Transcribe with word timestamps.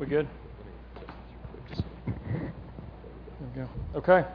We 0.00 0.06
good? 0.06 0.26
There 2.06 2.52
we 3.38 3.54
go. 3.54 3.68
Okay. 3.96 4.26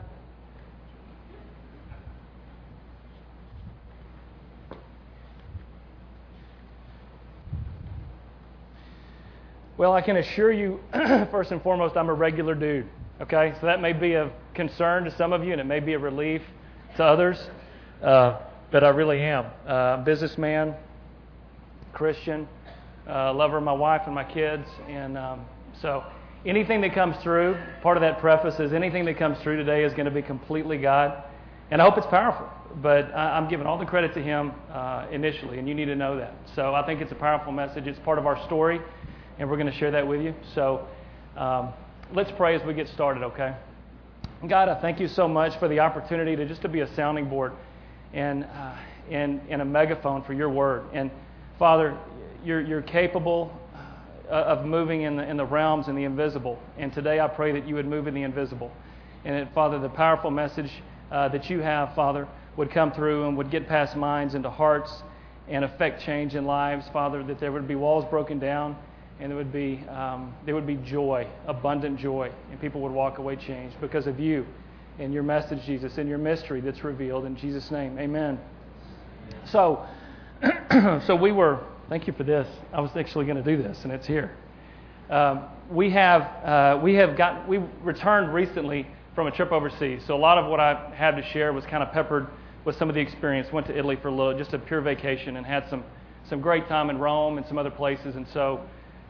Well, 9.76 9.92
I 9.92 10.02
can 10.02 10.18
assure 10.18 10.52
you, 10.52 10.78
first 11.32 11.50
and 11.50 11.60
foremost, 11.60 11.96
I'm 11.96 12.10
a 12.10 12.14
regular 12.14 12.54
dude. 12.54 12.86
Okay? 13.20 13.52
So 13.60 13.66
that 13.66 13.80
may 13.80 13.92
be 13.92 14.14
of 14.14 14.30
concern 14.54 15.02
to 15.02 15.16
some 15.16 15.32
of 15.32 15.42
you, 15.42 15.50
and 15.50 15.60
it 15.60 15.64
may 15.64 15.80
be 15.80 15.94
a 15.94 15.98
relief 15.98 16.42
to 16.96 17.02
others. 17.02 17.44
Uh, 18.00 18.38
but 18.70 18.84
I 18.84 18.90
really 18.90 19.20
am. 19.20 19.46
Uh, 19.66 19.96
businessman, 20.04 20.76
Christian, 21.92 22.46
uh, 23.08 23.34
lover 23.34 23.56
of 23.56 23.64
my 23.64 23.72
wife 23.72 24.02
and 24.06 24.14
my 24.14 24.22
kids. 24.22 24.68
And 24.88 25.18
um, 25.18 25.44
so 25.82 26.04
anything 26.44 26.80
that 26.82 26.94
comes 26.94 27.16
through, 27.22 27.56
part 27.82 27.96
of 27.96 28.00
that 28.00 28.18
preface 28.18 28.58
is 28.60 28.72
anything 28.72 29.04
that 29.06 29.18
comes 29.18 29.38
through 29.40 29.56
today 29.56 29.84
is 29.84 29.92
going 29.92 30.06
to 30.06 30.10
be 30.10 30.22
completely 30.22 30.78
God. 30.78 31.24
And 31.70 31.82
I 31.82 31.84
hope 31.84 31.98
it's 31.98 32.06
powerful. 32.06 32.48
But 32.82 33.06
I'm 33.14 33.48
giving 33.48 33.66
all 33.66 33.78
the 33.78 33.86
credit 33.86 34.14
to 34.14 34.22
Him 34.22 34.52
uh, 34.70 35.06
initially, 35.10 35.58
and 35.58 35.68
you 35.68 35.74
need 35.74 35.86
to 35.86 35.96
know 35.96 36.16
that. 36.18 36.34
So 36.54 36.74
I 36.74 36.84
think 36.84 37.00
it's 37.00 37.12
a 37.12 37.16
powerful 37.16 37.52
message. 37.52 37.86
It's 37.86 37.98
part 38.00 38.18
of 38.18 38.26
our 38.26 38.42
story, 38.46 38.80
and 39.38 39.48
we're 39.48 39.56
going 39.56 39.70
to 39.70 39.78
share 39.78 39.90
that 39.92 40.06
with 40.06 40.20
you. 40.20 40.34
So 40.54 40.86
um, 41.36 41.72
let's 42.12 42.30
pray 42.36 42.54
as 42.54 42.62
we 42.66 42.74
get 42.74 42.88
started, 42.88 43.22
okay? 43.22 43.56
God, 44.46 44.68
I 44.68 44.80
thank 44.80 45.00
you 45.00 45.08
so 45.08 45.26
much 45.26 45.58
for 45.58 45.68
the 45.68 45.80
opportunity 45.80 46.36
to 46.36 46.46
just 46.46 46.62
to 46.62 46.68
be 46.68 46.80
a 46.80 46.94
sounding 46.94 47.28
board 47.28 47.52
and, 48.12 48.44
uh, 48.44 48.76
and, 49.10 49.40
and 49.48 49.62
a 49.62 49.64
megaphone 49.64 50.22
for 50.22 50.34
your 50.34 50.50
word. 50.50 50.84
And 50.92 51.10
Father, 51.58 51.96
you're, 52.44 52.60
you're 52.60 52.82
capable 52.82 53.50
of 54.28 54.64
moving 54.64 55.02
in 55.02 55.16
the, 55.16 55.28
in 55.28 55.36
the 55.36 55.44
realms 55.44 55.88
and 55.88 55.96
the 55.96 56.04
invisible. 56.04 56.58
And 56.78 56.92
today 56.92 57.20
I 57.20 57.28
pray 57.28 57.52
that 57.52 57.66
you 57.66 57.74
would 57.76 57.86
move 57.86 58.06
in 58.06 58.14
the 58.14 58.22
invisible. 58.22 58.72
And 59.24 59.36
that, 59.36 59.54
Father, 59.54 59.78
the 59.78 59.88
powerful 59.88 60.30
message 60.30 60.70
uh, 61.10 61.28
that 61.28 61.48
you 61.50 61.60
have, 61.60 61.94
Father, 61.94 62.28
would 62.56 62.70
come 62.70 62.92
through 62.92 63.28
and 63.28 63.36
would 63.36 63.50
get 63.50 63.68
past 63.68 63.96
minds 63.96 64.34
into 64.34 64.50
hearts 64.50 65.02
and 65.48 65.64
affect 65.64 66.02
change 66.02 66.34
in 66.34 66.44
lives, 66.44 66.86
Father, 66.92 67.22
that 67.24 67.38
there 67.38 67.52
would 67.52 67.68
be 67.68 67.74
walls 67.74 68.04
broken 68.10 68.38
down 68.38 68.76
and 69.20 69.30
there 69.30 69.36
would 69.36 69.52
be, 69.52 69.82
um, 69.88 70.34
there 70.44 70.54
would 70.54 70.66
be 70.66 70.76
joy, 70.76 71.26
abundant 71.46 71.98
joy, 71.98 72.30
and 72.50 72.60
people 72.60 72.80
would 72.82 72.92
walk 72.92 73.18
away 73.18 73.36
changed 73.36 73.76
because 73.80 74.06
of 74.06 74.20
you 74.20 74.44
and 74.98 75.12
your 75.12 75.22
message, 75.22 75.64
Jesus, 75.64 75.98
and 75.98 76.08
your 76.08 76.18
mystery 76.18 76.60
that's 76.60 76.84
revealed. 76.84 77.24
In 77.24 77.36
Jesus' 77.36 77.70
name, 77.70 77.98
amen. 77.98 78.38
So, 79.46 79.86
so 81.06 81.16
we 81.16 81.32
were, 81.32 81.60
thank 81.88 82.06
you 82.06 82.12
for 82.12 82.24
this. 82.24 82.48
I 82.72 82.80
was 82.80 82.90
actually 82.96 83.26
going 83.26 83.42
to 83.42 83.56
do 83.56 83.62
this, 83.62 83.84
and 83.84 83.92
it's 83.92 84.06
here. 84.06 84.32
Um, 85.10 85.44
we 85.70 85.90
have, 85.90 86.22
uh, 86.44 86.80
we 86.82 86.94
have 86.94 87.16
got, 87.16 87.46
we 87.48 87.58
returned 87.82 88.34
recently 88.34 88.86
from 89.14 89.26
a 89.26 89.30
trip 89.30 89.52
overseas. 89.52 90.02
So 90.06 90.14
a 90.14 90.18
lot 90.18 90.38
of 90.38 90.50
what 90.50 90.60
I 90.60 90.92
had 90.94 91.16
to 91.16 91.22
share 91.22 91.52
was 91.52 91.64
kind 91.64 91.82
of 91.82 91.92
peppered 91.92 92.26
with 92.64 92.76
some 92.76 92.88
of 92.88 92.94
the 92.94 93.00
experience. 93.00 93.52
Went 93.52 93.66
to 93.68 93.78
Italy 93.78 93.96
for 93.96 94.08
a 94.08 94.14
little, 94.14 94.36
just 94.36 94.52
a 94.52 94.58
pure 94.58 94.80
vacation, 94.80 95.36
and 95.36 95.46
had 95.46 95.68
some, 95.70 95.84
some 96.28 96.40
great 96.40 96.68
time 96.68 96.90
in 96.90 96.98
Rome 96.98 97.38
and 97.38 97.46
some 97.46 97.58
other 97.58 97.70
places. 97.70 98.16
And 98.16 98.26
so 98.32 98.60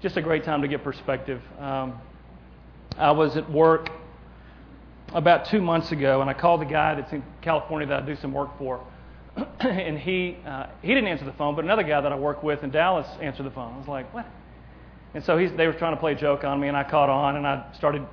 just 0.02 0.16
a 0.16 0.22
great 0.22 0.44
time 0.44 0.60
to 0.62 0.68
get 0.68 0.84
perspective. 0.84 1.40
Um, 1.58 1.98
I 2.98 3.10
was 3.10 3.36
at 3.36 3.50
work 3.50 3.90
about 5.14 5.46
two 5.46 5.62
months 5.62 5.92
ago, 5.92 6.20
and 6.20 6.28
I 6.28 6.34
called 6.34 6.60
the 6.60 6.66
guy 6.66 6.94
that's 6.94 7.12
in 7.12 7.22
California 7.40 7.88
that 7.88 8.02
I 8.02 8.06
do 8.06 8.16
some 8.16 8.32
work 8.32 8.56
for, 8.58 8.84
and 9.60 9.98
he 9.98 10.36
uh, 10.46 10.66
he 10.82 10.88
didn't 10.88 11.08
answer 11.08 11.24
the 11.24 11.32
phone, 11.32 11.54
but 11.54 11.64
another 11.64 11.82
guy 11.82 12.00
that 12.00 12.12
I 12.12 12.16
work 12.16 12.42
with 12.42 12.62
in 12.62 12.70
Dallas 12.70 13.06
answered 13.20 13.44
the 13.44 13.50
phone. 13.50 13.74
I 13.74 13.78
was 13.78 13.88
like, 13.88 14.12
what? 14.14 14.26
And 15.14 15.24
so 15.24 15.38
he's, 15.38 15.50
they 15.56 15.66
were 15.66 15.72
trying 15.72 15.94
to 15.94 16.00
play 16.00 16.12
a 16.12 16.16
joke 16.16 16.44
on 16.44 16.60
me, 16.60 16.68
and 16.68 16.76
I 16.76 16.84
caught 16.84 17.08
on, 17.08 17.36
and 17.36 17.46
I 17.46 17.64
started 17.76 18.06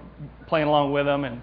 playing 0.47 0.67
along 0.67 0.91
with 0.91 1.05
them, 1.05 1.23
and 1.23 1.41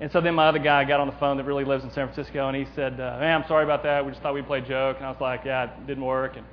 and 0.00 0.10
so 0.10 0.20
then 0.20 0.34
my 0.34 0.48
other 0.48 0.58
guy 0.58 0.84
got 0.84 1.00
on 1.00 1.06
the 1.06 1.16
phone 1.18 1.36
that 1.36 1.44
really 1.44 1.64
lives 1.64 1.84
in 1.84 1.90
San 1.92 2.08
Francisco, 2.12 2.48
and 2.48 2.56
he 2.56 2.66
said, 2.74 2.94
uh, 2.94 3.18
"Man, 3.20 3.42
I'm 3.42 3.48
sorry 3.48 3.64
about 3.64 3.82
that. 3.84 4.04
We 4.04 4.12
just 4.12 4.22
thought 4.22 4.34
we'd 4.34 4.46
play 4.46 4.58
a 4.58 4.66
joke." 4.66 4.96
And 4.96 5.06
I 5.06 5.10
was 5.10 5.20
like, 5.20 5.44
"Yeah, 5.44 5.64
it 5.64 5.86
didn't 5.86 6.04
work." 6.04 6.36
And 6.36 6.46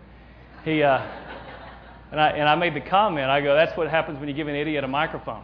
he 0.63 0.83
uh, 0.83 1.01
and 2.11 2.19
I, 2.19 2.29
and 2.29 2.49
I 2.49 2.55
made 2.55 2.73
the 2.73 2.81
comment, 2.81 3.29
I 3.29 3.41
go, 3.41 3.55
that's 3.55 3.75
what 3.77 3.89
happens 3.89 4.19
when 4.19 4.27
you 4.27 4.33
give 4.33 4.47
an 4.47 4.55
idiot 4.55 4.83
a 4.83 4.87
microphone. 4.87 5.43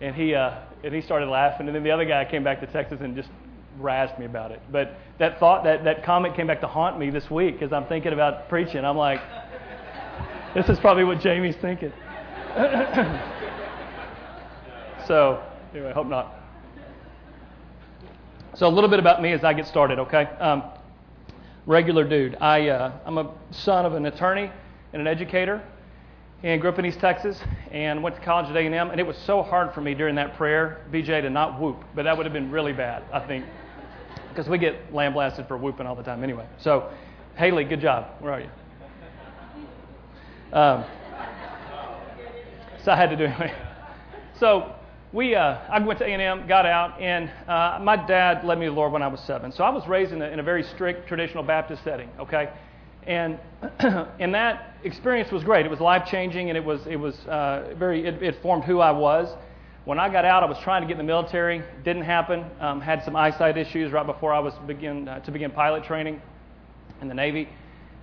And 0.00 0.14
he, 0.14 0.34
uh, 0.34 0.60
and 0.84 0.94
he 0.94 1.00
started 1.00 1.28
laughing. 1.28 1.66
And 1.66 1.74
then 1.74 1.82
the 1.82 1.90
other 1.90 2.04
guy 2.04 2.24
came 2.24 2.44
back 2.44 2.60
to 2.60 2.66
Texas 2.66 3.00
and 3.00 3.16
just 3.16 3.28
razzed 3.80 4.18
me 4.18 4.26
about 4.26 4.52
it. 4.52 4.60
But 4.70 4.96
that 5.18 5.38
thought, 5.38 5.64
that, 5.64 5.84
that 5.84 6.04
comment 6.04 6.36
came 6.36 6.46
back 6.46 6.60
to 6.60 6.66
haunt 6.66 6.98
me 6.98 7.10
this 7.10 7.30
week 7.30 7.62
as 7.62 7.72
I'm 7.72 7.86
thinking 7.86 8.12
about 8.12 8.48
preaching. 8.48 8.84
I'm 8.84 8.96
like, 8.96 9.20
this 10.54 10.68
is 10.68 10.78
probably 10.78 11.04
what 11.04 11.20
Jamie's 11.20 11.56
thinking. 11.56 11.92
so, 15.06 15.42
anyway, 15.72 15.92
hope 15.92 16.06
not. 16.06 16.34
So, 18.54 18.66
a 18.66 18.70
little 18.70 18.88
bit 18.88 18.98
about 18.98 19.20
me 19.20 19.32
as 19.32 19.44
I 19.44 19.52
get 19.52 19.66
started, 19.66 19.98
okay? 19.98 20.24
Um, 20.40 20.62
regular 21.66 22.04
dude. 22.04 22.36
I, 22.40 22.68
uh, 22.68 22.92
I'm 23.04 23.18
a 23.18 23.34
son 23.50 23.84
of 23.84 23.92
an 23.92 24.06
attorney 24.06 24.50
and 24.92 25.02
an 25.02 25.06
educator 25.06 25.62
and 26.42 26.60
grew 26.60 26.70
up 26.70 26.78
in 26.78 26.86
East 26.86 27.00
Texas 27.00 27.40
and 27.70 28.02
went 28.02 28.16
to 28.16 28.22
college 28.22 28.48
at 28.48 28.56
A&M. 28.56 28.90
And 28.90 29.00
it 29.00 29.06
was 29.06 29.16
so 29.18 29.42
hard 29.42 29.74
for 29.74 29.80
me 29.80 29.94
during 29.94 30.14
that 30.14 30.36
prayer, 30.36 30.84
BJ, 30.92 31.22
to 31.22 31.30
not 31.30 31.60
whoop. 31.60 31.82
But 31.94 32.04
that 32.04 32.16
would 32.16 32.24
have 32.24 32.32
been 32.32 32.50
really 32.50 32.72
bad, 32.72 33.02
I 33.12 33.20
think, 33.20 33.44
because 34.36 34.50
we 34.50 34.58
get 34.58 34.92
lambasted 34.92 35.48
for 35.48 35.56
whooping 35.56 35.86
all 35.86 35.94
the 35.94 36.02
time 36.02 36.22
anyway. 36.22 36.46
So, 36.58 36.90
Haley, 37.36 37.64
good 37.64 37.80
job. 37.80 38.20
Where 38.20 38.32
are 38.34 38.40
you? 38.40 38.50
Um, 40.52 40.84
so 42.84 42.92
I 42.92 42.96
had 42.96 43.08
to 43.08 43.16
do 43.16 43.24
it. 43.24 43.30
anyway. 43.30 43.54
So 44.38 44.74
we, 45.14 45.34
uh, 45.34 45.58
I 45.70 45.78
went 45.78 45.98
to 46.00 46.04
A&M, 46.04 46.46
got 46.46 46.66
out, 46.66 47.00
and 47.00 47.30
uh, 47.48 47.78
my 47.82 47.96
dad 47.96 48.44
led 48.44 48.58
me 48.58 48.66
to 48.66 48.70
the 48.70 48.76
Lord 48.76 48.92
when 48.92 49.02
I 49.02 49.08
was 49.08 49.20
seven. 49.20 49.50
So 49.52 49.64
I 49.64 49.70
was 49.70 49.88
raised 49.88 50.12
in 50.12 50.20
a, 50.20 50.26
in 50.26 50.38
a 50.38 50.42
very 50.42 50.62
strict 50.62 51.08
traditional 51.08 51.42
Baptist 51.42 51.82
setting. 51.82 52.10
Okay, 52.20 52.50
and 53.06 53.38
and 53.78 54.34
that 54.34 54.74
experience 54.84 55.32
was 55.32 55.44
great. 55.44 55.64
It 55.64 55.70
was 55.70 55.80
life 55.80 56.06
changing, 56.10 56.50
and 56.50 56.58
it 56.58 56.64
was 56.64 56.86
it 56.86 56.96
was 56.96 57.14
uh, 57.26 57.72
very 57.78 58.06
it, 58.06 58.22
it, 58.22 58.42
formed 58.42 58.64
who 58.64 58.80
I 58.80 58.90
was. 58.90 59.34
When 59.86 60.00
I 60.00 60.08
got 60.08 60.24
out, 60.24 60.42
I 60.42 60.46
was 60.46 60.58
trying 60.64 60.82
to 60.82 60.88
get 60.88 60.94
in 60.94 60.98
the 60.98 61.04
military. 61.04 61.62
Didn't 61.84 62.02
happen. 62.02 62.44
Um, 62.58 62.80
had 62.80 63.04
some 63.04 63.14
eyesight 63.14 63.56
issues 63.56 63.92
right 63.92 64.04
before 64.04 64.32
I 64.32 64.40
was 64.40 64.52
begin 64.66 65.06
uh, 65.06 65.20
to 65.20 65.30
begin 65.30 65.52
pilot 65.52 65.84
training 65.84 66.20
in 67.00 67.06
the 67.06 67.14
Navy, 67.14 67.48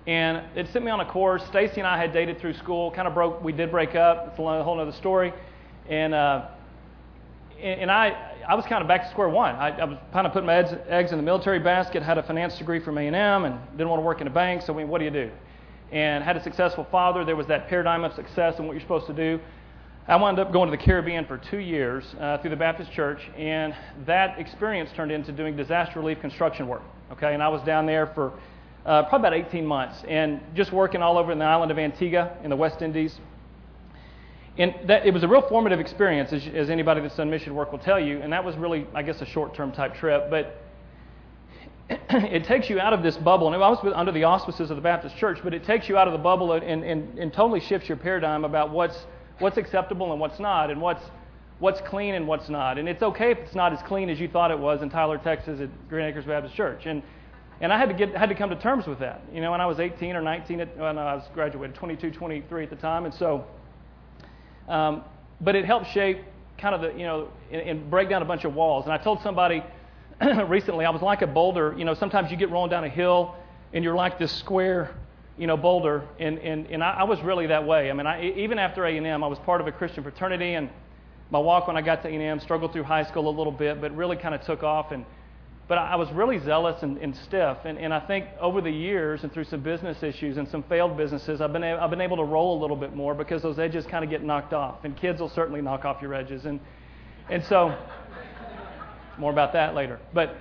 and 0.06 0.42
it 0.56 0.66
sent 0.72 0.82
me 0.82 0.90
on 0.90 1.00
a 1.00 1.04
course. 1.04 1.44
Stacy 1.44 1.82
and 1.82 1.86
I 1.86 1.98
had 1.98 2.14
dated 2.14 2.40
through 2.40 2.54
school. 2.54 2.90
Kind 2.90 3.06
of 3.06 3.12
broke. 3.12 3.44
We 3.44 3.52
did 3.52 3.70
break 3.70 3.94
up. 3.94 4.28
It's 4.28 4.38
a 4.38 4.62
whole 4.62 4.80
other 4.80 4.92
story, 4.92 5.34
and. 5.90 6.14
Uh, 6.14 6.46
and 7.62 7.90
I, 7.90 8.32
I 8.46 8.56
was 8.56 8.66
kind 8.66 8.82
of 8.82 8.88
back 8.88 9.04
to 9.04 9.10
square 9.10 9.28
one. 9.28 9.54
I, 9.54 9.68
I 9.78 9.84
was 9.84 9.98
kind 10.12 10.26
of 10.26 10.34
putting 10.34 10.46
my 10.46 10.56
eggs, 10.56 10.74
eggs 10.88 11.12
in 11.12 11.18
the 11.18 11.22
military 11.22 11.60
basket. 11.60 12.02
Had 12.02 12.18
a 12.18 12.22
finance 12.22 12.58
degree 12.58 12.80
from 12.80 12.98
A&M, 12.98 13.14
and 13.14 13.58
didn't 13.72 13.88
want 13.88 14.00
to 14.00 14.04
work 14.04 14.20
in 14.20 14.26
a 14.26 14.30
bank. 14.30 14.62
So, 14.62 14.74
I 14.74 14.76
mean, 14.76 14.88
what 14.88 14.98
do 14.98 15.04
you 15.04 15.10
do? 15.10 15.30
And 15.92 16.24
had 16.24 16.36
a 16.36 16.42
successful 16.42 16.86
father. 16.90 17.24
There 17.24 17.36
was 17.36 17.46
that 17.46 17.68
paradigm 17.68 18.04
of 18.04 18.12
success 18.14 18.56
and 18.58 18.66
what 18.66 18.72
you're 18.72 18.82
supposed 18.82 19.06
to 19.06 19.14
do. 19.14 19.38
I 20.06 20.16
wound 20.16 20.38
up 20.38 20.52
going 20.52 20.70
to 20.70 20.76
the 20.76 20.82
Caribbean 20.82 21.24
for 21.24 21.38
two 21.38 21.58
years 21.58 22.04
uh, 22.20 22.38
through 22.38 22.50
the 22.50 22.56
Baptist 22.56 22.92
Church, 22.92 23.20
and 23.36 23.74
that 24.06 24.38
experience 24.38 24.90
turned 24.94 25.10
into 25.10 25.32
doing 25.32 25.56
disaster 25.56 25.98
relief 25.98 26.20
construction 26.20 26.68
work. 26.68 26.82
Okay, 27.12 27.32
and 27.32 27.42
I 27.42 27.48
was 27.48 27.62
down 27.62 27.86
there 27.86 28.08
for 28.08 28.32
uh, 28.84 29.04
probably 29.04 29.28
about 29.28 29.48
18 29.48 29.64
months, 29.64 30.04
and 30.06 30.40
just 30.54 30.72
working 30.72 31.02
all 31.02 31.16
over 31.16 31.32
in 31.32 31.38
the 31.38 31.44
island 31.44 31.70
of 31.70 31.78
Antigua 31.78 32.36
in 32.42 32.50
the 32.50 32.56
West 32.56 32.82
Indies 32.82 33.18
and 34.56 34.74
that, 34.86 35.04
it 35.04 35.12
was 35.12 35.24
a 35.24 35.28
real 35.28 35.42
formative 35.48 35.80
experience, 35.80 36.32
as, 36.32 36.46
as 36.54 36.70
anybody 36.70 37.00
that's 37.00 37.16
done 37.16 37.28
mission 37.28 37.54
work 37.54 37.72
will 37.72 37.80
tell 37.80 37.98
you. 37.98 38.20
And 38.20 38.32
that 38.32 38.44
was 38.44 38.56
really, 38.56 38.86
I 38.94 39.02
guess, 39.02 39.20
a 39.20 39.26
short 39.26 39.54
term 39.54 39.72
type 39.72 39.96
trip. 39.96 40.30
But 40.30 40.60
it 41.90 42.44
takes 42.44 42.70
you 42.70 42.78
out 42.78 42.92
of 42.92 43.02
this 43.02 43.16
bubble. 43.16 43.52
And 43.52 43.56
I 43.56 43.68
was 43.68 43.78
under 43.94 44.12
the 44.12 44.24
auspices 44.24 44.70
of 44.70 44.76
the 44.76 44.82
Baptist 44.82 45.16
church, 45.16 45.40
but 45.42 45.54
it 45.54 45.64
takes 45.64 45.88
you 45.88 45.98
out 45.98 46.06
of 46.06 46.12
the 46.12 46.18
bubble 46.18 46.52
and, 46.52 46.84
and, 46.84 47.18
and 47.18 47.32
totally 47.32 47.60
shifts 47.60 47.88
your 47.88 47.96
paradigm 47.96 48.44
about 48.44 48.70
what's, 48.70 48.96
what's 49.38 49.56
acceptable 49.56 50.12
and 50.12 50.20
what's 50.20 50.38
not, 50.38 50.70
and 50.70 50.80
what's, 50.80 51.02
what's 51.58 51.80
clean 51.82 52.14
and 52.14 52.26
what's 52.26 52.48
not. 52.48 52.78
And 52.78 52.88
it's 52.88 53.02
okay 53.02 53.32
if 53.32 53.38
it's 53.38 53.54
not 53.54 53.72
as 53.72 53.80
clean 53.82 54.08
as 54.10 54.20
you 54.20 54.28
thought 54.28 54.50
it 54.50 54.58
was 54.58 54.82
in 54.82 54.90
Tyler, 54.90 55.18
Texas 55.18 55.60
at 55.60 55.88
Green 55.88 56.06
Acres 56.06 56.24
Baptist 56.24 56.54
Church. 56.54 56.86
And, 56.86 57.02
and 57.60 57.72
I 57.72 57.78
had 57.78 57.88
to, 57.88 57.94
get, 57.94 58.16
had 58.16 58.28
to 58.28 58.34
come 58.34 58.50
to 58.50 58.56
terms 58.56 58.86
with 58.86 58.98
that. 58.98 59.22
You 59.32 59.40
know, 59.40 59.50
when 59.50 59.60
I 59.60 59.66
was 59.66 59.80
18 59.80 60.16
or 60.16 60.22
19, 60.22 60.60
at, 60.60 60.76
when 60.76 60.98
I 60.98 61.14
was 61.14 61.24
graduated, 61.34 61.74
22, 61.74 62.10
23 62.10 62.64
at 62.64 62.70
the 62.70 62.76
time. 62.76 63.04
And 63.04 63.14
so 63.14 63.46
um, 64.68 65.04
but 65.40 65.54
it 65.54 65.64
helped 65.64 65.90
shape 65.90 66.18
kind 66.58 66.74
of 66.74 66.80
the, 66.80 66.98
you 66.98 67.04
know, 67.04 67.28
and, 67.50 67.62
and 67.62 67.90
break 67.90 68.08
down 68.08 68.22
a 68.22 68.24
bunch 68.24 68.44
of 68.44 68.54
walls. 68.54 68.84
And 68.84 68.92
I 68.92 68.98
told 68.98 69.20
somebody 69.22 69.62
recently, 70.46 70.84
I 70.84 70.90
was 70.90 71.02
like 71.02 71.22
a 71.22 71.26
boulder. 71.26 71.74
You 71.76 71.84
know, 71.84 71.94
sometimes 71.94 72.30
you 72.30 72.36
get 72.36 72.50
rolling 72.50 72.70
down 72.70 72.84
a 72.84 72.88
hill 72.88 73.34
and 73.72 73.82
you're 73.84 73.94
like 73.94 74.18
this 74.18 74.32
square, 74.32 74.94
you 75.36 75.46
know, 75.46 75.56
boulder. 75.56 76.04
And, 76.18 76.38
and, 76.38 76.66
and 76.66 76.82
I, 76.82 76.90
I 77.00 77.02
was 77.04 77.20
really 77.22 77.48
that 77.48 77.66
way. 77.66 77.90
I 77.90 77.92
mean, 77.92 78.06
I, 78.06 78.30
even 78.36 78.58
after 78.58 78.84
A&M, 78.84 79.24
I 79.24 79.26
was 79.26 79.38
part 79.40 79.60
of 79.60 79.66
a 79.66 79.72
Christian 79.72 80.02
fraternity. 80.02 80.54
And 80.54 80.70
my 81.30 81.38
walk 81.38 81.66
when 81.66 81.76
I 81.76 81.82
got 81.82 82.02
to 82.02 82.08
A&M 82.08 82.40
struggled 82.40 82.72
through 82.72 82.84
high 82.84 83.04
school 83.04 83.28
a 83.28 83.34
little 83.36 83.52
bit, 83.52 83.80
but 83.80 83.94
really 83.96 84.16
kind 84.16 84.34
of 84.34 84.42
took 84.42 84.62
off. 84.62 84.92
And, 84.92 85.04
but 85.66 85.78
I 85.78 85.96
was 85.96 86.10
really 86.12 86.38
zealous 86.38 86.82
and, 86.82 86.98
and 86.98 87.16
stiff. 87.16 87.58
And, 87.64 87.78
and 87.78 87.92
I 87.92 88.00
think 88.00 88.26
over 88.40 88.60
the 88.60 88.70
years 88.70 89.22
and 89.22 89.32
through 89.32 89.44
some 89.44 89.60
business 89.60 90.02
issues 90.02 90.36
and 90.36 90.46
some 90.48 90.62
failed 90.64 90.96
businesses, 90.96 91.40
I've 91.40 91.52
been, 91.52 91.64
a, 91.64 91.76
I've 91.76 91.90
been 91.90 92.02
able 92.02 92.18
to 92.18 92.24
roll 92.24 92.58
a 92.58 92.60
little 92.60 92.76
bit 92.76 92.94
more 92.94 93.14
because 93.14 93.42
those 93.42 93.58
edges 93.58 93.86
kind 93.86 94.04
of 94.04 94.10
get 94.10 94.22
knocked 94.22 94.52
off. 94.52 94.84
And 94.84 94.96
kids 94.96 95.20
will 95.20 95.30
certainly 95.30 95.62
knock 95.62 95.84
off 95.84 96.00
your 96.00 96.14
edges. 96.14 96.44
And, 96.44 96.60
and 97.30 97.42
so, 97.44 97.76
more 99.18 99.32
about 99.32 99.52
that 99.54 99.74
later. 99.74 99.98
But, 100.12 100.36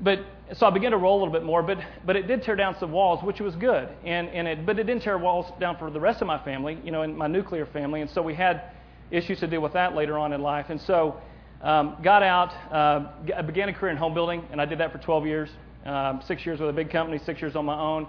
but 0.00 0.20
so 0.54 0.66
I 0.66 0.70
began 0.70 0.92
to 0.92 0.96
roll 0.96 1.18
a 1.18 1.20
little 1.20 1.32
bit 1.32 1.42
more, 1.42 1.62
but, 1.62 1.78
but 2.04 2.16
it 2.16 2.26
did 2.26 2.42
tear 2.42 2.56
down 2.56 2.76
some 2.78 2.92
walls, 2.92 3.22
which 3.24 3.40
was 3.40 3.56
good. 3.56 3.88
And, 4.04 4.28
and 4.28 4.46
it, 4.46 4.66
but 4.66 4.78
it 4.78 4.84
didn't 4.84 5.02
tear 5.02 5.18
walls 5.18 5.46
down 5.58 5.76
for 5.76 5.90
the 5.90 6.00
rest 6.00 6.20
of 6.20 6.26
my 6.26 6.42
family, 6.44 6.78
you 6.84 6.92
know, 6.92 7.02
in 7.02 7.16
my 7.16 7.26
nuclear 7.26 7.66
family. 7.66 8.00
And 8.00 8.10
so 8.10 8.22
we 8.22 8.34
had 8.34 8.62
issues 9.10 9.40
to 9.40 9.46
deal 9.46 9.60
with 9.60 9.72
that 9.72 9.94
later 9.94 10.18
on 10.18 10.32
in 10.32 10.42
life. 10.42 10.66
And 10.68 10.80
so, 10.80 11.20
um, 11.62 11.96
got 12.02 12.22
out, 12.22 12.52
uh, 12.72 13.42
began 13.42 13.68
a 13.68 13.72
career 13.72 13.90
in 13.90 13.96
home 13.96 14.14
building, 14.14 14.44
and 14.52 14.60
I 14.60 14.66
did 14.66 14.78
that 14.78 14.92
for 14.92 14.98
12 14.98 15.26
years. 15.26 15.50
Um, 15.86 16.20
six 16.26 16.44
years 16.44 16.58
with 16.58 16.68
a 16.68 16.72
big 16.72 16.90
company, 16.90 17.20
six 17.24 17.40
years 17.40 17.54
on 17.54 17.64
my 17.64 17.78
own, 17.78 18.08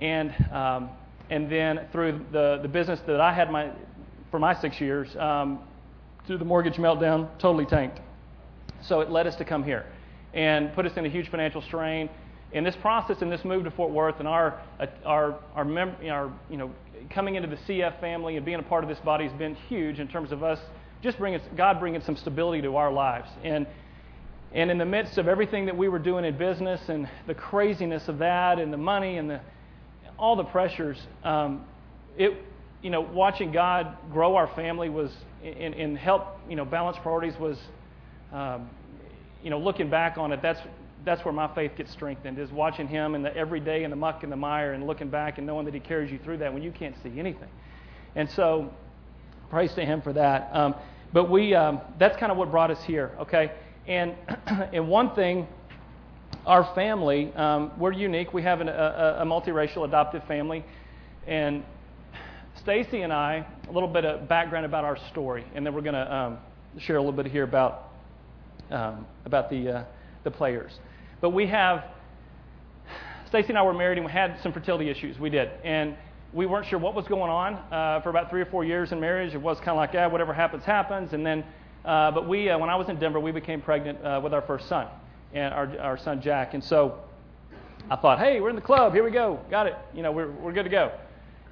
and 0.00 0.34
um, 0.52 0.90
and 1.30 1.50
then 1.50 1.86
through 1.90 2.20
the 2.30 2.58
the 2.60 2.68
business 2.68 3.00
that 3.06 3.22
I 3.22 3.32
had 3.32 3.50
my 3.50 3.70
for 4.30 4.38
my 4.38 4.54
six 4.60 4.78
years, 4.82 5.16
um, 5.16 5.60
through 6.26 6.36
the 6.36 6.44
mortgage 6.44 6.74
meltdown, 6.74 7.30
totally 7.38 7.64
tanked. 7.64 8.00
So 8.82 9.00
it 9.00 9.10
led 9.10 9.26
us 9.26 9.34
to 9.36 9.46
come 9.46 9.64
here, 9.64 9.86
and 10.36 10.72
put 10.74 10.86
us 10.86 10.92
in 10.96 11.04
a 11.04 11.08
huge 11.08 11.28
financial 11.30 11.62
strain. 11.62 12.08
In 12.52 12.62
this 12.62 12.76
process, 12.76 13.22
in 13.22 13.30
this 13.30 13.44
move 13.44 13.64
to 13.64 13.70
Fort 13.72 13.90
Worth, 13.90 14.20
and 14.20 14.28
our 14.28 14.60
our 15.04 15.40
our, 15.54 15.64
mem- 15.64 15.96
our 16.08 16.30
you 16.48 16.56
know 16.56 16.70
coming 17.10 17.34
into 17.34 17.48
the 17.48 17.56
CF 17.56 17.98
family 18.00 18.36
and 18.36 18.46
being 18.46 18.60
a 18.60 18.62
part 18.62 18.84
of 18.84 18.88
this 18.88 18.98
body 19.00 19.24
has 19.26 19.36
been 19.38 19.54
huge 19.54 19.98
in 19.98 20.06
terms 20.06 20.30
of 20.30 20.42
us 20.44 20.60
just 21.02 21.18
bringing 21.18 21.40
God 21.56 21.80
bringing 21.80 22.00
some 22.02 22.16
stability 22.16 22.62
to 22.62 22.76
our 22.76 22.92
lives. 22.92 23.28
And 23.42 23.66
and 24.52 24.70
in 24.70 24.78
the 24.78 24.84
midst 24.84 25.18
of 25.18 25.26
everything 25.26 25.66
that 25.66 25.76
we 25.76 25.88
were 25.88 25.98
doing 25.98 26.24
in 26.24 26.38
business 26.38 26.80
and 26.88 27.08
the 27.26 27.34
craziness 27.34 28.08
of 28.08 28.18
that 28.18 28.58
and 28.58 28.72
the 28.72 28.78
money 28.78 29.18
and 29.18 29.28
the 29.28 29.40
all 30.18 30.36
the 30.36 30.44
pressures, 30.44 30.98
um, 31.24 31.64
it 32.16 32.32
you 32.82 32.90
know 32.90 33.00
watching 33.00 33.52
God 33.52 33.96
grow 34.12 34.36
our 34.36 34.48
family 34.54 34.88
was 34.88 35.10
and, 35.42 35.74
and 35.74 35.98
help 35.98 36.26
you 36.48 36.56
know 36.56 36.64
balance 36.64 36.96
priorities 37.02 37.34
was 37.40 37.58
um, 38.32 38.70
you 39.46 39.50
know 39.50 39.60
looking 39.60 39.88
back 39.88 40.18
on 40.18 40.32
it 40.32 40.42
that's 40.42 40.58
that's 41.04 41.24
where 41.24 41.32
my 41.32 41.46
faith 41.54 41.70
gets 41.76 41.92
strengthened 41.92 42.36
is 42.36 42.50
watching 42.50 42.88
him 42.88 43.14
in 43.14 43.22
the 43.22 43.34
every 43.36 43.60
day 43.60 43.84
in 43.84 43.90
the 43.90 43.96
muck 43.96 44.24
and 44.24 44.32
the 44.32 44.36
mire 44.36 44.72
and 44.72 44.88
looking 44.88 45.08
back 45.08 45.38
and 45.38 45.46
knowing 45.46 45.64
that 45.64 45.72
he 45.72 45.78
carries 45.78 46.10
you 46.10 46.18
through 46.18 46.36
that 46.36 46.52
when 46.52 46.64
you 46.64 46.72
can't 46.72 46.96
see 47.04 47.16
anything. 47.16 47.48
And 48.16 48.28
so 48.28 48.74
praise 49.48 49.72
to 49.74 49.84
him 49.84 50.02
for 50.02 50.12
that. 50.14 50.50
Um, 50.52 50.74
but 51.12 51.30
we 51.30 51.54
um, 51.54 51.80
that's 51.96 52.16
kind 52.18 52.32
of 52.32 52.38
what 52.38 52.50
brought 52.50 52.72
us 52.72 52.82
here 52.88 53.12
okay? 53.20 53.52
And 53.86 54.16
and 54.72 54.88
one 54.88 55.14
thing 55.14 55.46
our 56.44 56.74
family 56.74 57.32
um, 57.34 57.70
we're 57.78 57.92
unique. 57.92 58.34
We 58.34 58.42
have 58.42 58.60
an, 58.60 58.68
a, 58.68 59.18
a 59.20 59.24
multiracial 59.24 59.84
adoptive 59.84 60.24
family. 60.24 60.64
And 61.28 61.62
stacy 62.62 63.02
and 63.02 63.12
i 63.12 63.46
a 63.68 63.72
little 63.72 63.88
bit 63.88 64.04
of 64.04 64.28
background 64.28 64.66
about 64.66 64.82
our 64.82 64.96
story 65.10 65.44
and 65.54 65.64
then 65.64 65.72
we're 65.72 65.82
going 65.82 65.94
to 65.94 66.12
um, 66.12 66.38
share 66.78 66.96
a 66.96 67.00
little 67.00 67.12
bit 67.12 67.30
here 67.30 67.44
about 67.44 67.86
um, 68.70 69.06
about 69.24 69.50
the 69.50 69.68
uh, 69.68 69.84
the 70.24 70.30
players 70.30 70.78
but 71.20 71.30
we 71.30 71.46
have, 71.46 71.84
Stacy 73.26 73.48
and 73.48 73.58
I 73.58 73.62
were 73.62 73.72
married 73.72 73.98
and 73.98 74.06
we 74.06 74.12
had 74.12 74.38
some 74.42 74.52
fertility 74.52 74.90
issues. 74.90 75.18
We 75.18 75.30
did. 75.30 75.50
And 75.64 75.96
we 76.32 76.44
weren't 76.44 76.66
sure 76.66 76.78
what 76.78 76.94
was 76.94 77.06
going 77.06 77.30
on 77.30 77.54
uh, 77.72 78.00
for 78.02 78.10
about 78.10 78.28
three 78.28 78.42
or 78.42 78.46
four 78.46 78.64
years 78.64 78.92
in 78.92 79.00
marriage. 79.00 79.34
It 79.34 79.40
was 79.40 79.58
kind 79.58 79.70
of 79.70 79.76
like, 79.76 79.94
yeah, 79.94 80.06
whatever 80.06 80.34
happens, 80.34 80.64
happens. 80.64 81.14
And 81.14 81.24
then, 81.24 81.42
uh, 81.84 82.10
but 82.10 82.28
we, 82.28 82.50
uh, 82.50 82.58
when 82.58 82.68
I 82.68 82.76
was 82.76 82.88
in 82.88 82.98
Denver, 82.98 83.18
we 83.18 83.32
became 83.32 83.62
pregnant 83.62 84.04
uh, 84.04 84.20
with 84.22 84.34
our 84.34 84.42
first 84.42 84.68
son, 84.68 84.88
and 85.32 85.54
our, 85.54 85.78
our 85.80 85.96
son 85.98 86.20
Jack. 86.20 86.52
And 86.52 86.62
so 86.62 86.98
I 87.90 87.96
thought, 87.96 88.18
hey, 88.18 88.40
we're 88.40 88.50
in 88.50 88.56
the 88.56 88.62
club. 88.62 88.92
Here 88.92 89.04
we 89.04 89.10
go. 89.10 89.40
Got 89.50 89.66
it. 89.68 89.76
You 89.94 90.02
know, 90.02 90.12
we're, 90.12 90.30
we're 90.30 90.52
good 90.52 90.64
to 90.64 90.68
go. 90.68 90.92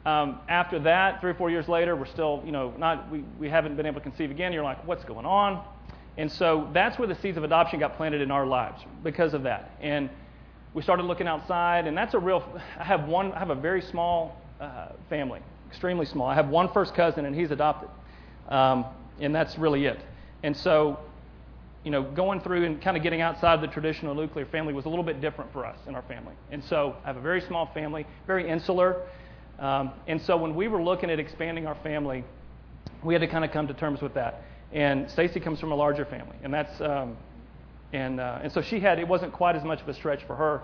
Um, 0.04 0.40
after 0.48 0.78
that, 0.80 1.22
three 1.22 1.30
or 1.30 1.34
four 1.34 1.50
years 1.50 1.66
later, 1.68 1.96
we're 1.96 2.04
still, 2.04 2.42
you 2.44 2.52
know, 2.52 2.74
not, 2.76 3.10
we, 3.10 3.24
we 3.38 3.48
haven't 3.48 3.76
been 3.76 3.86
able 3.86 4.00
to 4.00 4.08
conceive 4.08 4.30
again. 4.30 4.52
You're 4.52 4.62
like, 4.62 4.86
what's 4.86 5.04
going 5.04 5.24
on? 5.24 5.64
And 6.16 6.30
so 6.30 6.68
that's 6.72 6.98
where 6.98 7.08
the 7.08 7.16
seeds 7.16 7.36
of 7.36 7.44
adoption 7.44 7.80
got 7.80 7.96
planted 7.96 8.20
in 8.20 8.30
our 8.30 8.46
lives 8.46 8.82
because 9.02 9.34
of 9.34 9.42
that. 9.42 9.72
And 9.80 10.08
we 10.74 10.82
started 10.82 11.04
looking 11.04 11.28
outside, 11.28 11.86
and 11.86 11.96
that's 11.96 12.14
a 12.14 12.18
real. 12.18 12.42
I 12.78 12.84
have 12.84 13.08
one. 13.08 13.32
I 13.32 13.38
have 13.38 13.50
a 13.50 13.54
very 13.54 13.80
small 13.80 14.40
uh, 14.60 14.88
family, 15.08 15.40
extremely 15.68 16.04
small. 16.04 16.26
I 16.26 16.34
have 16.34 16.48
one 16.48 16.68
first 16.72 16.94
cousin, 16.94 17.24
and 17.26 17.34
he's 17.34 17.52
adopted, 17.52 17.88
um, 18.48 18.84
and 19.20 19.34
that's 19.34 19.56
really 19.56 19.86
it. 19.86 20.00
And 20.42 20.56
so, 20.56 20.98
you 21.84 21.92
know, 21.92 22.02
going 22.02 22.40
through 22.40 22.64
and 22.64 22.82
kind 22.82 22.96
of 22.96 23.02
getting 23.04 23.20
outside 23.20 23.60
the 23.60 23.68
traditional 23.68 24.14
nuclear 24.14 24.46
family 24.46 24.74
was 24.74 24.84
a 24.84 24.88
little 24.88 25.04
bit 25.04 25.20
different 25.20 25.52
for 25.52 25.64
us 25.64 25.78
in 25.86 25.94
our 25.94 26.02
family. 26.02 26.34
And 26.50 26.62
so, 26.64 26.96
I 27.04 27.06
have 27.06 27.16
a 27.16 27.22
very 27.22 27.40
small 27.40 27.66
family, 27.72 28.04
very 28.26 28.48
insular. 28.48 29.02
Um, 29.60 29.92
and 30.08 30.20
so, 30.20 30.36
when 30.36 30.56
we 30.56 30.66
were 30.66 30.82
looking 30.82 31.08
at 31.08 31.20
expanding 31.20 31.68
our 31.68 31.76
family, 31.76 32.24
we 33.04 33.14
had 33.14 33.20
to 33.20 33.28
kind 33.28 33.44
of 33.44 33.52
come 33.52 33.68
to 33.68 33.74
terms 33.74 34.02
with 34.02 34.14
that. 34.14 34.42
And 34.74 35.08
Stacy 35.08 35.38
comes 35.38 35.60
from 35.60 35.70
a 35.70 35.76
larger 35.76 36.04
family, 36.04 36.36
and 36.42 36.52
that's 36.52 36.80
um, 36.80 37.16
and 37.92 38.20
uh, 38.20 38.40
and 38.42 38.52
so 38.52 38.60
she 38.60 38.80
had 38.80 38.98
it 38.98 39.06
wasn't 39.06 39.32
quite 39.32 39.54
as 39.54 39.62
much 39.62 39.80
of 39.80 39.88
a 39.88 39.94
stretch 39.94 40.24
for 40.24 40.34
her. 40.34 40.62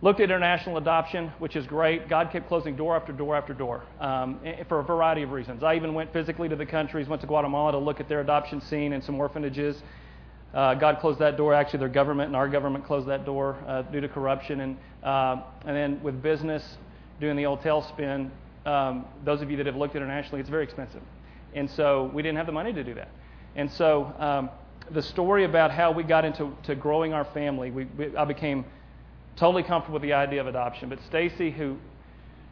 Looked 0.00 0.20
at 0.20 0.24
international 0.24 0.76
adoption, 0.78 1.32
which 1.38 1.56
is 1.56 1.66
great. 1.66 2.08
God 2.08 2.30
kept 2.30 2.46
closing 2.48 2.76
door 2.76 2.96
after 2.96 3.12
door 3.12 3.36
after 3.36 3.52
door 3.52 3.82
um, 4.00 4.40
for 4.68 4.78
a 4.78 4.82
variety 4.84 5.22
of 5.22 5.32
reasons. 5.32 5.62
I 5.62 5.74
even 5.74 5.92
went 5.92 6.12
physically 6.12 6.48
to 6.48 6.56
the 6.56 6.64
countries, 6.64 7.08
went 7.08 7.20
to 7.22 7.26
Guatemala 7.26 7.72
to 7.72 7.78
look 7.78 7.98
at 8.00 8.08
their 8.08 8.20
adoption 8.20 8.60
scene 8.60 8.92
and 8.92 9.02
some 9.02 9.18
orphanages. 9.20 9.82
Uh, 10.54 10.74
God 10.74 11.00
closed 11.00 11.18
that 11.18 11.36
door. 11.36 11.52
Actually, 11.52 11.80
their 11.80 11.88
government 11.88 12.28
and 12.28 12.36
our 12.36 12.48
government 12.48 12.86
closed 12.86 13.08
that 13.08 13.26
door 13.26 13.56
uh, 13.66 13.82
due 13.82 14.00
to 14.00 14.08
corruption. 14.08 14.60
And, 14.60 14.76
uh, 15.02 15.42
and 15.66 15.76
then 15.76 16.02
with 16.02 16.22
business, 16.22 16.78
doing 17.20 17.36
the 17.36 17.44
old 17.44 17.60
tailspin, 17.60 18.30
um, 18.64 19.04
those 19.24 19.42
of 19.42 19.50
you 19.50 19.56
that 19.56 19.66
have 19.66 19.76
looked 19.76 19.96
internationally, 19.96 20.40
it's 20.40 20.48
very 20.48 20.64
expensive. 20.64 21.02
And 21.58 21.70
so 21.70 22.10
we 22.14 22.22
didn't 22.22 22.36
have 22.36 22.46
the 22.46 22.52
money 22.52 22.72
to 22.72 22.84
do 22.84 22.94
that. 22.94 23.10
And 23.56 23.70
so 23.70 24.14
um, 24.18 24.50
the 24.90 25.02
story 25.02 25.44
about 25.44 25.70
how 25.70 25.90
we 25.90 26.04
got 26.04 26.24
into 26.24 26.56
to 26.64 26.74
growing 26.74 27.12
our 27.12 27.24
family, 27.24 27.70
we, 27.70 27.84
we, 27.84 28.16
I 28.16 28.24
became 28.24 28.64
totally 29.36 29.62
comfortable 29.62 29.94
with 29.94 30.02
the 30.02 30.12
idea 30.12 30.40
of 30.40 30.46
adoption. 30.46 30.88
But 30.88 31.00
Stacy, 31.06 31.50
who 31.50 31.76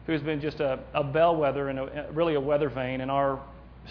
who's 0.05 0.21
been 0.21 0.39
just 0.39 0.61
a, 0.61 0.79
a 0.93 1.03
bellwether 1.03 1.67
and 1.67 1.79
a, 1.79 2.07
really 2.13 2.35
a 2.35 2.39
weather 2.39 2.69
vane 2.69 3.01
in 3.01 3.09
our 3.09 3.41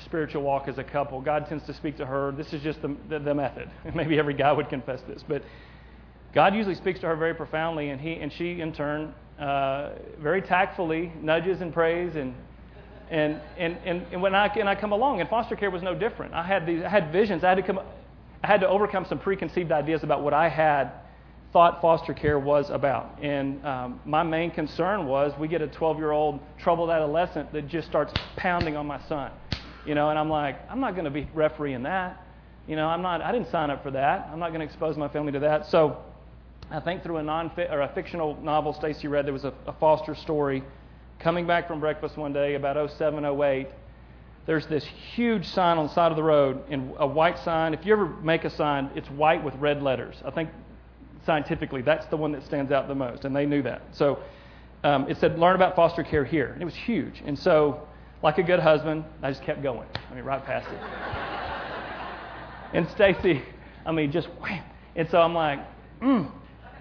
spiritual 0.04 0.42
walk 0.42 0.66
as 0.66 0.78
a 0.78 0.84
couple, 0.84 1.20
God 1.20 1.46
tends 1.46 1.64
to 1.66 1.74
speak 1.74 1.98
to 1.98 2.06
her. 2.06 2.32
This 2.32 2.54
is 2.54 2.62
just 2.62 2.80
the, 2.80 2.96
the, 3.08 3.18
the 3.18 3.34
method. 3.34 3.70
Maybe 3.94 4.18
every 4.18 4.34
guy 4.34 4.50
would 4.52 4.70
confess 4.70 5.02
this, 5.02 5.22
but 5.26 5.42
God 6.34 6.54
usually 6.54 6.74
speaks 6.74 7.00
to 7.00 7.06
her 7.06 7.16
very 7.16 7.34
profoundly, 7.34 7.90
and 7.90 8.00
he 8.00 8.14
and 8.14 8.32
she 8.32 8.60
in 8.60 8.72
turn 8.72 9.14
uh, 9.38 9.92
very 10.18 10.42
tactfully 10.42 11.12
nudges 11.20 11.60
and 11.60 11.72
prays 11.72 12.16
and 12.16 12.34
and, 13.10 13.40
and, 13.56 13.76
and, 13.84 14.04
and 14.12 14.22
when 14.22 14.34
I, 14.34 14.46
and 14.46 14.68
I 14.68 14.74
come 14.74 14.92
along, 14.92 15.20
and 15.20 15.28
foster 15.28 15.56
care 15.56 15.70
was 15.70 15.82
no 15.82 15.94
different. 15.94 16.34
I 16.34 16.42
had, 16.42 16.66
these, 16.66 16.82
I 16.82 16.88
had 16.88 17.12
visions. 17.12 17.44
I 17.44 17.50
had, 17.50 17.56
to 17.56 17.62
come, 17.62 17.80
I 18.42 18.46
had 18.46 18.60
to 18.60 18.68
overcome 18.68 19.06
some 19.08 19.18
preconceived 19.18 19.72
ideas 19.72 20.02
about 20.02 20.22
what 20.22 20.34
I 20.34 20.48
had 20.48 20.92
thought 21.52 21.80
foster 21.80 22.12
care 22.12 22.38
was 22.38 22.68
about. 22.70 23.18
And 23.22 23.64
um, 23.64 24.00
my 24.04 24.22
main 24.22 24.50
concern 24.50 25.06
was 25.06 25.32
we 25.38 25.48
get 25.48 25.62
a 25.62 25.68
12 25.68 25.98
year 25.98 26.10
old 26.10 26.40
troubled 26.58 26.90
adolescent 26.90 27.52
that 27.52 27.68
just 27.68 27.88
starts 27.88 28.12
pounding 28.36 28.76
on 28.76 28.86
my 28.86 29.00
son. 29.08 29.30
You 29.86 29.94
know, 29.94 30.10
and 30.10 30.18
I'm 30.18 30.28
like, 30.28 30.58
I'm 30.68 30.80
not 30.80 30.92
going 30.92 31.04
to 31.04 31.10
be 31.10 31.28
refereeing 31.32 31.84
that. 31.84 32.22
You 32.66 32.74
know, 32.74 32.88
I'm 32.88 33.02
not, 33.02 33.22
I 33.22 33.30
didn't 33.30 33.50
sign 33.50 33.70
up 33.70 33.84
for 33.84 33.92
that. 33.92 34.28
I'm 34.32 34.40
not 34.40 34.48
going 34.48 34.60
to 34.60 34.66
expose 34.66 34.96
my 34.96 35.08
family 35.08 35.30
to 35.32 35.38
that. 35.40 35.66
So 35.66 35.98
I 36.70 36.80
think 36.80 37.04
through 37.04 37.18
a, 37.18 37.22
non 37.22 37.52
or 37.70 37.82
a 37.82 37.92
fictional 37.94 38.36
novel 38.42 38.74
Stacy 38.74 39.06
read, 39.06 39.24
there 39.24 39.32
was 39.32 39.44
a, 39.44 39.54
a 39.68 39.72
foster 39.74 40.16
story 40.16 40.64
coming 41.18 41.46
back 41.46 41.66
from 41.66 41.80
breakfast 41.80 42.16
one 42.16 42.32
day 42.32 42.54
about 42.54 42.90
07, 42.90 43.24
08, 43.24 43.68
there's 44.46 44.66
this 44.66 44.84
huge 44.84 45.46
sign 45.48 45.76
on 45.76 45.88
the 45.88 45.92
side 45.92 46.12
of 46.12 46.16
the 46.16 46.22
road, 46.22 46.62
and 46.70 46.92
a 46.98 47.06
white 47.06 47.38
sign. 47.40 47.74
If 47.74 47.84
you 47.84 47.92
ever 47.92 48.06
make 48.06 48.44
a 48.44 48.50
sign, 48.50 48.90
it's 48.94 49.08
white 49.10 49.42
with 49.42 49.54
red 49.56 49.82
letters. 49.82 50.16
I 50.24 50.30
think 50.30 50.50
scientifically 51.24 51.82
that's 51.82 52.06
the 52.06 52.16
one 52.16 52.30
that 52.32 52.44
stands 52.44 52.70
out 52.70 52.86
the 52.86 52.94
most, 52.94 53.24
and 53.24 53.34
they 53.34 53.44
knew 53.44 53.62
that. 53.62 53.82
So 53.90 54.20
um, 54.84 55.10
it 55.10 55.18
said, 55.18 55.38
"Learn 55.38 55.56
about 55.56 55.74
foster 55.74 56.04
care 56.04 56.24
here," 56.24 56.52
and 56.52 56.62
it 56.62 56.64
was 56.64 56.76
huge. 56.76 57.22
And 57.26 57.36
so, 57.36 57.88
like 58.22 58.38
a 58.38 58.42
good 58.44 58.60
husband, 58.60 59.04
I 59.20 59.30
just 59.30 59.42
kept 59.42 59.62
going. 59.64 59.88
I 60.10 60.14
mean, 60.14 60.24
right 60.24 60.44
past 60.44 60.68
it. 60.70 60.78
and 62.72 62.88
Stacy, 62.90 63.42
I 63.84 63.90
mean, 63.90 64.12
just 64.12 64.28
wham. 64.40 64.62
And 64.94 65.10
so 65.10 65.20
I'm 65.20 65.34
like, 65.34 65.58
mm, 66.00 66.30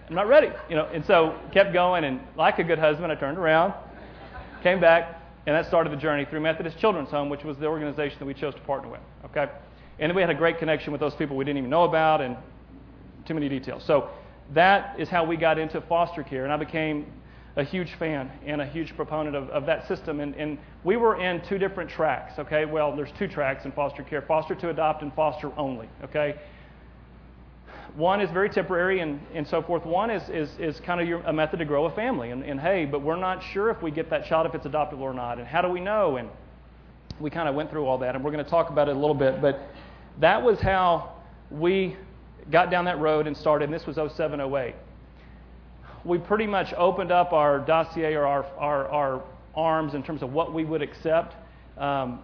I'm 0.07 0.15
not 0.15 0.27
ready, 0.27 0.51
you 0.69 0.75
know. 0.75 0.85
And 0.93 1.03
so 1.03 1.35
kept 1.51 1.73
going, 1.73 2.03
and 2.03 2.19
like 2.37 2.59
a 2.59 2.63
good 2.63 2.77
husband, 2.77 3.11
I 3.11 3.15
turned 3.15 3.39
around 3.39 3.73
Came 4.65 4.79
back, 4.79 5.21
and 5.45 5.55
that 5.55 5.67
started 5.67 5.93
the 5.93 5.97
journey 5.97 6.25
through 6.25 6.39
Methodist 6.39 6.79
Children's 6.79 7.11
Home, 7.11 7.29
which 7.29 7.43
was 7.43 7.55
the 7.57 7.67
organization 7.67 8.17
that 8.17 8.25
we 8.25 8.33
chose 8.33 8.55
to 8.55 8.61
partner 8.61 8.89
with. 8.89 9.01
Okay? 9.25 9.47
And 9.99 10.09
then 10.09 10.15
we 10.15 10.23
had 10.23 10.31
a 10.31 10.33
great 10.33 10.57
connection 10.57 10.91
with 10.91 10.99
those 10.99 11.13
people 11.13 11.37
we 11.37 11.45
didn't 11.45 11.59
even 11.59 11.69
know 11.69 11.83
about, 11.83 12.19
and 12.19 12.35
too 13.27 13.35
many 13.35 13.47
details. 13.47 13.83
So 13.85 14.09
that 14.55 14.99
is 14.99 15.07
how 15.07 15.23
we 15.23 15.37
got 15.37 15.59
into 15.59 15.79
foster 15.81 16.23
care, 16.23 16.45
and 16.45 16.51
I 16.51 16.57
became 16.57 17.05
a 17.57 17.63
huge 17.63 17.93
fan 17.99 18.31
and 18.43 18.59
a 18.59 18.65
huge 18.65 18.95
proponent 18.95 19.35
of, 19.35 19.51
of 19.51 19.67
that 19.67 19.87
system. 19.87 20.19
And, 20.19 20.33
and 20.33 20.57
we 20.83 20.97
were 20.97 21.21
in 21.21 21.43
two 21.47 21.59
different 21.59 21.91
tracks, 21.91 22.39
okay? 22.39 22.65
Well, 22.65 22.95
there's 22.95 23.11
two 23.19 23.27
tracks 23.27 23.65
in 23.65 23.71
foster 23.71 24.01
care 24.01 24.23
foster 24.23 24.55
to 24.55 24.69
adopt 24.69 25.03
and 25.03 25.13
foster 25.13 25.51
only, 25.59 25.87
okay? 26.05 26.39
One 27.95 28.19
is 28.19 28.29
very 28.31 28.49
temporary 28.49 28.99
and, 28.99 29.21
and 29.33 29.47
so 29.47 29.61
forth. 29.61 29.85
One 29.85 30.09
is, 30.09 30.27
is, 30.29 30.49
is 30.59 30.81
kind 30.81 30.99
of 30.99 31.07
your, 31.07 31.21
a 31.21 31.31
method 31.31 31.57
to 31.59 31.65
grow 31.65 31.85
a 31.85 31.95
family. 31.95 32.31
And, 32.31 32.43
and 32.43 32.59
hey, 32.59 32.85
but 32.85 33.01
we're 33.01 33.15
not 33.15 33.41
sure 33.53 33.69
if 33.69 33.81
we 33.81 33.89
get 33.89 34.09
that 34.09 34.25
child, 34.25 34.45
if 34.45 34.53
it's 34.53 34.65
adoptable 34.65 34.99
or 35.01 35.13
not. 35.13 35.39
And 35.39 35.47
how 35.47 35.61
do 35.61 35.69
we 35.69 35.79
know? 35.79 36.17
And 36.17 36.29
we 37.19 37.29
kind 37.29 37.47
of 37.47 37.55
went 37.55 37.71
through 37.71 37.85
all 37.85 37.97
that. 37.99 38.15
And 38.15 38.23
we're 38.23 38.31
going 38.31 38.43
to 38.43 38.49
talk 38.49 38.69
about 38.69 38.89
it 38.89 38.95
a 38.95 38.99
little 38.99 39.15
bit. 39.15 39.41
But 39.41 39.61
that 40.19 40.43
was 40.43 40.59
how 40.59 41.13
we 41.49 41.95
got 42.51 42.69
down 42.69 42.85
that 42.85 42.99
road 42.99 43.27
and 43.27 43.37
started. 43.37 43.65
And 43.65 43.73
this 43.73 43.87
was 43.87 43.95
07, 43.95 44.41
08. 44.41 44.75
We 46.03 46.17
pretty 46.17 46.47
much 46.47 46.73
opened 46.73 47.11
up 47.11 47.31
our 47.31 47.59
dossier 47.59 48.13
or 48.15 48.25
our, 48.25 48.45
our, 48.57 48.87
our 48.89 49.23
arms 49.55 49.93
in 49.93 50.03
terms 50.03 50.21
of 50.21 50.33
what 50.33 50.53
we 50.53 50.65
would 50.65 50.81
accept. 50.81 51.33
Um, 51.77 52.19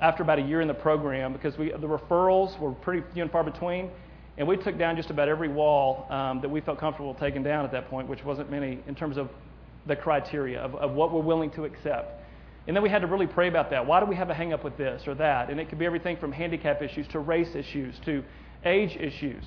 after 0.00 0.22
about 0.22 0.38
a 0.38 0.42
year 0.42 0.60
in 0.60 0.68
the 0.68 0.74
program, 0.74 1.32
because 1.32 1.58
we, 1.58 1.70
the 1.70 1.88
referrals 1.88 2.58
were 2.60 2.72
pretty 2.72 3.02
few 3.14 3.22
and 3.22 3.32
far 3.32 3.42
between, 3.42 3.90
and 4.38 4.46
we 4.46 4.56
took 4.56 4.78
down 4.78 4.96
just 4.96 5.10
about 5.10 5.28
every 5.28 5.48
wall 5.48 6.06
um, 6.10 6.40
that 6.40 6.48
we 6.48 6.60
felt 6.60 6.78
comfortable 6.78 7.12
taking 7.12 7.42
down 7.42 7.64
at 7.64 7.72
that 7.72 7.90
point, 7.90 8.08
which 8.08 8.24
wasn't 8.24 8.50
many 8.50 8.78
in 8.86 8.94
terms 8.94 9.16
of 9.16 9.28
the 9.86 9.96
criteria 9.96 10.60
of, 10.60 10.76
of 10.76 10.92
what 10.92 11.12
we're 11.12 11.20
willing 11.20 11.50
to 11.50 11.64
accept. 11.64 12.22
And 12.68 12.76
then 12.76 12.82
we 12.82 12.88
had 12.88 13.00
to 13.00 13.08
really 13.08 13.26
pray 13.26 13.48
about 13.48 13.70
that. 13.70 13.84
Why 13.84 13.98
do 13.98 14.06
we 14.06 14.14
have 14.14 14.30
a 14.30 14.34
hang 14.34 14.52
up 14.52 14.62
with 14.62 14.76
this 14.76 15.08
or 15.08 15.14
that? 15.16 15.50
And 15.50 15.58
it 15.58 15.68
could 15.68 15.78
be 15.78 15.86
everything 15.86 16.16
from 16.18 16.30
handicap 16.30 16.82
issues 16.82 17.08
to 17.08 17.18
race 17.18 17.54
issues 17.56 17.98
to 18.04 18.22
age 18.64 18.96
issues. 18.96 19.44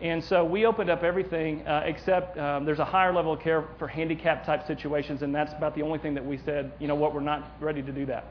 And 0.00 0.24
so 0.24 0.44
we 0.44 0.66
opened 0.66 0.90
up 0.90 1.04
everything 1.04 1.64
uh, 1.66 1.82
except 1.84 2.36
um, 2.36 2.64
there's 2.64 2.80
a 2.80 2.84
higher 2.84 3.12
level 3.12 3.34
of 3.34 3.40
care 3.40 3.64
for 3.78 3.86
handicap 3.86 4.44
type 4.44 4.66
situations, 4.66 5.22
and 5.22 5.32
that's 5.32 5.52
about 5.52 5.76
the 5.76 5.82
only 5.82 6.00
thing 6.00 6.14
that 6.14 6.26
we 6.26 6.38
said, 6.38 6.72
you 6.80 6.88
know 6.88 6.96
what, 6.96 7.14
we're 7.14 7.20
not 7.20 7.52
ready 7.60 7.82
to 7.82 7.92
do 7.92 8.06
that. 8.06 8.24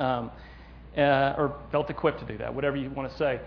Um, 0.00 0.32
uh, 0.96 1.34
or 1.38 1.56
felt 1.70 1.90
equipped 1.90 2.20
to 2.20 2.26
do 2.26 2.38
that, 2.38 2.52
whatever 2.52 2.76
you 2.76 2.90
want 2.90 3.10
to 3.10 3.16
say. 3.16 3.40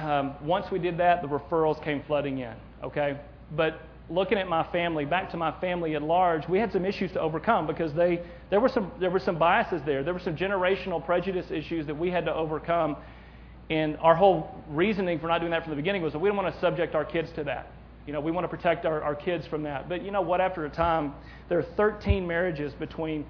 Um, 0.00 0.34
once 0.42 0.70
we 0.70 0.78
did 0.78 0.98
that, 0.98 1.22
the 1.22 1.28
referrals 1.28 1.82
came 1.82 2.02
flooding 2.06 2.38
in, 2.38 2.54
okay? 2.82 3.18
But 3.56 3.80
looking 4.10 4.38
at 4.38 4.48
my 4.48 4.64
family, 4.72 5.04
back 5.04 5.30
to 5.30 5.36
my 5.36 5.52
family 5.60 5.94
at 5.94 6.02
large, 6.02 6.48
we 6.48 6.58
had 6.58 6.72
some 6.72 6.84
issues 6.84 7.12
to 7.12 7.20
overcome 7.20 7.66
because 7.66 7.92
they, 7.94 8.22
there, 8.50 8.60
were 8.60 8.68
some, 8.68 8.90
there 9.00 9.10
were 9.10 9.18
some 9.18 9.38
biases 9.38 9.82
there. 9.84 10.02
There 10.02 10.14
were 10.14 10.20
some 10.20 10.36
generational 10.36 11.04
prejudice 11.04 11.50
issues 11.50 11.86
that 11.86 11.96
we 11.96 12.10
had 12.10 12.24
to 12.26 12.34
overcome. 12.34 12.96
And 13.70 13.96
our 13.98 14.14
whole 14.14 14.54
reasoning 14.70 15.18
for 15.18 15.26
not 15.26 15.40
doing 15.40 15.50
that 15.50 15.62
from 15.62 15.70
the 15.70 15.76
beginning 15.76 16.02
was 16.02 16.12
that 16.12 16.18
we 16.18 16.28
don't 16.28 16.36
want 16.36 16.52
to 16.52 16.60
subject 16.60 16.94
our 16.94 17.04
kids 17.04 17.30
to 17.36 17.44
that. 17.44 17.70
You 18.06 18.14
know, 18.14 18.20
we 18.20 18.30
want 18.30 18.44
to 18.44 18.48
protect 18.48 18.86
our, 18.86 19.02
our 19.02 19.14
kids 19.14 19.46
from 19.46 19.62
that. 19.64 19.88
But 19.88 20.02
you 20.02 20.10
know 20.10 20.22
what? 20.22 20.40
After 20.40 20.64
a 20.64 20.70
time, 20.70 21.12
there 21.50 21.58
are 21.58 21.66
13 21.76 22.26
marriages 22.26 22.72
between 22.72 23.26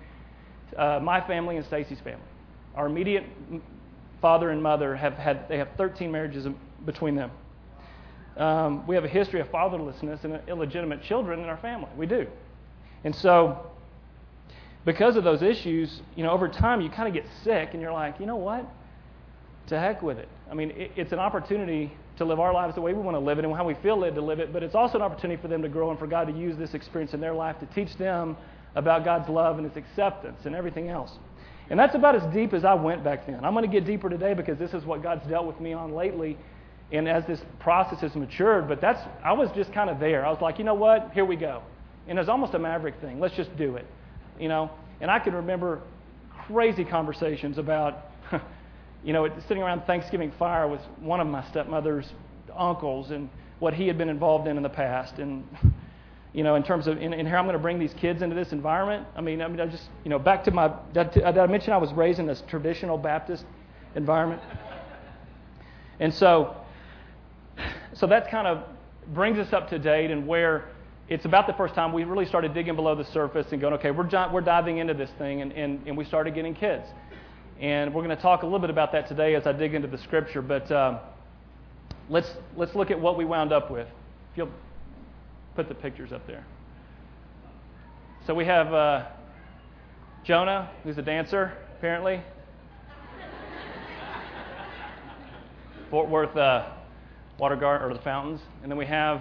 uh, 0.77 1.01
my 1.03 1.21
family 1.27 1.57
and 1.57 1.67
Stacy's 1.67 1.99
family. 2.01 2.23
Our 2.77 2.87
immediate 2.87 3.25
father 4.21 4.51
and 4.51 4.63
mother 4.63 4.97
have 4.97 5.15
had 5.15 5.49
they 5.49 5.59
have 5.59 5.69
13 5.77 6.11
marriages 6.11 6.47
between 6.85 7.15
them. 7.15 7.31
Um, 8.37 8.87
we 8.87 8.95
have 8.95 9.05
a 9.05 9.09
history 9.09 9.41
of 9.41 9.49
fatherlessness 9.51 10.23
and 10.25 10.41
illegitimate 10.49 11.03
children 11.03 11.41
in 11.41 11.47
our 11.47 11.57
family. 11.57 11.91
We 11.97 12.07
do, 12.07 12.27
and 13.05 13.15
so 13.15 13.71
because 14.85 15.17
of 15.17 15.25
those 15.25 15.43
issues, 15.43 16.01
you 16.17 16.23
know, 16.23 16.31
over 16.31 16.49
time 16.49 16.81
you 16.81 16.89
kind 16.89 17.09
of 17.09 17.15
get 17.15 17.31
sick, 17.45 17.71
and 17.73 17.83
you're 17.83 17.93
like, 17.93 18.19
you 18.21 18.27
know 18.27 18.37
what? 18.37 18.65
To 19.67 19.79
heck 19.79 20.03
with 20.03 20.19
it. 20.19 20.29
I 20.51 20.55
mean, 20.55 20.71
it, 20.71 20.93
it's 20.97 21.13
an 21.13 21.19
opportunity 21.19 21.93
to 22.17 22.25
live 22.25 22.41
our 22.41 22.53
lives 22.53 22.75
the 22.75 22.81
way 22.81 22.93
we 22.93 23.03
want 23.03 23.15
to 23.15 23.21
live 23.21 23.39
it 23.39 23.45
and 23.45 23.55
how 23.55 23.65
we 23.65 23.75
feel 23.75 23.97
led 23.97 24.15
to 24.15 24.21
live 24.21 24.41
it, 24.41 24.53
but 24.53 24.63
it's 24.63 24.75
also 24.75 24.97
an 24.97 25.03
opportunity 25.03 25.41
for 25.41 25.49
them 25.49 25.63
to 25.63 25.69
grow 25.69 25.91
and 25.91 25.99
for 25.99 26.07
God 26.07 26.27
to 26.27 26.33
use 26.33 26.57
this 26.57 26.75
experience 26.75 27.15
in 27.15 27.21
their 27.21 27.35
life 27.35 27.59
to 27.61 27.67
teach 27.67 27.97
them 27.97 28.37
about 28.75 29.05
God's 29.05 29.29
love 29.29 29.59
and 29.59 29.69
His 29.69 29.77
acceptance 29.77 30.47
and 30.47 30.55
everything 30.55 30.89
else. 30.89 31.13
And 31.71 31.79
that's 31.79 31.95
about 31.95 32.15
as 32.15 32.23
deep 32.33 32.55
as 32.55 32.65
I 32.65 32.75
went 32.75 33.05
back 33.05 33.27
then. 33.27 33.45
I'm 33.45 33.53
going 33.53 33.65
to 33.65 33.71
get 33.71 33.85
deeper 33.85 34.09
today 34.09 34.35
because 34.35 34.59
this 34.59 34.73
is 34.73 34.85
what 34.85 35.03
God's 35.03 35.27
dealt 35.29 35.47
with 35.47 35.61
me 35.61 35.73
on 35.73 35.95
lately. 35.95 36.39
And 36.91 37.07
as 37.07 37.27
this 37.27 37.41
process 37.61 38.01
has 38.01 38.15
matured, 38.15 38.69
but 38.69 38.81
that's 38.81 39.01
I 39.23 39.33
was 39.33 39.51
just 39.55 39.73
kind 39.73 39.91
of 39.91 40.01
there. 40.01 40.25
I 40.25 40.31
was 40.31 40.41
like, 40.41 40.59
you 40.59 40.65
know 40.65 40.75
what? 40.75 41.11
Here 41.13 41.25
we 41.25 41.37
go. 41.37 41.63
And 42.07 42.19
it's 42.19 42.31
almost 42.31 42.55
a 42.55 42.59
maverick 42.59 42.99
thing. 43.03 43.21
Let's 43.21 43.37
just 43.37 43.55
do 43.59 43.77
it. 43.77 43.87
You 44.41 44.49
know? 44.49 44.71
And 45.01 45.11
I 45.11 45.19
can 45.19 45.35
remember 45.35 45.83
crazy 46.47 46.85
conversations 46.85 47.59
about, 47.59 48.07
you 49.05 49.13
know, 49.13 49.29
sitting 49.47 49.63
around 49.63 49.83
Thanksgiving 49.83 50.33
fire 50.39 50.67
with 50.67 50.81
one 51.01 51.21
of 51.21 51.27
my 51.27 51.47
stepmother's 51.51 52.11
uncles 52.57 53.11
and 53.11 53.29
what 53.59 53.75
he 53.75 53.87
had 53.87 53.99
been 53.99 54.09
involved 54.09 54.49
in 54.49 54.57
in 54.57 54.63
the 54.63 54.69
past. 54.71 55.19
And 55.19 55.47
you 56.33 56.45
know, 56.45 56.57
in 56.57 56.63
terms 56.63 56.87
of, 56.87 56.99
and, 56.99 57.15
here 57.15 57.37
I'm 57.37 57.45
going 57.45 57.55
to 57.55 57.59
bring 57.59 57.79
these 57.79 57.95
kids 57.95 58.23
into 58.23 58.37
this 58.37 58.53
environment. 58.53 59.07
I 59.17 59.21
mean, 59.21 59.41
I 59.41 59.49
mean, 59.49 59.61
I 59.61 59.67
just, 59.67 59.89
you 60.05 60.11
know, 60.11 60.19
back 60.19 60.45
to 60.45 60.51
my, 60.51 60.73
did, 60.93 61.23
I 61.23 61.47
mention 61.47 61.73
I 61.73 61.79
was 61.79 61.93
raised 61.93 62.19
in 62.19 62.27
this 62.27 62.43
traditional 62.49 62.99
Baptist 62.99 63.45
environment? 63.95 64.43
And 66.01 66.13
so, 66.13 66.55
so 67.95 68.07
that 68.07 68.31
kind 68.31 68.47
of 68.47 68.63
brings 69.15 69.39
us 69.39 69.53
up 69.53 69.71
to 69.71 69.79
date 69.79 70.11
and 70.11 70.27
where 70.27 70.69
it's 71.09 71.25
about 71.25 71.47
the 71.47 71.55
first 71.55 71.75
time 71.75 71.93
we 71.93 72.05
really 72.05 72.27
started 72.27 72.53
digging 72.53 72.77
below 72.77 72.95
the 72.95 73.05
surface 73.07 73.47
and 73.51 73.61
going, 73.61 73.73
okay, 73.75 73.91
we're, 73.91 74.09
we're 74.31 74.43
diving 74.43 74.79
into 74.79 74.93
this 74.93 75.11
thing, 75.17 75.41
and, 75.41 75.53
and, 75.53 75.81
and 75.87 75.97
we 75.97 76.05
started 76.05 76.35
getting 76.35 76.55
kids. 76.55 76.87
And 77.61 77.95
we're 77.95 78.05
going 78.05 78.15
to 78.15 78.23
talk 78.23 78.43
a 78.43 78.47
little 78.47 78.59
bit 78.59 78.71
about 78.71 78.93
that 78.93 79.09
today 79.09 79.35
as 79.35 79.47
I 79.47 79.53
dig 79.53 79.75
into 79.75 79.89
the 79.89 79.99
scripture, 79.99 80.43
but 80.43 80.71
um, 80.71 80.99
let's, 82.11 82.31
let's 82.57 82.75
look 82.75 82.91
at 82.91 83.01
what 83.01 83.17
we 83.17 83.25
wound 83.25 83.53
up 83.53 83.71
with. 83.71 83.89
If 84.33 84.37
you'll 84.37 84.51
put 85.59 85.69
the 85.69 85.75
pictures 85.75 86.13
up 86.13 86.25
there. 86.29 86.47
So 88.29 88.33
we 88.33 88.45
have 88.45 88.73
uh, 88.73 89.07
Jonah, 90.23 90.71
who's 90.85 90.99
a 90.99 91.03
dancer, 91.03 91.53
apparently. 91.77 92.23
Fort 95.91 96.09
Worth 96.09 96.37
uh, 96.37 96.69
Water 97.41 97.57
Garden, 97.57 97.91
or 97.91 97.93
the 97.93 98.01
fountains. 98.03 98.41
And 98.63 98.71
then 98.71 98.79
we 98.79 98.87
have 98.87 99.21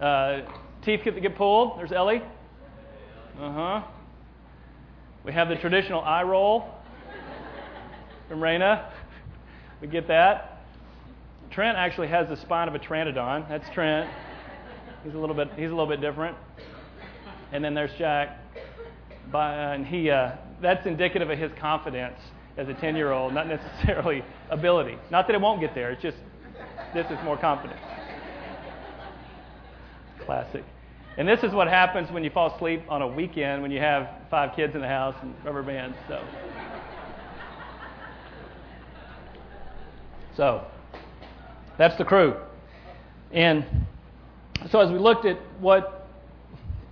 uh, 0.00 0.42
teeth 0.84 1.00
get, 1.02 1.20
get 1.20 1.34
pulled. 1.34 1.80
There's 1.80 1.90
Ellie. 1.90 2.22
Uh 3.40 3.52
huh. 3.52 3.82
We 5.24 5.32
have 5.32 5.48
the 5.48 5.56
traditional 5.56 6.02
eye 6.02 6.22
roll 6.22 6.72
from 8.28 8.38
Raina. 8.38 8.88
We 9.80 9.88
get 9.88 10.06
that. 10.06 10.60
Trent 11.50 11.76
actually 11.76 12.06
has 12.06 12.28
the 12.28 12.36
spine 12.36 12.68
of 12.68 12.76
a 12.76 12.78
pteranodon. 12.78 13.48
That's 13.48 13.68
Trent. 13.70 14.08
He's 15.04 15.14
a 15.14 15.18
little 15.18 15.34
bit 15.34 15.48
he's 15.56 15.70
a 15.70 15.74
little 15.74 15.86
bit 15.86 16.00
different. 16.00 16.36
And 17.52 17.64
then 17.64 17.74
there's 17.74 17.92
Jack, 17.98 18.38
uh, 19.32 19.38
and 19.38 19.86
he 19.86 20.10
uh, 20.10 20.32
that's 20.60 20.86
indicative 20.86 21.30
of 21.30 21.38
his 21.38 21.50
confidence 21.58 22.18
as 22.56 22.68
a 22.68 22.74
10 22.74 22.96
year 22.96 23.12
old, 23.12 23.32
not 23.32 23.46
necessarily 23.46 24.24
ability. 24.50 24.98
Not 25.10 25.26
that 25.28 25.34
it 25.34 25.40
won't 25.40 25.60
get 25.60 25.74
there. 25.74 25.90
It's 25.92 26.02
just 26.02 26.18
this 26.92 27.06
is 27.10 27.18
more 27.24 27.36
confident. 27.36 27.78
Classic. 30.24 30.64
And 31.16 31.26
this 31.26 31.42
is 31.42 31.52
what 31.52 31.68
happens 31.68 32.10
when 32.12 32.22
you 32.22 32.30
fall 32.30 32.54
asleep 32.54 32.82
on 32.88 33.02
a 33.02 33.08
weekend 33.08 33.62
when 33.62 33.70
you 33.70 33.80
have 33.80 34.08
five 34.30 34.54
kids 34.54 34.74
in 34.74 34.80
the 34.80 34.88
house 34.88 35.16
and 35.22 35.34
rubber 35.44 35.62
bands. 35.62 35.96
So. 36.06 36.24
So, 40.36 40.64
that's 41.78 41.96
the 41.96 42.04
crew. 42.04 42.36
And 43.32 43.64
so 44.70 44.80
as 44.80 44.90
we 44.90 44.98
looked 44.98 45.24
at 45.24 45.38
what 45.60 46.06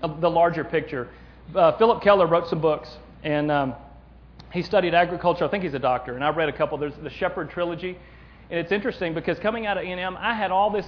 uh, 0.02 0.08
the 0.20 0.30
larger 0.30 0.64
picture, 0.64 1.08
uh, 1.54 1.76
Phillip 1.78 2.02
Keller 2.02 2.26
wrote 2.26 2.48
some 2.48 2.60
books, 2.60 2.88
and 3.24 3.50
um, 3.50 3.74
he 4.52 4.62
studied 4.62 4.94
agriculture. 4.94 5.44
I 5.44 5.48
think 5.48 5.64
he's 5.64 5.74
a 5.74 5.78
doctor, 5.78 6.14
and 6.14 6.24
I 6.24 6.30
read 6.30 6.48
a 6.48 6.52
couple. 6.52 6.78
There's 6.78 6.94
the 7.02 7.10
Shepherd 7.10 7.50
trilogy, 7.50 7.98
and 8.50 8.58
it's 8.60 8.72
interesting 8.72 9.14
because 9.14 9.38
coming 9.38 9.66
out 9.66 9.76
of 9.76 9.84
A&M, 9.84 10.16
I 10.18 10.34
had 10.34 10.50
all 10.50 10.70
this 10.70 10.86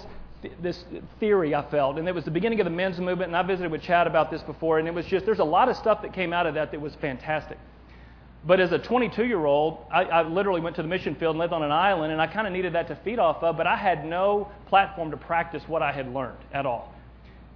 this 0.62 0.84
theory 1.18 1.52
I 1.52 1.68
felt, 1.68 1.98
and 1.98 2.06
it 2.06 2.14
was 2.14 2.24
the 2.24 2.30
beginning 2.30 2.60
of 2.60 2.64
the 2.64 2.70
men's 2.70 2.98
movement. 3.00 3.30
And 3.30 3.36
I 3.36 3.42
visited 3.42 3.72
with 3.72 3.82
Chad 3.82 4.06
about 4.06 4.30
this 4.30 4.42
before, 4.42 4.78
and 4.78 4.86
it 4.86 4.94
was 4.94 5.04
just 5.06 5.26
there's 5.26 5.40
a 5.40 5.44
lot 5.44 5.68
of 5.68 5.76
stuff 5.76 6.02
that 6.02 6.12
came 6.12 6.32
out 6.32 6.46
of 6.46 6.54
that 6.54 6.70
that 6.70 6.80
was 6.80 6.94
fantastic. 6.96 7.58
But 8.48 8.60
as 8.60 8.72
a 8.72 8.78
22 8.78 9.26
year 9.26 9.44
old, 9.44 9.84
I, 9.92 10.04
I, 10.04 10.22
literally 10.22 10.62
went 10.62 10.74
to 10.76 10.82
the 10.82 10.88
mission 10.88 11.14
field 11.14 11.32
and 11.32 11.38
lived 11.38 11.52
on 11.52 11.62
an 11.62 11.70
island, 11.70 12.12
and 12.12 12.20
I 12.20 12.26
kind 12.26 12.46
of 12.46 12.52
needed 12.54 12.72
that 12.72 12.88
to 12.88 12.96
feed 13.04 13.18
off 13.18 13.42
of, 13.42 13.58
but 13.58 13.66
I 13.66 13.76
had 13.76 14.06
no 14.06 14.50
platform 14.68 15.10
to 15.10 15.18
practice 15.18 15.62
what 15.66 15.82
I 15.82 15.92
had 15.92 16.14
learned 16.14 16.38
at 16.54 16.64
all. 16.64 16.94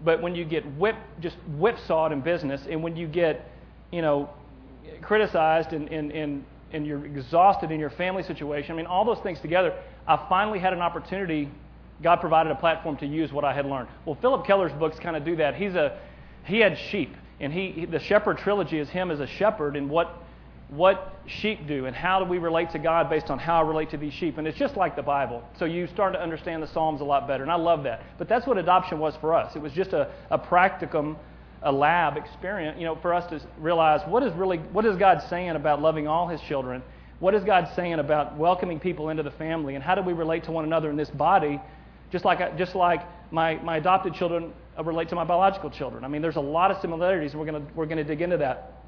But 0.05 0.21
when 0.21 0.35
you 0.35 0.45
get 0.45 0.67
whip, 0.77 0.97
just 1.19 1.37
whipsawed 1.57 2.13
in 2.13 2.21
business, 2.21 2.67
and 2.69 2.83
when 2.83 2.95
you 2.95 3.07
get, 3.07 3.51
you 3.91 4.03
know, 4.03 4.29
criticized 5.01 5.73
and, 5.73 5.89
and, 5.89 6.13
and, 6.13 6.45
and 6.73 6.87
you're 6.87 7.07
exhausted 7.07 7.71
in 7.71 7.81
your 7.81 7.89
family 7.89 8.23
situation, 8.23 8.73
I 8.73 8.77
mean, 8.77 8.85
all 8.85 9.07
those 9.07 9.21
things 9.21 9.41
together, 9.41 9.75
I 10.07 10.19
finally 10.29 10.59
had 10.59 10.75
an 10.75 10.81
opportunity. 10.81 11.51
God 12.03 12.17
provided 12.17 12.53
a 12.53 12.57
platform 12.57 12.99
to 12.99 13.07
use 13.07 13.33
what 13.33 13.47
I 13.47 13.55
had 13.55 13.65
learned. 13.65 13.89
Well, 14.05 14.19
Phillip 14.21 14.45
Keller's 14.45 14.73
books 14.73 14.99
kind 14.99 15.17
of 15.17 15.25
do 15.25 15.37
that. 15.37 15.55
He's 15.55 15.75
a, 15.75 15.99
he 16.45 16.59
had 16.59 16.77
sheep, 16.77 17.17
and 17.41 17.51
he, 17.51 17.87
the 17.87 17.99
Shepherd 17.99 18.37
trilogy 18.37 18.79
is 18.79 18.91
him 18.91 19.11
as 19.11 19.21
a 19.21 19.27
shepherd 19.27 19.75
and 19.75 19.89
what 19.89 20.19
what 20.73 21.21
sheep 21.27 21.67
do 21.69 21.85
and 21.85 21.95
how 21.95 22.19
do 22.19 22.25
we 22.25 22.39
relate 22.39 22.71
to 22.71 22.79
God 22.79 23.11
based 23.11 23.29
on 23.29 23.39
how 23.39 23.63
I 23.63 23.67
relate 23.67 23.91
to 23.91 23.99
these 23.99 24.15
sheep. 24.15 24.39
And 24.39 24.47
it's 24.47 24.59
just 24.59 24.75
like 24.75 24.97
the 24.97 25.03
Bible. 25.03 25.45
So 25.59 25.67
you 25.67 25.87
start 25.87 26.15
to 26.15 26.21
understand 26.21 26.63
the 26.63 26.67
Psalms 26.67 27.03
a 27.03 27.05
lot 27.05 27.29
better. 27.29 27.43
And 27.43 27.53
I 27.53 27.57
love 27.57 27.83
that. 27.85 28.01
But 28.17 28.27
that's 28.27 28.47
what 28.47 28.57
adoption 28.57 28.99
was 28.99 29.15
for 29.21 29.35
us. 29.35 29.55
It 29.55 29.61
was 29.61 29.73
just 29.75 29.93
a, 29.93 30.11
a 30.31 30.39
practicum, 30.39 31.17
a 31.63 31.71
lab 31.71 32.17
experience, 32.17 32.79
you 32.79 32.87
know, 32.87 32.97
for 32.97 33.13
us 33.13 33.29
to 33.29 33.47
realize 33.59 34.01
what 34.09 34.23
is 34.23 34.33
really 34.33 34.59
what 34.59 34.87
is 34.87 34.97
God 34.97 35.23
saying 35.29 35.51
about 35.51 35.83
loving 35.83 36.09
all 36.09 36.27
his 36.27 36.41
children? 36.41 36.83
What 37.19 37.35
is 37.35 37.45
God 37.45 37.69
saying 37.77 37.99
about 37.99 38.39
welcoming 38.39 38.81
people 38.81 39.11
into 39.11 39.23
the 39.23 39.31
family? 39.33 39.75
And 39.75 39.85
how 39.85 39.95
do 39.95 40.01
we 40.01 40.15
relate 40.15 40.45
to 40.45 40.53
one 40.53 40.65
another 40.65 40.89
in 40.89 40.97
this 40.97 41.11
body 41.11 41.61
just 42.11 42.25
like, 42.25 42.57
just 42.59 42.75
like 42.75 43.01
my, 43.31 43.57
my 43.57 43.79
adopted 43.79 44.15
children 44.15 44.53
uh, 44.79 44.85
relate 44.85 45.09
to 45.09 45.15
my 45.15 45.25
biological 45.25 45.71
children. 45.71 46.05
I 46.05 46.09
mean, 46.09 46.23
there's 46.23 46.37
a 46.37 46.41
lot 46.41 46.71
of 46.71 46.81
similarities, 46.81 47.35
we're 47.35 47.47
going 47.47 47.67
to 47.67 47.73
we're 47.75 47.87
gonna 47.87 48.05
dig 48.05 48.21
into 48.21 48.37
that. 48.39 48.82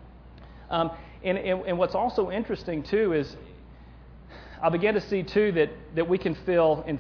Um, 0.71 0.91
and, 1.23 1.39
and, 1.39 1.67
and 1.67 1.79
what's 1.79 1.95
also 1.95 2.31
interesting, 2.31 2.83
too, 2.83 3.13
is 3.13 3.37
I 4.63 4.69
began 4.69 4.95
to 4.95 5.01
see, 5.01 5.23
too, 5.23 5.53
that, 5.53 5.71
that 5.95 6.09
we 6.09 6.19
can 6.19 6.35
feel, 6.47 6.85
in, 6.87 6.99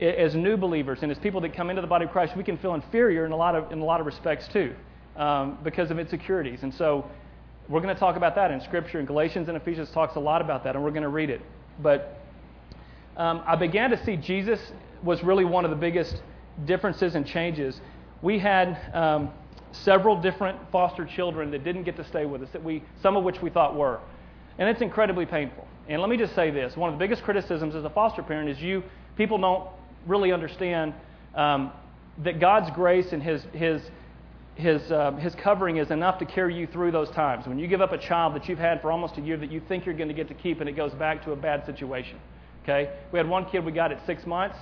as 0.00 0.34
new 0.34 0.56
believers 0.56 1.00
and 1.02 1.12
as 1.12 1.18
people 1.18 1.40
that 1.42 1.54
come 1.54 1.70
into 1.70 1.82
the 1.82 1.88
body 1.88 2.04
of 2.04 2.10
Christ, 2.10 2.36
we 2.36 2.44
can 2.44 2.58
feel 2.58 2.74
inferior 2.74 3.24
in 3.26 3.32
a 3.32 3.36
lot 3.36 3.54
of, 3.54 3.70
in 3.72 3.80
a 3.80 3.84
lot 3.84 4.00
of 4.00 4.06
respects, 4.06 4.48
too, 4.48 4.74
um, 5.16 5.58
because 5.62 5.90
of 5.90 5.98
insecurities. 5.98 6.62
And 6.62 6.74
so 6.74 7.06
we're 7.68 7.80
going 7.80 7.94
to 7.94 8.00
talk 8.00 8.16
about 8.16 8.34
that 8.34 8.50
in 8.50 8.60
Scripture. 8.60 8.98
And 8.98 9.06
Galatians 9.06 9.48
and 9.48 9.56
Ephesians 9.56 9.90
talks 9.90 10.16
a 10.16 10.20
lot 10.20 10.40
about 10.40 10.64
that, 10.64 10.74
and 10.74 10.84
we're 10.84 10.90
going 10.90 11.02
to 11.02 11.08
read 11.08 11.30
it. 11.30 11.40
But 11.80 12.18
um, 13.16 13.42
I 13.46 13.56
began 13.56 13.90
to 13.90 14.04
see 14.04 14.16
Jesus 14.16 14.60
was 15.02 15.22
really 15.22 15.44
one 15.44 15.64
of 15.64 15.70
the 15.70 15.76
biggest 15.76 16.22
differences 16.64 17.14
and 17.14 17.26
changes. 17.26 17.80
We 18.22 18.38
had 18.38 18.78
um, 18.94 19.30
several 19.72 20.20
different 20.20 20.58
foster 20.70 21.04
children 21.04 21.50
that 21.50 21.64
didn't 21.64 21.84
get 21.84 21.96
to 21.96 22.04
stay 22.04 22.26
with 22.26 22.42
us, 22.42 22.48
that 22.52 22.62
we, 22.62 22.82
some 23.02 23.16
of 23.16 23.24
which 23.24 23.40
we 23.42 23.50
thought 23.50 23.74
were. 23.74 24.00
And 24.58 24.68
it's 24.68 24.82
incredibly 24.82 25.26
painful. 25.26 25.66
And 25.88 26.00
let 26.00 26.10
me 26.10 26.16
just 26.16 26.34
say 26.34 26.50
this 26.50 26.76
one 26.76 26.92
of 26.92 26.98
the 26.98 27.02
biggest 27.02 27.22
criticisms 27.22 27.74
as 27.74 27.84
a 27.84 27.90
foster 27.90 28.22
parent 28.22 28.48
is 28.48 28.60
you, 28.60 28.82
people 29.16 29.38
don't 29.38 29.68
really 30.06 30.32
understand 30.32 30.94
um, 31.34 31.72
that 32.18 32.40
God's 32.40 32.70
grace 32.74 33.12
and 33.12 33.22
His, 33.22 33.42
His, 33.52 33.82
His, 34.54 34.92
uh, 34.92 35.12
His 35.12 35.34
covering 35.34 35.78
is 35.78 35.90
enough 35.90 36.18
to 36.18 36.24
carry 36.24 36.54
you 36.54 36.66
through 36.66 36.92
those 36.92 37.10
times. 37.10 37.46
When 37.46 37.58
you 37.58 37.66
give 37.66 37.80
up 37.80 37.92
a 37.92 37.98
child 37.98 38.34
that 38.34 38.48
you've 38.48 38.58
had 38.58 38.82
for 38.82 38.92
almost 38.92 39.16
a 39.16 39.20
year 39.20 39.36
that 39.38 39.50
you 39.50 39.60
think 39.68 39.86
you're 39.86 39.96
going 39.96 40.08
to 40.08 40.14
get 40.14 40.28
to 40.28 40.34
keep 40.34 40.60
and 40.60 40.68
it 40.68 40.72
goes 40.72 40.92
back 40.92 41.24
to 41.24 41.32
a 41.32 41.36
bad 41.36 41.64
situation. 41.64 42.18
Okay? 42.62 42.92
We 43.10 43.18
had 43.18 43.28
one 43.28 43.46
kid 43.46 43.64
we 43.64 43.72
got 43.72 43.90
at 43.90 44.04
six 44.06 44.26
months. 44.26 44.56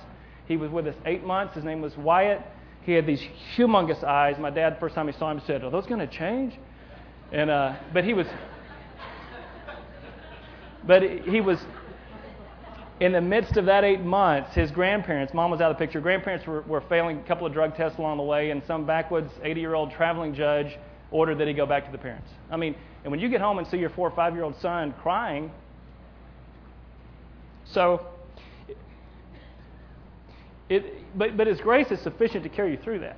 He 0.47 0.57
was 0.57 0.71
with 0.71 0.87
us 0.87 0.95
eight 1.05 1.23
months. 1.23 1.55
His 1.55 1.63
name 1.63 1.81
was 1.81 1.95
Wyatt. 1.97 2.41
He 2.83 2.93
had 2.93 3.05
these 3.05 3.21
humongous 3.55 4.03
eyes. 4.03 4.37
My 4.39 4.49
dad, 4.49 4.79
first 4.79 4.95
time 4.95 5.07
he 5.07 5.13
saw 5.13 5.31
him, 5.31 5.41
said, 5.45 5.63
"Are 5.63 5.69
those 5.69 5.85
going 5.85 5.99
to 5.99 6.07
change?" 6.07 6.57
And 7.31 7.49
uh, 7.49 7.75
but 7.93 8.03
he 8.03 8.13
was, 8.13 8.27
but 10.85 11.03
he 11.03 11.41
was 11.41 11.59
in 12.99 13.13
the 13.13 13.21
midst 13.21 13.57
of 13.57 13.65
that 13.65 13.83
eight 13.83 14.01
months. 14.01 14.53
His 14.53 14.71
grandparents, 14.71 15.33
mom 15.33 15.51
was 15.51 15.61
out 15.61 15.71
of 15.71 15.77
the 15.77 15.79
picture. 15.83 15.99
Grandparents 15.99 16.45
were, 16.45 16.61
were 16.61 16.81
failing 16.81 17.19
a 17.19 17.23
couple 17.23 17.47
of 17.47 17.53
drug 17.53 17.75
tests 17.75 17.97
along 17.97 18.17
the 18.17 18.23
way, 18.23 18.51
and 18.51 18.63
some 18.65 18.85
backwoods 18.85 19.31
80-year-old 19.43 19.91
traveling 19.91 20.33
judge 20.33 20.77
ordered 21.09 21.39
that 21.39 21.47
he 21.47 21.53
go 21.53 21.65
back 21.65 21.85
to 21.85 21.91
the 21.91 21.97
parents. 21.97 22.29
I 22.49 22.57
mean, 22.57 22.75
and 23.03 23.11
when 23.11 23.19
you 23.19 23.27
get 23.27 23.41
home 23.41 23.57
and 23.57 23.67
see 23.67 23.77
your 23.77 23.89
four 23.89 24.07
or 24.07 24.15
five-year-old 24.15 24.55
son 24.59 24.93
crying, 25.01 25.51
so 27.65 28.05
it, 30.71 31.17
but, 31.17 31.37
but 31.37 31.47
His 31.47 31.59
grace 31.59 31.91
is 31.91 31.99
sufficient 31.99 32.43
to 32.43 32.49
carry 32.49 32.71
you 32.71 32.77
through 32.77 32.99
that. 32.99 33.17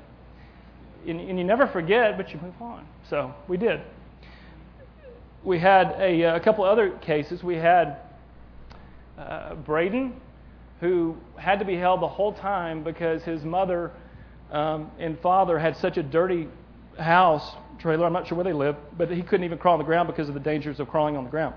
And, 1.07 1.19
and 1.19 1.37
you 1.37 1.43
never 1.43 1.67
forget, 1.67 2.17
but 2.17 2.31
you 2.31 2.39
move 2.41 2.59
on. 2.61 2.87
So 3.09 3.33
we 3.47 3.57
did. 3.57 3.81
We 5.43 5.59
had 5.59 5.95
a, 5.99 6.35
a 6.35 6.39
couple 6.39 6.63
other 6.63 6.91
cases. 6.99 7.43
We 7.43 7.55
had 7.55 7.97
uh, 9.17 9.55
Braden, 9.55 10.13
who 10.79 11.17
had 11.35 11.59
to 11.59 11.65
be 11.65 11.75
held 11.75 12.01
the 12.01 12.07
whole 12.07 12.33
time 12.33 12.83
because 12.83 13.23
his 13.23 13.43
mother 13.43 13.91
um, 14.51 14.89
and 14.99 15.19
father 15.19 15.59
had 15.59 15.75
such 15.77 15.97
a 15.97 16.03
dirty 16.03 16.47
house 16.97 17.55
trailer. 17.79 18.05
I'm 18.05 18.13
not 18.13 18.27
sure 18.27 18.37
where 18.37 18.45
they 18.45 18.53
live, 18.53 18.75
but 18.97 19.11
he 19.11 19.21
couldn't 19.21 19.43
even 19.43 19.57
crawl 19.57 19.73
on 19.73 19.79
the 19.79 19.85
ground 19.85 20.07
because 20.07 20.27
of 20.27 20.33
the 20.33 20.39
dangers 20.39 20.79
of 20.79 20.87
crawling 20.87 21.17
on 21.17 21.25
the 21.25 21.29
ground. 21.29 21.55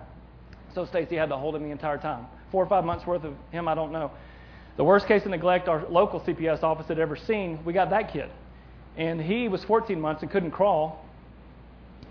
So 0.75 0.85
Stacy 0.85 1.17
had 1.17 1.29
to 1.29 1.37
hold 1.37 1.55
him 1.55 1.63
the 1.63 1.71
entire 1.71 1.99
time. 1.99 2.27
Four 2.51 2.65
or 2.65 2.69
five 2.69 2.85
months 2.85 3.07
worth 3.07 3.25
of 3.25 3.35
him, 3.51 3.69
I 3.69 3.75
don't 3.75 3.93
know. 3.93 4.11
The 4.77 4.85
worst 4.85 5.07
case 5.07 5.25
of 5.25 5.31
neglect 5.31 5.69
our 5.69 5.87
local 5.89 6.21
CPS 6.21 6.63
office 6.63 6.87
had 6.87 6.99
ever 6.99 7.17
seen, 7.17 7.59
we 7.65 7.73
got 7.73 7.91
that 7.91 8.13
kid. 8.13 8.29
And 8.97 9.21
he 9.21 9.49
was 9.49 9.65
14 9.65 10.01
months 10.01 10.23
and 10.23 10.31
couldn't 10.31 10.51
crawl. 10.51 11.05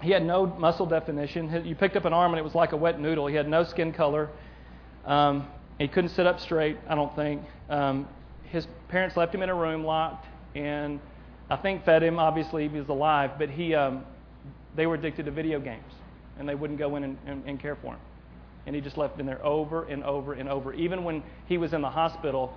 He 0.01 0.12
had 0.12 0.25
no 0.25 0.48
muscle 0.48 0.86
definition. 0.86 1.63
You 1.65 1.75
picked 1.75 1.95
up 1.95 2.05
an 2.05 2.13
arm 2.13 2.31
and 2.31 2.39
it 2.39 2.43
was 2.43 2.55
like 2.55 2.72
a 2.72 2.77
wet 2.77 3.00
noodle. 3.00 3.27
He 3.27 3.36
had 3.36 3.48
no 3.48 3.63
skin 3.63 3.93
color. 3.93 4.29
Um, 5.05 5.48
he 5.77 5.88
couldn't 5.88 6.10
sit 6.10 6.25
up 6.25 6.39
straight, 6.39 6.78
I 6.88 6.95
don't 6.95 7.15
think. 7.15 7.41
Um, 7.69 8.08
his 8.43 8.67
parents 8.88 9.15
left 9.15 9.34
him 9.34 9.43
in 9.43 9.49
a 9.49 9.56
room 9.56 9.84
locked 9.84 10.25
and 10.56 10.99
I 11.49 11.58
think 11.58 11.86
fed 11.86 12.01
him. 12.01 12.17
Obviously, 12.17 12.67
he 12.67 12.80
was 12.80 12.89
alive, 12.89 13.32
but 13.38 13.49
he, 13.49 13.75
um, 13.75 14.04
they 14.75 14.88
were 14.88 14.95
addicted 14.95 15.25
to 15.25 15.32
video 15.32 15.60
games 15.60 15.93
and 16.39 16.49
they 16.49 16.56
wouldn't 16.56 16.80
go 16.80 16.95
in 16.95 17.04
and, 17.04 17.17
and, 17.28 17.43
and 17.45 17.60
care 17.60 17.75
for 17.75 17.93
him 17.93 17.99
and 18.65 18.75
he 18.75 18.82
just 18.82 18.97
left 18.97 19.19
in 19.19 19.25
there 19.25 19.43
over 19.45 19.84
and 19.86 20.04
over 20.04 20.34
and 20.34 20.49
over. 20.49 20.73
Even 20.73 21.04
when 21.04 21.23
he 21.47 21.58
was 21.58 21.73
in 21.73 21.82
the 21.82 21.89
hospital, 21.89 22.54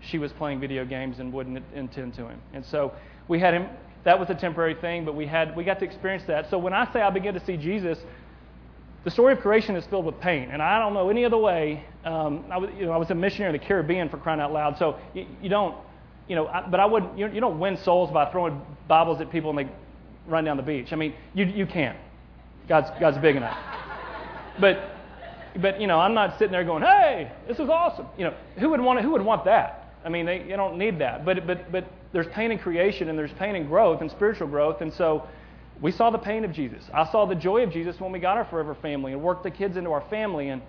she 0.00 0.18
was 0.18 0.32
playing 0.32 0.60
video 0.60 0.84
games 0.84 1.18
and 1.18 1.32
wouldn't 1.32 1.58
attend 1.74 2.14
to 2.14 2.26
him. 2.26 2.40
And 2.52 2.64
so 2.66 2.92
we 3.28 3.38
had 3.38 3.54
him. 3.54 3.68
That 4.04 4.18
was 4.18 4.28
a 4.30 4.34
temporary 4.34 4.74
thing, 4.74 5.04
but 5.04 5.14
we 5.14 5.26
had 5.26 5.54
we 5.56 5.62
got 5.62 5.78
to 5.78 5.84
experience 5.84 6.24
that. 6.26 6.50
So 6.50 6.58
when 6.58 6.72
I 6.72 6.92
say 6.92 7.00
I 7.00 7.10
began 7.10 7.34
to 7.34 7.44
see 7.44 7.56
Jesus, 7.56 7.98
the 9.04 9.10
story 9.10 9.32
of 9.32 9.40
creation 9.40 9.76
is 9.76 9.84
filled 9.86 10.04
with 10.04 10.20
pain, 10.20 10.50
and 10.50 10.60
I 10.60 10.80
don't 10.80 10.94
know 10.94 11.08
any 11.08 11.24
other 11.24 11.38
way. 11.38 11.84
Um, 12.04 12.44
I 12.50 12.58
was, 12.58 12.70
you 12.76 12.86
know, 12.86 12.92
I 12.92 12.96
was 12.96 13.10
a 13.10 13.14
missionary 13.14 13.54
in 13.54 13.60
the 13.60 13.64
Caribbean 13.64 14.08
for 14.08 14.16
crying 14.16 14.40
out 14.40 14.52
loud, 14.52 14.76
so 14.78 14.98
you, 15.14 15.26
you 15.40 15.48
don't, 15.48 15.76
you 16.28 16.34
know, 16.34 16.48
I, 16.48 16.68
but 16.68 16.80
I 16.80 16.86
would, 16.86 17.10
you, 17.16 17.28
you 17.28 17.40
don't 17.40 17.60
win 17.60 17.76
souls 17.76 18.10
by 18.10 18.30
throwing 18.32 18.60
Bibles 18.88 19.20
at 19.20 19.30
people 19.30 19.50
and 19.50 19.58
they 19.58 19.72
run 20.26 20.44
down 20.44 20.56
the 20.56 20.62
beach. 20.62 20.92
I 20.92 20.96
mean, 20.96 21.14
you 21.34 21.44
you 21.46 21.66
can't. 21.66 21.96
God's 22.68 22.90
God's 23.00 23.18
big 23.18 23.36
enough. 23.36 23.56
But 24.60 24.78
but 25.60 25.80
you 25.80 25.86
know, 25.86 25.98
I'm 25.98 26.14
not 26.14 26.38
sitting 26.38 26.52
there 26.52 26.64
going, 26.64 26.82
"Hey, 26.82 27.30
this 27.46 27.58
is 27.58 27.68
awesome." 27.68 28.06
You 28.16 28.24
know, 28.24 28.34
who 28.58 28.70
would 28.70 28.80
want 28.80 29.00
who 29.00 29.10
would 29.10 29.22
want 29.22 29.44
that? 29.44 29.94
I 30.04 30.08
mean, 30.08 30.26
they 30.26 30.42
you 30.42 30.56
don't 30.56 30.78
need 30.78 30.98
that. 31.00 31.24
But 31.24 31.46
but 31.46 31.70
but 31.70 31.84
there's 32.12 32.26
pain 32.28 32.50
in 32.50 32.58
creation 32.58 33.08
and 33.08 33.18
there's 33.18 33.32
pain 33.32 33.54
in 33.54 33.66
growth 33.66 34.00
and 34.00 34.10
spiritual 34.10 34.48
growth, 34.48 34.80
and 34.80 34.92
so 34.92 35.26
we 35.80 35.90
saw 35.90 36.10
the 36.10 36.18
pain 36.18 36.44
of 36.44 36.52
Jesus. 36.52 36.84
I 36.94 37.10
saw 37.10 37.26
the 37.26 37.34
joy 37.34 37.62
of 37.62 37.72
Jesus 37.72 38.00
when 38.00 38.12
we 38.12 38.18
got 38.18 38.36
our 38.36 38.44
forever 38.44 38.74
family 38.74 39.12
and 39.12 39.22
worked 39.22 39.42
the 39.42 39.50
kids 39.50 39.76
into 39.76 39.90
our 39.90 40.02
family 40.08 40.48
and 40.48 40.62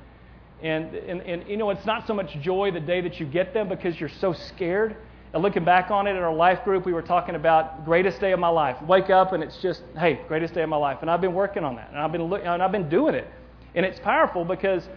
and 0.62 0.94
and, 0.94 1.22
and 1.22 1.48
you 1.48 1.58
know, 1.58 1.70
it's 1.70 1.86
not 1.86 2.08
so 2.08 2.14
much 2.14 2.38
joy 2.42 2.72
the 2.72 2.80
day 2.80 3.02
that 3.02 3.20
you 3.20 3.26
get 3.26 3.54
them 3.54 3.70
because 3.70 4.00
you're 4.00 4.10
so 4.10 4.34
scared. 4.34 4.96
And 5.34 5.42
looking 5.42 5.66
back 5.66 5.90
on 5.90 6.06
it 6.06 6.12
in 6.12 6.18
our 6.18 6.34
life 6.34 6.64
group, 6.64 6.86
we 6.86 6.94
were 6.94 7.02
talking 7.02 7.34
about 7.34 7.86
greatest 7.86 8.20
day 8.20 8.34
of 8.34 8.40
my 8.40 8.50
life. 8.50 8.80
Wake 8.84 9.10
up 9.10 9.34
and 9.34 9.44
it's 9.44 9.58
just, 9.58 9.82
hey, 9.98 10.22
greatest 10.28 10.54
day 10.54 10.62
of 10.62 10.70
my 10.70 10.78
life. 10.78 11.00
And 11.02 11.10
I've 11.10 11.22
been 11.22 11.34
working 11.34 11.64
on 11.64 11.76
that, 11.78 11.90
and 11.90 11.98
I've 11.98 12.12
been 12.12 12.24
look, 12.26 12.44
and 12.46 12.62
I've 12.62 12.72
been 12.72 12.88
doing 12.88 13.16
it. 13.16 13.28
And 13.76 13.86
it's 13.86 14.00
powerful 14.00 14.46
because 14.46 14.88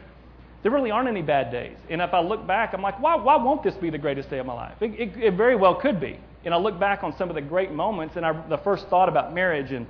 there 0.63 0.73
really 0.73 0.91
aren't 0.91 1.09
any 1.09 1.23
bad 1.23 1.51
days. 1.53 1.77
And 1.89 2.01
if 2.03 2.13
I 2.13 2.21
look 2.21 2.47
back, 2.47 2.75
I'm 2.75 2.83
like, 2.83 3.01
why, 3.01 3.15
why 3.15 3.37
won't 3.37 3.63
this 3.63 3.75
be 3.77 3.91
the 3.91 3.99
greatest 3.99 4.31
day 4.31 4.39
of 4.39 4.47
my 4.47 4.53
life? 4.53 4.75
It, 4.81 4.99
it, 4.99 5.17
it 5.17 5.35
very 5.35 5.57
well 5.57 5.77
could 5.77 6.01
be. 6.01 6.19
And 6.45 6.53
I 6.53 6.59
look 6.59 6.79
back 6.79 7.05
on 7.05 7.17
some 7.17 7.29
of 7.29 7.35
the 7.35 7.41
great 7.41 7.73
moments, 7.73 8.17
and 8.17 8.27
I, 8.27 8.33
the 8.49 8.59
first 8.59 8.89
thought 8.89 9.09
about 9.09 9.35
marriage, 9.35 9.73
and 9.73 9.87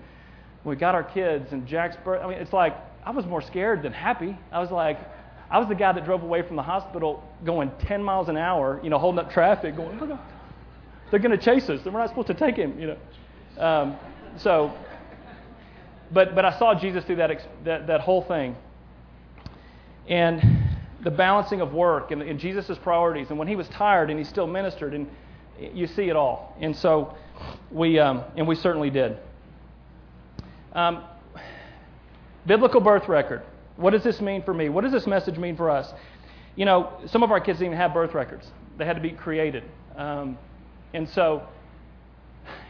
we 0.65 0.77
got 0.77 0.95
our 0.95 1.05
kids, 1.05 1.53
and 1.53 1.67
Jack's 1.67 1.97
birth. 2.05 2.23
I 2.23 2.29
mean, 2.29 2.39
it's 2.39 2.53
like 2.53 2.77
I 3.05 3.11
was 3.11 3.25
more 3.25 3.43
scared 3.43 3.83
than 3.83 3.93
happy. 3.93 4.37
I 4.51 4.61
was 4.61 4.71
like, 4.71 4.99
I 5.51 5.59
was 5.59 5.69
the 5.69 5.75
guy 5.75 5.93
that 5.93 6.05
drove 6.05 6.23
away 6.23 6.43
from 6.43 6.57
the 6.57 6.63
hospital 6.63 7.23
going 7.45 7.71
10 7.81 8.03
miles 8.03 8.29
an 8.29 8.37
hour, 8.37 8.81
you 8.83 8.91
know, 8.91 8.99
holding 8.99 9.19
up 9.19 9.31
traffic, 9.31 9.77
going, 9.77 9.99
they're 11.11 11.21
going 11.21 11.39
to 11.39 11.39
chase 11.39 11.69
us. 11.69 11.81
We're 11.85 11.93
not 11.93 12.09
supposed 12.09 12.27
to 12.29 12.35
take 12.35 12.57
him, 12.57 12.79
you 12.79 12.89
know. 12.89 13.65
Um, 13.65 13.97
so, 14.39 14.77
but 16.13 16.35
but 16.35 16.45
I 16.45 16.59
saw 16.59 16.79
Jesus 16.79 17.05
through 17.05 17.17
that 17.17 17.31
that, 17.65 17.87
that 17.87 18.01
whole 18.01 18.23
thing 18.23 18.57
and 20.09 20.41
the 21.03 21.11
balancing 21.11 21.61
of 21.61 21.73
work 21.73 22.11
and, 22.11 22.23
and 22.23 22.39
Jesus' 22.39 22.79
priorities. 22.79 23.31
And 23.31 23.39
when 23.39 23.49
he 23.49 23.57
was 23.57 23.69
tired 23.69 24.11
and 24.11 24.19
he 24.19 24.25
still 24.25 24.47
ministered, 24.47 24.95
and 24.95 25.09
you 25.59 25.87
see 25.87 26.09
it 26.09 26.17
all. 26.17 26.57
And 26.61 26.75
so 26.77 27.17
we, 27.71 27.99
um, 27.99 28.25
and 28.37 28.47
we 28.47 28.55
certainly 28.55 28.91
did. 28.91 29.17
Um, 30.73 31.05
biblical 32.47 32.81
birth 32.81 33.09
record. 33.09 33.43
What 33.77 33.91
does 33.91 34.03
this 34.03 34.21
mean 34.21 34.43
for 34.43 34.55
me? 34.55 34.69
What 34.69 34.85
does 34.85 34.93
this 34.93 35.07
message 35.07 35.39
mean 35.39 35.57
for 35.57 35.71
us? 35.71 35.93
You 36.55 36.65
know, 36.65 36.93
some 37.07 37.23
of 37.23 37.31
our 37.31 37.41
kids 37.41 37.59
didn't 37.59 37.73
even 37.73 37.79
have 37.79 37.93
birth 37.93 38.15
records, 38.15 38.51
they 38.79 38.85
had 38.85 38.97
to 38.97 39.03
be 39.03 39.11
created. 39.11 39.65
Um, 39.97 40.39
and 40.95 41.09
so, 41.09 41.47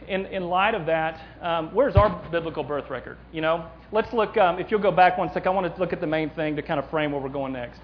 in, 0.07 0.25
in 0.27 0.43
light 0.43 0.75
of 0.75 0.85
that, 0.85 1.19
um, 1.41 1.73
where's 1.73 1.95
our 1.95 2.09
biblical 2.31 2.63
birth 2.63 2.89
record? 2.89 3.17
You 3.31 3.41
know, 3.41 3.67
let's 3.91 4.11
look, 4.13 4.37
um, 4.37 4.59
if 4.59 4.71
you'll 4.71 4.81
go 4.81 4.91
back 4.91 5.17
one 5.17 5.31
sec, 5.33 5.45
I 5.45 5.49
want 5.49 5.73
to 5.73 5.79
look 5.79 5.93
at 5.93 6.01
the 6.01 6.07
main 6.07 6.29
thing 6.31 6.55
to 6.55 6.61
kind 6.61 6.79
of 6.79 6.89
frame 6.89 7.11
where 7.11 7.21
we're 7.21 7.29
going 7.29 7.53
next. 7.53 7.79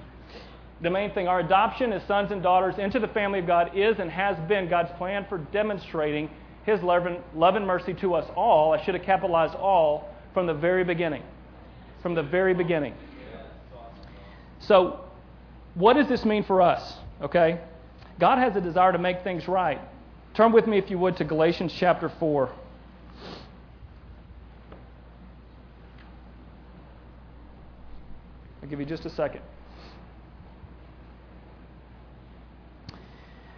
The 0.82 0.90
main 0.90 1.12
thing, 1.14 1.28
our 1.28 1.40
adoption 1.40 1.94
as 1.94 2.06
sons 2.08 2.32
and 2.32 2.44
daughters 2.44 2.76
into 2.78 3.00
the 3.00 3.08
family 3.08 3.40
of 3.40 3.48
God 3.48 3.78
is 3.78 4.00
and 4.00 4.10
has 4.10 4.38
been 4.48 4.70
God's 4.70 4.92
plan 4.98 5.26
for 5.30 5.38
demonstrating 5.38 6.30
His 6.66 6.82
love 6.82 7.06
and, 7.06 7.20
love 7.36 7.56
and 7.56 7.66
mercy 7.66 7.94
to 7.96 8.16
us 8.16 8.30
all. 8.36 8.74
I 8.74 8.84
should 8.84 8.96
have 8.96 9.04
capitalized 9.04 9.56
all 9.56 10.10
from 10.34 10.46
the 10.46 10.54
very 10.54 10.84
beginning. 10.84 11.24
From 12.02 12.16
the 12.16 12.24
very 12.24 12.54
beginning. 12.54 12.96
So, 14.60 15.00
what 15.76 15.94
does 15.94 16.08
this 16.08 16.26
mean 16.26 16.44
for 16.44 16.62
us? 16.62 16.98
Okay? 17.22 17.60
God 18.20 18.38
has 18.38 18.56
a 18.56 18.62
desire 18.62 18.92
to 18.92 18.98
make 18.98 19.24
things 19.24 19.48
right. 19.48 19.80
Turn 20.34 20.52
with 20.52 20.66
me, 20.66 20.80
if 20.80 20.90
you 20.90 20.98
would, 20.98 21.16
to 21.18 21.24
Galatians 21.24 21.74
chapter 21.78 22.10
4. 22.10 22.50
I'll 28.62 28.70
give 28.70 28.80
you 28.80 28.86
just 28.86 29.06
a 29.06 29.12
second. 29.12 29.42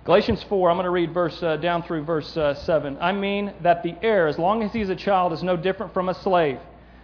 Galatians 0.04 0.44
4, 0.44 0.70
I'm 0.70 0.76
going 0.76 0.84
to 0.84 0.92
read 0.92 1.14
verse 1.14 1.42
uh, 1.42 1.56
down 1.58 1.82
through 1.82 2.04
verse 2.04 2.36
uh, 2.36 2.54
7. 2.54 2.98
I 3.00 3.12
mean 3.14 3.54
that 3.64 3.82
the 3.82 3.96
heir, 4.04 4.28
as 4.28 4.38
long 4.38 4.62
as 4.62 4.74
he 4.74 4.82
is 4.82 4.90
a 4.90 4.96
child, 4.96 5.32
is 5.32 5.44
no 5.44 5.56
different 5.56 5.94
from 5.94 6.10
a 6.10 6.14
slave, 6.14 6.60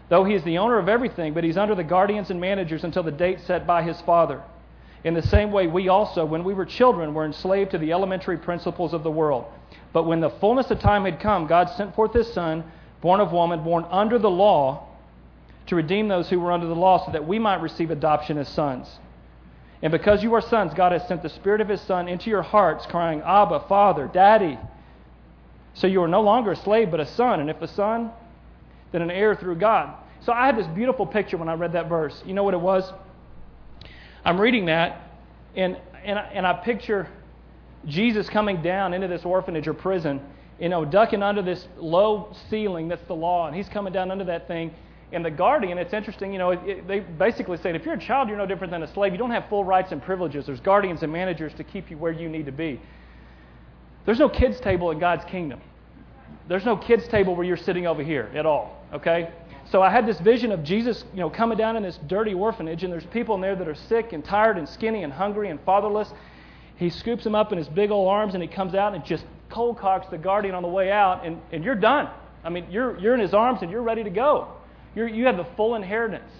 though 0.09 0.25
he 0.25 0.35
is 0.35 0.43
the 0.43 0.57
owner 0.57 0.77
of 0.77 0.89
everything, 0.89 1.33
but 1.33 1.43
he's 1.43 1.57
under 1.57 1.75
the 1.75 1.83
guardians 1.83 2.29
and 2.29 2.41
managers 2.41 2.83
until 2.83 3.03
the 3.03 3.11
date 3.11 3.39
set 3.47 3.65
by 3.65 3.81
his 3.81 3.99
father. 4.01 4.43
In 5.03 5.13
the 5.13 5.21
same 5.21 5.51
way, 5.51 5.67
we 5.67 5.87
also, 5.89 6.25
when 6.25 6.43
we 6.43 6.53
were 6.53 6.65
children, 6.65 7.13
were 7.13 7.25
enslaved 7.25 7.71
to 7.71 7.77
the 7.77 7.91
elementary 7.91 8.37
principles 8.37 8.93
of 8.93 9.03
the 9.03 9.11
world. 9.11 9.45
But 9.93 10.03
when 10.03 10.19
the 10.19 10.29
fullness 10.29 10.69
of 10.69 10.79
time 10.79 11.05
had 11.05 11.19
come, 11.19 11.47
God 11.47 11.69
sent 11.69 11.95
forth 11.95 12.13
his 12.13 12.31
Son, 12.31 12.63
born 13.01 13.19
of 13.19 13.31
woman, 13.31 13.63
born 13.63 13.85
under 13.89 14.19
the 14.19 14.29
law, 14.29 14.87
to 15.67 15.75
redeem 15.75 16.07
those 16.07 16.29
who 16.29 16.39
were 16.39 16.51
under 16.51 16.67
the 16.67 16.75
law, 16.75 17.03
so 17.05 17.11
that 17.11 17.27
we 17.27 17.39
might 17.39 17.61
receive 17.61 17.89
adoption 17.89 18.37
as 18.37 18.47
sons. 18.49 18.99
And 19.81 19.91
because 19.91 20.21
you 20.21 20.33
are 20.35 20.41
sons, 20.41 20.73
God 20.75 20.91
has 20.91 21.07
sent 21.07 21.23
the 21.23 21.29
Spirit 21.29 21.61
of 21.61 21.67
his 21.67 21.81
Son 21.81 22.07
into 22.07 22.29
your 22.29 22.43
hearts, 22.43 22.85
crying, 22.85 23.21
Abba, 23.21 23.61
Father, 23.67 24.07
Daddy. 24.07 24.59
So 25.73 25.87
you 25.87 26.03
are 26.03 26.07
no 26.07 26.21
longer 26.21 26.51
a 26.51 26.55
slave, 26.55 26.91
but 26.91 26.99
a 26.99 27.05
son. 27.05 27.39
And 27.39 27.49
if 27.49 27.61
a 27.61 27.67
son, 27.67 28.11
then 28.91 29.01
an 29.01 29.09
heir 29.09 29.35
through 29.35 29.55
God. 29.55 29.95
So 30.21 30.33
I 30.33 30.45
had 30.45 30.57
this 30.57 30.67
beautiful 30.67 31.07
picture 31.07 31.37
when 31.37 31.49
I 31.49 31.53
read 31.53 31.73
that 31.73 31.89
verse. 31.89 32.21
You 32.25 32.33
know 32.33 32.43
what 32.43 32.53
it 32.53 32.59
was? 32.59 32.91
I'm 34.23 34.39
reading 34.39 34.65
that, 34.65 35.01
and, 35.55 35.77
and, 36.03 36.19
and 36.19 36.45
I 36.45 36.53
picture 36.53 37.07
Jesus 37.85 38.29
coming 38.29 38.61
down 38.61 38.93
into 38.93 39.07
this 39.07 39.25
orphanage 39.25 39.67
or 39.67 39.73
prison, 39.73 40.21
you 40.59 40.69
know, 40.69 40.85
ducking 40.85 41.23
under 41.23 41.41
this 41.41 41.67
low 41.77 42.35
ceiling 42.49 42.87
that's 42.87 43.03
the 43.07 43.15
law, 43.15 43.47
and 43.47 43.55
he's 43.55 43.67
coming 43.69 43.91
down 43.91 44.11
under 44.11 44.25
that 44.25 44.47
thing. 44.47 44.73
And 45.11 45.25
the 45.25 45.31
guardian, 45.31 45.77
it's 45.77 45.93
interesting, 45.93 46.31
you 46.31 46.39
know, 46.39 46.51
it, 46.51 46.59
it, 46.65 46.87
they 46.87 46.99
basically 46.99 47.57
said 47.57 47.75
if 47.75 47.83
you're 47.83 47.95
a 47.95 47.99
child, 47.99 48.29
you're 48.29 48.37
no 48.37 48.45
different 48.45 48.71
than 48.71 48.83
a 48.83 48.93
slave. 48.93 49.11
You 49.11 49.17
don't 49.17 49.31
have 49.31 49.49
full 49.49 49.65
rights 49.65 49.91
and 49.91 50.01
privileges. 50.01 50.45
There's 50.45 50.61
guardians 50.61 51.03
and 51.03 51.11
managers 51.11 51.53
to 51.55 51.63
keep 51.63 51.89
you 51.91 51.97
where 51.97 52.13
you 52.13 52.29
need 52.29 52.45
to 52.45 52.51
be. 52.51 52.79
There's 54.05 54.19
no 54.19 54.29
kids' 54.29 54.59
table 54.61 54.91
in 54.91 54.99
God's 54.99 55.25
kingdom. 55.25 55.59
There's 56.47 56.65
no 56.65 56.77
kids' 56.77 57.07
table 57.07 57.35
where 57.35 57.45
you're 57.45 57.57
sitting 57.57 57.87
over 57.87 58.03
here 58.03 58.29
at 58.35 58.45
all, 58.45 58.77
okay? 58.93 59.31
So 59.71 59.81
I 59.81 59.89
had 59.89 60.05
this 60.05 60.19
vision 60.19 60.51
of 60.51 60.63
Jesus, 60.63 61.05
you 61.13 61.21
know, 61.21 61.29
coming 61.29 61.57
down 61.57 61.77
in 61.77 61.83
this 61.83 61.97
dirty 62.07 62.33
orphanage, 62.33 62.83
and 62.83 62.91
there's 62.91 63.05
people 63.05 63.35
in 63.35 63.41
there 63.41 63.55
that 63.55 63.67
are 63.69 63.75
sick 63.75 64.11
and 64.11 64.23
tired 64.23 64.57
and 64.57 64.67
skinny 64.67 65.03
and 65.03 65.13
hungry 65.13 65.49
and 65.49 65.61
fatherless. 65.61 66.13
He 66.75 66.89
scoops 66.89 67.23
them 67.23 67.35
up 67.35 67.53
in 67.53 67.57
his 67.57 67.69
big 67.69 67.89
old 67.89 68.09
arms, 68.09 68.33
and 68.33 68.43
he 68.43 68.49
comes 68.49 68.75
out 68.75 68.93
and 68.93 69.05
just 69.05 69.23
cold 69.49 69.79
cocks 69.79 70.07
the 70.07 70.17
guardian 70.17 70.55
on 70.55 70.61
the 70.61 70.67
way 70.67 70.91
out, 70.91 71.25
and, 71.25 71.39
and 71.53 71.63
you're 71.63 71.75
done. 71.75 72.09
I 72.43 72.49
mean, 72.49 72.67
you're, 72.69 72.99
you're 72.99 73.13
in 73.13 73.21
his 73.21 73.33
arms 73.33 73.61
and 73.61 73.71
you're 73.71 73.83
ready 73.83 74.03
to 74.03 74.09
go. 74.09 74.49
You're, 74.93 75.07
you 75.07 75.25
have 75.27 75.37
the 75.37 75.45
full 75.55 75.75
inheritance. 75.75 76.31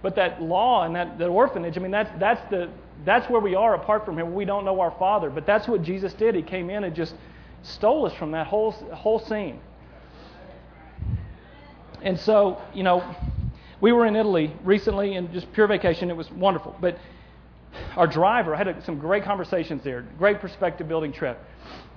But 0.00 0.16
that 0.16 0.42
law 0.42 0.84
and 0.84 0.96
that, 0.96 1.18
that 1.18 1.28
orphanage, 1.28 1.76
I 1.76 1.80
mean, 1.80 1.92
that's, 1.92 2.10
that's, 2.18 2.40
the, 2.50 2.70
that's 3.04 3.28
where 3.30 3.40
we 3.40 3.54
are 3.54 3.74
apart 3.74 4.04
from 4.04 4.18
him. 4.18 4.34
We 4.34 4.44
don't 4.44 4.64
know 4.64 4.80
our 4.80 4.90
Father. 4.98 5.30
But 5.30 5.46
that's 5.46 5.68
what 5.68 5.82
Jesus 5.82 6.12
did. 6.14 6.34
He 6.34 6.42
came 6.42 6.70
in 6.70 6.82
and 6.82 6.94
just 6.94 7.14
stole 7.62 8.06
us 8.06 8.14
from 8.14 8.32
that 8.32 8.48
whole, 8.48 8.72
whole 8.72 9.20
scene. 9.20 9.60
And 12.02 12.18
so, 12.18 12.60
you 12.74 12.82
know, 12.82 13.02
we 13.80 13.92
were 13.92 14.06
in 14.06 14.16
Italy 14.16 14.54
recently 14.64 15.14
and 15.16 15.32
just 15.32 15.52
pure 15.52 15.66
vacation. 15.66 16.10
It 16.10 16.16
was 16.16 16.30
wonderful. 16.30 16.76
But 16.80 16.98
our 17.96 18.06
driver, 18.06 18.54
I 18.54 18.58
had 18.58 18.68
a, 18.68 18.84
some 18.84 18.98
great 18.98 19.24
conversations 19.24 19.82
there, 19.82 20.02
great 20.18 20.40
perspective 20.40 20.88
building 20.88 21.12
trip. 21.12 21.38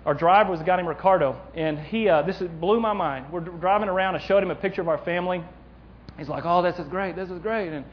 Our 0.06 0.14
driver 0.14 0.52
was 0.52 0.62
a 0.62 0.64
guy 0.64 0.76
named 0.76 0.88
Ricardo, 0.88 1.36
and 1.56 1.80
he, 1.80 2.08
uh, 2.08 2.22
this 2.22 2.38
blew 2.60 2.80
my 2.80 2.94
mind. 2.94 3.32
We're 3.32 3.40
driving 3.40 3.90
around. 3.90 4.16
I 4.16 4.20
showed 4.20 4.44
him 4.44 4.52
a 4.52 4.56
picture 4.56 4.82
of 4.82 4.88
our 4.88 5.00
family. 5.00 5.44
He's 6.18 6.30
like, 6.30 6.46
"Oh, 6.46 6.62
this 6.62 6.78
is 6.78 6.88
great. 6.88 7.16
This 7.16 7.30
is 7.32 7.40
great," 7.40 7.74
and 7.74 7.84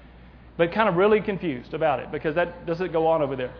but 0.58 0.72
kind 0.72 0.88
of 0.88 0.96
really 0.96 1.20
confused 1.20 1.72
about 1.72 2.00
it 2.00 2.12
because 2.12 2.34
that 2.34 2.66
doesn't 2.66 2.92
go 2.92 3.06
on 3.06 3.22
over 3.22 3.34
there. 3.34 3.52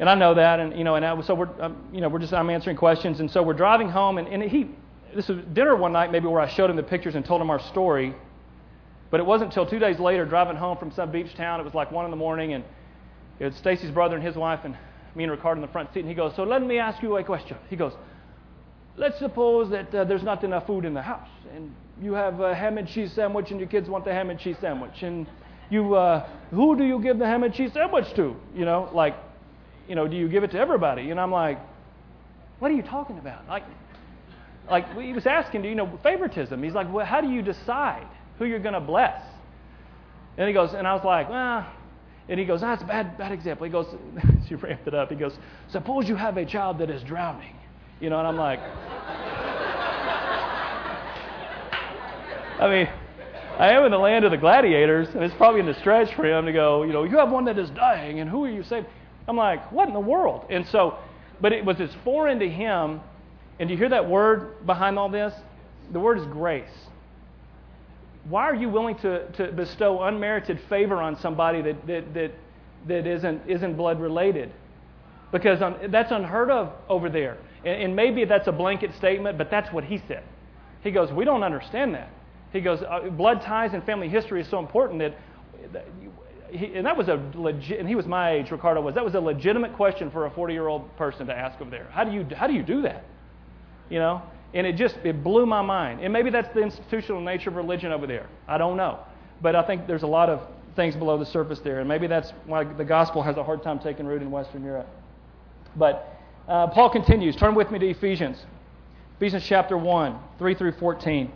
And 0.00 0.08
I 0.08 0.14
know 0.14 0.34
that, 0.34 0.60
and 0.60 0.76
you 0.76 0.82
know, 0.82 0.96
and 0.96 1.04
I, 1.04 1.20
so 1.20 1.34
we're, 1.34 1.62
um, 1.62 1.76
you 1.92 2.00
know, 2.00 2.08
we're 2.08 2.18
just 2.18 2.32
I'm 2.32 2.50
answering 2.50 2.76
questions, 2.76 3.20
and 3.20 3.30
so 3.30 3.42
we're 3.42 3.52
driving 3.52 3.88
home, 3.88 4.18
and, 4.18 4.26
and 4.28 4.42
he 4.42 4.70
this 5.14 5.28
was 5.28 5.38
dinner 5.52 5.76
one 5.76 5.92
night, 5.92 6.10
maybe 6.10 6.26
where 6.26 6.40
I 6.40 6.48
showed 6.48 6.70
him 6.70 6.76
the 6.76 6.82
pictures 6.82 7.14
and 7.14 7.24
told 7.24 7.40
him 7.40 7.50
our 7.50 7.60
story. 7.60 8.14
But 9.10 9.20
it 9.20 9.26
wasn't 9.26 9.50
until 9.50 9.66
two 9.66 9.78
days 9.78 9.98
later, 9.98 10.24
driving 10.24 10.56
home 10.56 10.76
from 10.76 10.90
some 10.90 11.10
beach 11.12 11.34
town. 11.34 11.60
It 11.60 11.64
was 11.64 11.74
like 11.74 11.92
one 11.92 12.04
in 12.04 12.10
the 12.10 12.16
morning, 12.16 12.52
and 12.52 12.64
it 13.38 13.44
was 13.44 13.54
Stacy's 13.56 13.90
brother 13.90 14.16
and 14.16 14.24
his 14.24 14.34
wife, 14.34 14.60
and 14.64 14.76
me 15.14 15.24
and 15.24 15.30
Ricardo 15.30 15.60
in 15.60 15.66
the 15.66 15.72
front 15.72 15.92
seat. 15.94 16.00
And 16.00 16.08
he 16.08 16.14
goes, 16.14 16.34
"So 16.34 16.42
let 16.42 16.62
me 16.62 16.78
ask 16.78 17.02
you 17.02 17.16
a 17.16 17.22
question." 17.22 17.56
He 17.70 17.76
goes, 17.76 17.92
"Let's 18.96 19.18
suppose 19.18 19.70
that 19.70 19.94
uh, 19.94 20.04
there's 20.04 20.24
not 20.24 20.42
enough 20.42 20.66
food 20.66 20.84
in 20.84 20.94
the 20.94 21.02
house, 21.02 21.28
and 21.54 21.72
you 22.02 22.14
have 22.14 22.40
a 22.40 22.54
ham 22.54 22.76
and 22.78 22.88
cheese 22.88 23.12
sandwich, 23.12 23.50
and 23.50 23.60
your 23.60 23.68
kids 23.68 23.88
want 23.88 24.04
the 24.04 24.12
ham 24.12 24.30
and 24.30 24.38
cheese 24.38 24.56
sandwich, 24.60 25.02
and 25.02 25.26
you, 25.70 25.94
uh, 25.94 26.26
who 26.50 26.76
do 26.76 26.84
you 26.84 26.98
give 26.98 27.18
the 27.18 27.26
ham 27.26 27.44
and 27.44 27.54
cheese 27.54 27.72
sandwich 27.72 28.12
to? 28.14 28.34
You 28.54 28.64
know, 28.64 28.90
like, 28.92 29.14
you 29.88 29.94
know, 29.94 30.08
do 30.08 30.16
you 30.16 30.28
give 30.28 30.42
it 30.42 30.50
to 30.52 30.58
everybody?" 30.58 31.10
And 31.10 31.20
I'm 31.20 31.30
like, 31.30 31.60
"What 32.58 32.72
are 32.72 32.74
you 32.74 32.82
talking 32.82 33.18
about? 33.18 33.46
Like, 33.48 33.62
like 34.70 34.98
he 34.98 35.12
was 35.12 35.26
asking, 35.26 35.62
do 35.62 35.68
you 35.68 35.74
know 35.74 35.98
favoritism? 36.02 36.62
He's 36.62 36.72
like, 36.72 36.92
well, 36.92 37.04
how 37.04 37.20
do 37.20 37.28
you 37.28 37.42
decide 37.42 38.06
who 38.38 38.44
you're 38.46 38.60
going 38.60 38.74
to 38.74 38.80
bless? 38.80 39.20
And 40.36 40.48
he 40.48 40.54
goes, 40.54 40.74
and 40.74 40.86
I 40.86 40.94
was 40.94 41.04
like, 41.04 41.28
well, 41.28 41.66
and 42.28 42.40
he 42.40 42.46
goes, 42.46 42.62
that's 42.62 42.82
a 42.82 42.86
bad, 42.86 43.18
bad 43.18 43.32
example. 43.32 43.66
He 43.66 43.72
goes, 43.72 43.86
she 44.48 44.54
ramped 44.54 44.88
it 44.88 44.94
up. 44.94 45.10
He 45.10 45.16
goes, 45.16 45.36
suppose 45.68 46.08
you 46.08 46.16
have 46.16 46.36
a 46.36 46.46
child 46.46 46.78
that 46.78 46.90
is 46.90 47.02
drowning, 47.02 47.56
you 48.00 48.10
know, 48.10 48.18
and 48.18 48.26
I'm 48.26 48.36
like, 48.36 48.60
I 52.60 52.68
mean, 52.70 52.88
I 53.58 53.72
am 53.72 53.84
in 53.84 53.90
the 53.90 53.98
land 53.98 54.24
of 54.24 54.30
the 54.30 54.36
gladiators, 54.36 55.08
and 55.14 55.22
it's 55.22 55.34
probably 55.34 55.60
in 55.60 55.66
the 55.66 55.74
stretch 55.74 56.14
for 56.14 56.24
him 56.24 56.46
to 56.46 56.52
go, 56.52 56.82
you 56.82 56.92
know, 56.92 57.04
you 57.04 57.18
have 57.18 57.30
one 57.30 57.44
that 57.44 57.58
is 57.58 57.68
dying, 57.70 58.20
and 58.20 58.30
who 58.30 58.44
are 58.44 58.50
you 58.50 58.62
saving? 58.62 58.86
I'm 59.28 59.36
like, 59.36 59.70
what 59.70 59.88
in 59.88 59.94
the 59.94 60.00
world? 60.00 60.46
And 60.50 60.66
so, 60.68 60.98
but 61.40 61.52
it 61.52 61.64
was 61.64 61.80
as 61.80 61.90
foreign 62.04 62.38
to 62.38 62.48
him 62.48 63.00
and 63.58 63.68
do 63.68 63.74
you 63.74 63.78
hear 63.78 63.88
that 63.90 64.08
word 64.08 64.66
behind 64.66 64.98
all 64.98 65.08
this? 65.08 65.32
The 65.92 66.00
word 66.00 66.18
is 66.18 66.26
grace. 66.26 66.68
Why 68.28 68.44
are 68.44 68.54
you 68.54 68.68
willing 68.68 68.96
to, 68.98 69.30
to 69.32 69.52
bestow 69.52 70.02
unmerited 70.02 70.58
favor 70.68 70.96
on 70.96 71.18
somebody 71.20 71.60
that, 71.62 71.86
that, 71.86 72.14
that, 72.14 72.32
that 72.88 73.06
isn't, 73.06 73.42
isn't 73.46 73.76
blood 73.76 74.00
related? 74.00 74.50
Because 75.30 75.60
that's 75.90 76.10
unheard 76.10 76.50
of 76.50 76.72
over 76.88 77.10
there. 77.10 77.36
And, 77.64 77.82
and 77.82 77.96
maybe 77.96 78.24
that's 78.24 78.48
a 78.48 78.52
blanket 78.52 78.94
statement, 78.96 79.36
but 79.36 79.50
that's 79.50 79.72
what 79.72 79.84
he 79.84 80.00
said. 80.08 80.22
He 80.82 80.90
goes, 80.90 81.12
We 81.12 81.24
don't 81.24 81.42
understand 81.42 81.94
that. 81.94 82.10
He 82.52 82.60
goes, 82.60 82.80
uh, 82.82 83.10
Blood 83.10 83.42
ties 83.42 83.74
and 83.74 83.84
family 83.84 84.08
history 84.08 84.40
is 84.40 84.48
so 84.48 84.58
important 84.58 85.00
that. 85.00 85.18
that 85.72 85.86
he, 86.50 86.66
and 86.74 86.86
that 86.86 86.96
was 86.96 87.08
a 87.08 87.20
legit, 87.34 87.80
and 87.80 87.88
he 87.88 87.96
was 87.96 88.06
my 88.06 88.34
age, 88.34 88.52
Ricardo 88.52 88.80
was. 88.80 88.94
That 88.94 89.04
was 89.04 89.16
a 89.16 89.20
legitimate 89.20 89.74
question 89.74 90.08
for 90.10 90.26
a 90.26 90.30
40 90.30 90.52
year 90.52 90.68
old 90.68 90.96
person 90.96 91.26
to 91.26 91.36
ask 91.36 91.60
over 91.60 91.70
there. 91.70 91.88
How 91.90 92.04
do 92.04 92.12
you, 92.12 92.24
how 92.36 92.46
do, 92.46 92.52
you 92.52 92.62
do 92.62 92.82
that? 92.82 93.04
You 93.90 93.98
know, 93.98 94.22
and 94.52 94.66
it 94.66 94.76
just 94.76 94.96
it 95.04 95.22
blew 95.24 95.46
my 95.46 95.62
mind. 95.62 96.00
And 96.00 96.12
maybe 96.12 96.30
that's 96.30 96.52
the 96.54 96.60
institutional 96.60 97.20
nature 97.20 97.50
of 97.50 97.56
religion 97.56 97.92
over 97.92 98.06
there. 98.06 98.28
I 98.48 98.58
don't 98.58 98.76
know, 98.76 99.00
but 99.42 99.56
I 99.56 99.62
think 99.62 99.86
there's 99.86 100.02
a 100.02 100.08
lot 100.08 100.28
of 100.28 100.40
things 100.76 100.96
below 100.96 101.18
the 101.18 101.26
surface 101.26 101.60
there, 101.60 101.80
and 101.80 101.88
maybe 101.88 102.06
that's 102.06 102.32
why 102.46 102.64
the 102.64 102.84
gospel 102.84 103.22
has 103.22 103.36
a 103.36 103.44
hard 103.44 103.62
time 103.62 103.78
taking 103.78 104.06
root 104.06 104.22
in 104.22 104.30
Western 104.30 104.64
Europe. 104.64 104.88
But 105.76 106.18
uh, 106.48 106.68
Paul 106.68 106.90
continues. 106.90 107.36
Turn 107.36 107.54
with 107.54 107.70
me 107.70 107.78
to 107.78 107.88
Ephesians, 107.88 108.44
Ephesians 109.16 109.44
chapter 109.44 109.76
one, 109.76 110.18
three 110.38 110.54
through 110.54 110.72
fourteen. 110.72 111.30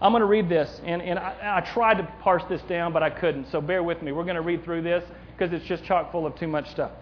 I'm 0.00 0.12
going 0.12 0.20
to 0.20 0.26
read 0.26 0.48
this, 0.48 0.80
and, 0.84 1.02
and 1.02 1.18
I, 1.18 1.56
I, 1.56 1.60
tried 1.72 1.98
to 1.98 2.04
parse 2.20 2.44
this 2.48 2.62
down, 2.62 2.92
but 2.92 3.02
I 3.02 3.10
couldn't. 3.10 3.50
So 3.50 3.60
bear 3.60 3.82
with 3.82 4.00
me. 4.00 4.12
We're 4.12 4.22
going 4.22 4.36
to 4.36 4.42
read 4.42 4.62
through 4.62 4.82
this 4.82 5.02
because 5.36 5.52
it's 5.52 5.64
just 5.64 5.82
chock 5.82 6.12
full 6.12 6.24
of 6.24 6.36
too 6.36 6.46
much 6.46 6.70
stuff. 6.70 6.92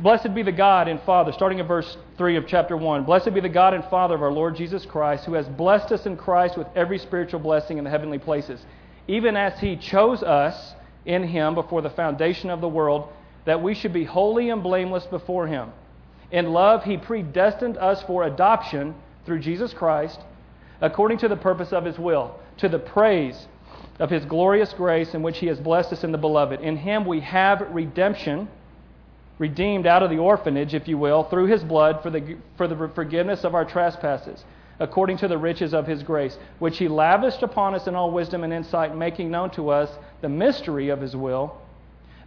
Blessed 0.00 0.34
be 0.34 0.42
the 0.42 0.52
God 0.52 0.88
and 0.88 1.00
Father, 1.02 1.32
starting 1.32 1.60
at 1.60 1.66
verse 1.66 1.96
3 2.16 2.36
of 2.36 2.46
chapter 2.46 2.76
1. 2.76 3.04
Blessed 3.04 3.34
be 3.34 3.40
the 3.40 3.48
God 3.48 3.74
and 3.74 3.84
Father 3.86 4.14
of 4.14 4.22
our 4.22 4.32
Lord 4.32 4.56
Jesus 4.56 4.86
Christ, 4.86 5.24
who 5.24 5.34
has 5.34 5.48
blessed 5.48 5.92
us 5.92 6.06
in 6.06 6.16
Christ 6.16 6.56
with 6.56 6.66
every 6.76 6.98
spiritual 6.98 7.40
blessing 7.40 7.78
in 7.78 7.84
the 7.84 7.90
heavenly 7.90 8.18
places, 8.18 8.64
even 9.08 9.36
as 9.36 9.58
he 9.58 9.76
chose 9.76 10.22
us 10.22 10.74
in 11.04 11.24
him 11.24 11.54
before 11.54 11.82
the 11.82 11.90
foundation 11.90 12.50
of 12.50 12.60
the 12.60 12.68
world, 12.68 13.08
that 13.46 13.62
we 13.62 13.74
should 13.74 13.92
be 13.92 14.04
holy 14.04 14.50
and 14.50 14.62
blameless 14.62 15.06
before 15.06 15.46
him. 15.46 15.70
In 16.30 16.52
love, 16.52 16.84
he 16.84 16.96
predestined 16.96 17.76
us 17.78 18.02
for 18.02 18.24
adoption 18.24 18.94
through 19.26 19.40
Jesus 19.40 19.72
Christ, 19.72 20.20
according 20.80 21.18
to 21.18 21.28
the 21.28 21.36
purpose 21.36 21.72
of 21.72 21.84
his 21.84 21.98
will, 21.98 22.38
to 22.58 22.68
the 22.68 22.78
praise 22.78 23.48
of 23.98 24.10
his 24.10 24.24
glorious 24.24 24.72
grace 24.72 25.14
in 25.14 25.22
which 25.22 25.38
he 25.38 25.46
has 25.46 25.58
blessed 25.58 25.92
us 25.92 26.04
in 26.04 26.12
the 26.12 26.18
beloved. 26.18 26.60
In 26.60 26.76
him 26.76 27.04
we 27.04 27.20
have 27.20 27.60
redemption 27.70 28.48
redeemed 29.40 29.86
out 29.86 30.02
of 30.02 30.10
the 30.10 30.18
orphanage, 30.18 30.74
if 30.74 30.86
you 30.86 30.98
will, 30.98 31.24
through 31.24 31.46
his 31.46 31.64
blood 31.64 32.02
for 32.02 32.10
the, 32.10 32.36
for 32.58 32.68
the 32.68 32.88
forgiveness 32.94 33.42
of 33.42 33.54
our 33.54 33.64
trespasses, 33.64 34.44
according 34.78 35.16
to 35.16 35.26
the 35.26 35.38
riches 35.38 35.72
of 35.72 35.86
his 35.86 36.02
grace, 36.02 36.36
which 36.58 36.76
he 36.76 36.86
lavished 36.86 37.42
upon 37.42 37.74
us 37.74 37.86
in 37.86 37.94
all 37.94 38.10
wisdom 38.10 38.44
and 38.44 38.52
insight, 38.52 38.94
making 38.94 39.30
known 39.30 39.50
to 39.50 39.70
us 39.70 39.90
the 40.20 40.28
mystery 40.28 40.90
of 40.90 41.00
his 41.00 41.16
will, 41.16 41.56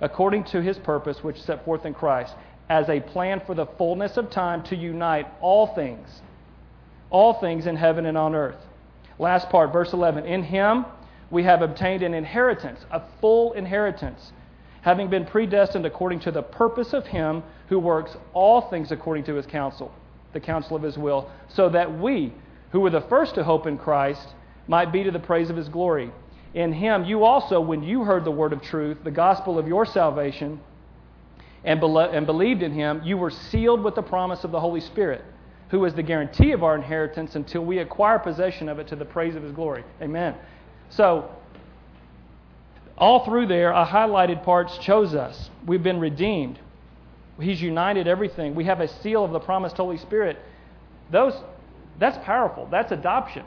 according 0.02 0.44
to 0.44 0.60
his 0.60 0.80
purpose, 0.80 1.24
which 1.24 1.40
set 1.44 1.64
forth 1.64 1.86
in 1.86 1.94
Christ, 1.94 2.34
as 2.68 2.90
a 2.90 3.00
plan 3.00 3.42
for 3.46 3.54
the 3.54 3.68
fullness 3.78 4.18
of 4.18 4.32
time 4.32 4.64
to 4.64 4.76
unite 4.76 5.28
all 5.40 5.68
things, 5.68 6.22
all 7.12 7.36
things 7.36 7.68
in 7.68 7.76
heaven 7.76 8.08
and 8.08 8.18
on 8.18 8.34
earth. 8.34 8.58
Last 9.20 9.50
part, 9.50 9.72
verse 9.72 9.94
11. 9.94 10.26
In 10.26 10.42
him 10.42 10.88
we 11.30 11.44
have 11.44 11.62
obtained 11.62 12.02
an 12.02 12.16
inheritance, 12.16 12.80
a 12.90 13.04
full 13.22 13.54
inheritance 13.54 14.32
having 14.84 15.10
been 15.10 15.26
predestined 15.26 15.86
according 15.86 16.20
to 16.20 16.32
the 16.32 16.42
purpose 16.42 16.94
of 16.94 17.08
Him 17.08 17.42
who 17.70 17.80
works 17.80 18.16
all 18.34 18.70
things 18.70 18.92
according 18.92 19.24
to 19.24 19.34
His 19.34 19.46
counsel, 19.46 19.92
the 20.34 20.40
counsel 20.40 20.76
of 20.76 20.84
His 20.84 20.98
will, 20.98 21.32
so 21.48 21.70
that 21.70 22.00
we, 22.00 22.34
who 22.72 22.82
were 22.82 22.90
the 22.90 23.02
first 23.02 23.36
to 23.36 23.44
hope 23.44 23.66
in 23.66 23.78
Christ, 23.78 24.36
might 24.68 24.92
be 24.92 25.04
to 25.04 25.12
the 25.12 25.20
praise 25.20 25.50
of 25.50 25.56
His 25.56 25.70
glory. 25.70 26.12
In 26.54 26.74
Him, 26.74 27.06
you 27.06 27.24
also, 27.24 27.60
when 27.60 27.82
you 27.82 28.04
heard 28.04 28.26
the 28.26 28.32
word 28.32 28.54
of 28.54 28.62
truth, 28.62 28.98
the 29.04 29.12
gospel 29.12 29.58
of 29.58 29.68
your 29.68 29.86
salvation, 29.86 30.60
and, 31.64 31.80
believed 31.80 32.62
in 32.62 32.74
Him, 32.74 33.02
you 33.06 33.18
were 33.18 33.32
sealed 33.32 33.82
with 33.82 33.96
the 33.96 34.04
promise 34.04 34.44
of 34.44 34.52
the 34.52 34.60
Holy 34.60 34.82
Spirit, 34.82 35.24
who 35.70 35.86
is 35.86 35.94
the 35.94 36.04
guarantee 36.04 36.52
of 36.52 36.62
our 36.62 36.76
inheritance 36.76 37.36
until 37.36 37.64
we 37.64 37.80
acquire 37.80 38.20
possession 38.20 38.68
of 38.68 38.80
it 38.80 38.88
to 38.90 38.98
the 38.98 39.06
praise 39.06 39.36
of 39.36 39.44
His 39.44 39.54
glory. 39.54 39.86
Amen. 40.02 40.36
So, 40.90 41.32
all 43.04 43.26
through 43.26 43.48
there, 43.48 43.74
I 43.74 43.86
highlighted 43.86 44.46
parts 44.46 44.78
chose 44.78 45.14
us. 45.14 45.50
We've 45.68 45.84
been 45.84 46.00
redeemed. 46.00 46.58
He's 47.38 47.62
united 47.62 48.08
everything. 48.08 48.56
We 48.56 48.64
have 48.64 48.80
a 48.80 48.88
seal 49.02 49.26
of 49.26 49.32
the 49.32 49.42
promised 49.42 49.76
Holy 49.76 49.98
Spirit. 49.98 50.40
Those, 51.12 51.34
that's 52.00 52.18
powerful. 52.24 52.66
That's 52.72 52.94
adoption. 52.94 53.44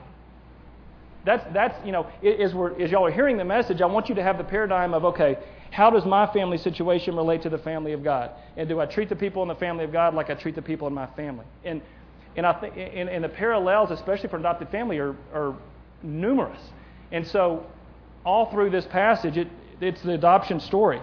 That's, 1.25 1.43
that's 1.55 1.75
you 1.87 1.93
know, 1.93 2.07
as, 2.23 2.53
we're, 2.53 2.79
as 2.79 2.91
y'all 2.91 3.07
are 3.07 3.11
hearing 3.11 3.39
the 3.39 3.47
message, 3.47 3.81
I 3.81 3.87
want 3.87 4.11
you 4.11 4.15
to 4.17 4.23
have 4.23 4.37
the 4.37 4.45
paradigm 4.45 4.93
of, 4.93 5.07
okay, 5.07 5.39
how 5.71 5.89
does 5.89 6.05
my 6.05 6.31
family 6.35 6.59
situation 6.59 7.17
relate 7.17 7.41
to 7.45 7.49
the 7.49 7.57
family 7.57 7.95
of 7.95 8.05
God? 8.05 8.33
And 8.59 8.69
do 8.69 8.79
I 8.79 8.85
treat 8.85 9.09
the 9.09 9.17
people 9.17 9.41
in 9.41 9.49
the 9.49 9.55
family 9.55 9.85
of 9.85 9.91
God 9.91 10.13
like 10.13 10.29
I 10.29 10.35
treat 10.35 10.55
the 10.55 10.61
people 10.61 10.87
in 10.87 10.93
my 10.93 11.07
family? 11.17 11.47
And, 11.65 11.81
and 12.37 12.45
I 12.45 12.53
think, 12.61 12.75
and, 12.77 13.09
and 13.09 13.25
the 13.25 13.31
parallels, 13.31 13.91
especially 13.91 14.29
for 14.29 14.37
adopted 14.37 14.69
family, 14.69 14.99
are, 14.99 15.17
are 15.33 15.57
numerous. 16.03 16.61
And 17.11 17.27
so 17.27 17.65
all 18.27 18.51
through 18.51 18.71
this 18.71 18.85
passage, 18.87 19.39
it, 19.39 19.49
it's 19.81 20.03
the 20.03 20.13
adoption 20.13 20.59
story, 20.59 21.01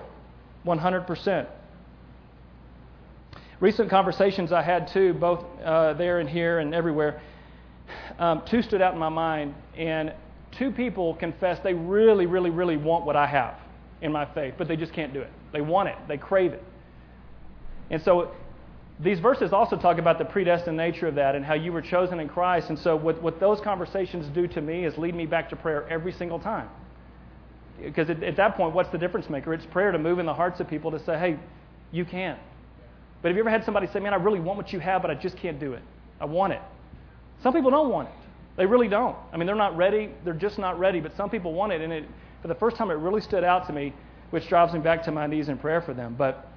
100%. 0.66 1.48
Recent 3.62 3.90
conversations 3.90 4.52
I 4.52 4.62
had 4.62 4.90
too, 4.90 5.14
both 5.14 5.46
uh, 5.64 5.94
there 5.94 6.20
and 6.20 6.30
here 6.30 6.60
and 6.60 6.76
everywhere, 6.76 7.22
um, 8.20 8.44
two 8.46 8.62
stood 8.62 8.82
out 8.82 8.94
in 8.94 9.00
my 9.00 9.10
mind, 9.10 9.56
and 9.78 10.14
two 10.52 10.70
people 10.70 11.16
confessed 11.16 11.64
they 11.64 11.74
really, 11.74 12.26
really, 12.26 12.50
really 12.50 12.76
want 12.76 13.06
what 13.06 13.16
I 13.16 13.26
have 13.26 13.56
in 14.02 14.12
my 14.12 14.26
faith, 14.26 14.56
but 14.58 14.68
they 14.68 14.76
just 14.76 14.92
can't 14.92 15.14
do 15.14 15.22
it. 15.22 15.32
They 15.54 15.62
want 15.62 15.88
it, 15.88 15.96
they 16.10 16.18
crave 16.18 16.52
it. 16.52 16.64
And 17.90 18.02
so 18.02 18.32
these 19.00 19.20
verses 19.20 19.54
also 19.54 19.78
talk 19.78 19.98
about 19.98 20.18
the 20.18 20.26
predestined 20.26 20.76
nature 20.76 21.08
of 21.08 21.16
that 21.16 21.36
and 21.36 21.46
how 21.46 21.54
you 21.54 21.72
were 21.72 21.82
chosen 21.82 22.20
in 22.20 22.28
Christ. 22.28 22.70
And 22.70 22.78
so, 22.78 22.96
what, 22.96 23.22
what 23.22 23.40
those 23.40 23.62
conversations 23.62 24.28
do 24.36 24.48
to 24.48 24.62
me 24.62 24.86
is 24.86 24.98
lead 24.98 25.16
me 25.16 25.26
back 25.26 25.50
to 25.50 25.56
prayer 25.56 25.88
every 25.90 26.12
single 26.12 26.40
time 26.40 26.70
because 27.82 28.10
at, 28.10 28.22
at, 28.24 28.36
that 28.38 28.56
point, 28.56 28.74
what's 28.74 28.90
the 28.90 28.98
difference 28.98 29.30
maker? 29.30 29.54
It's 29.54 29.66
prayer 29.66 29.92
to 29.92 30.00
move 30.00 30.20
in 30.20 30.26
the 30.26 30.34
hearts 30.34 30.60
of 30.60 30.68
people 30.68 30.92
to 30.92 31.00
say, 31.04 31.18
hey, 31.18 31.40
you 31.92 32.06
can. 32.06 32.38
But 33.22 33.30
have 33.30 33.36
you 33.36 33.42
ever 33.42 33.50
had 33.50 33.64
somebody 33.64 33.88
say, 33.88 34.00
man, 34.00 34.14
I 34.14 34.18
really 34.18 34.40
want 34.40 34.58
what 34.58 34.74
you 34.74 34.80
have, 34.80 35.02
but 35.02 35.10
I 35.12 35.16
just 35.16 35.38
can't 35.38 35.60
do 35.60 35.74
it? 35.74 35.82
I 36.20 36.26
want 36.26 36.54
it. 36.54 36.62
Some 37.42 37.54
people 37.54 37.72
don't 37.72 37.90
want 37.90 38.10
it. 38.10 38.16
They 38.58 38.66
really 38.66 38.88
don't. 38.88 39.16
I 39.32 39.38
mean, 39.38 39.48
they're 39.48 39.56
not 39.56 39.76
ready. 39.76 40.10
They're 40.24 40.34
just 40.34 40.60
not 40.60 40.78
ready. 40.78 41.00
But 41.00 41.16
some 41.16 41.30
people 41.30 41.54
want 41.54 41.72
it. 41.72 41.82
And 41.82 41.92
it, 41.92 42.06
for 42.42 42.48
the 42.48 42.56
first 42.56 42.78
time, 42.78 42.92
it 42.92 42.96
really 42.96 43.22
stood 43.22 43.44
out 43.44 43.66
to 43.68 43.74
me, 43.74 43.94
which 44.30 44.48
drives 44.48 44.74
me 44.74 44.80
back 44.80 45.04
to 45.04 45.12
my 45.12 45.26
knees 45.26 45.50
in 45.50 45.58
prayer 45.58 45.82
for 45.82 45.94
them. 45.94 46.16
But 46.18 46.48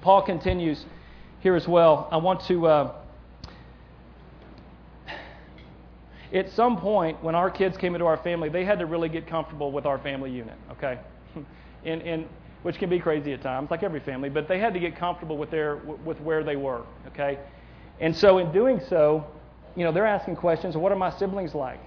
Paul 0.00 0.22
continues 0.22 0.84
here 1.40 1.56
as 1.56 1.68
well. 1.68 2.08
I 2.10 2.16
want 2.16 2.40
to. 2.46 2.66
Uh, 2.66 2.94
at 6.32 6.50
some 6.50 6.78
point, 6.78 7.22
when 7.22 7.34
our 7.34 7.50
kids 7.50 7.76
came 7.76 7.94
into 7.94 8.06
our 8.06 8.16
family, 8.16 8.48
they 8.48 8.64
had 8.64 8.78
to 8.78 8.86
really 8.86 9.08
get 9.08 9.26
comfortable 9.26 9.70
with 9.70 9.86
our 9.86 9.98
family 9.98 10.30
unit, 10.30 10.56
okay? 10.72 10.98
and, 11.84 12.02
and, 12.02 12.26
which 12.62 12.78
can 12.78 12.90
be 12.90 12.98
crazy 12.98 13.32
at 13.32 13.42
times, 13.42 13.70
like 13.70 13.84
every 13.84 14.00
family, 14.00 14.28
but 14.28 14.48
they 14.48 14.58
had 14.58 14.74
to 14.74 14.80
get 14.80 14.96
comfortable 14.96 15.36
with, 15.36 15.50
their, 15.50 15.76
with 15.76 16.20
where 16.20 16.42
they 16.42 16.56
were, 16.56 16.82
okay? 17.06 17.38
And 18.00 18.14
so, 18.14 18.38
in 18.38 18.50
doing 18.50 18.80
so, 18.88 19.24
you 19.76 19.84
know, 19.84 19.92
they're 19.92 20.06
asking 20.06 20.36
questions 20.36 20.76
what 20.76 20.90
are 20.90 20.96
my 20.96 21.10
siblings 21.10 21.54
like? 21.54 21.78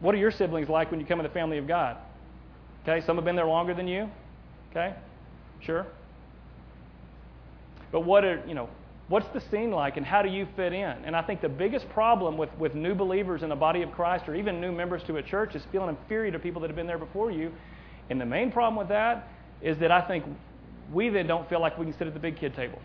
What 0.00 0.14
are 0.14 0.18
your 0.18 0.30
siblings 0.30 0.68
like 0.68 0.90
when 0.90 1.00
you 1.00 1.06
come 1.06 1.18
in 1.20 1.24
the 1.24 1.30
family 1.30 1.56
of 1.56 1.66
God? 1.66 1.96
Okay, 2.82 3.04
some 3.06 3.16
have 3.16 3.24
been 3.24 3.36
there 3.36 3.46
longer 3.46 3.72
than 3.72 3.88
you, 3.88 4.10
okay? 4.70 4.94
Sure. 5.60 5.86
But 7.92 8.00
what 8.00 8.24
are, 8.24 8.42
you 8.46 8.54
know, 8.54 8.68
What's 9.12 9.28
the 9.34 9.42
scene 9.50 9.72
like 9.72 9.98
and 9.98 10.06
how 10.06 10.22
do 10.22 10.30
you 10.30 10.48
fit 10.56 10.72
in? 10.72 11.04
And 11.04 11.14
I 11.14 11.20
think 11.20 11.42
the 11.42 11.48
biggest 11.50 11.86
problem 11.90 12.38
with, 12.38 12.48
with 12.58 12.74
new 12.74 12.94
believers 12.94 13.42
in 13.42 13.50
the 13.50 13.54
body 13.54 13.82
of 13.82 13.92
Christ 13.92 14.26
or 14.26 14.34
even 14.34 14.58
new 14.58 14.72
members 14.72 15.02
to 15.02 15.18
a 15.18 15.22
church 15.22 15.54
is 15.54 15.62
feeling 15.70 15.90
inferior 15.90 16.30
to 16.30 16.38
people 16.38 16.62
that 16.62 16.68
have 16.68 16.76
been 16.76 16.86
there 16.86 16.96
before 16.96 17.30
you. 17.30 17.52
And 18.08 18.18
the 18.18 18.24
main 18.24 18.50
problem 18.50 18.74
with 18.74 18.88
that 18.88 19.28
is 19.60 19.76
that 19.80 19.90
I 19.90 20.00
think 20.00 20.24
we 20.90 21.10
then 21.10 21.26
don't 21.26 21.46
feel 21.50 21.60
like 21.60 21.76
we 21.76 21.84
can 21.84 21.92
sit 21.98 22.06
at 22.06 22.14
the 22.14 22.20
big 22.20 22.40
kid 22.40 22.54
table 22.54 22.78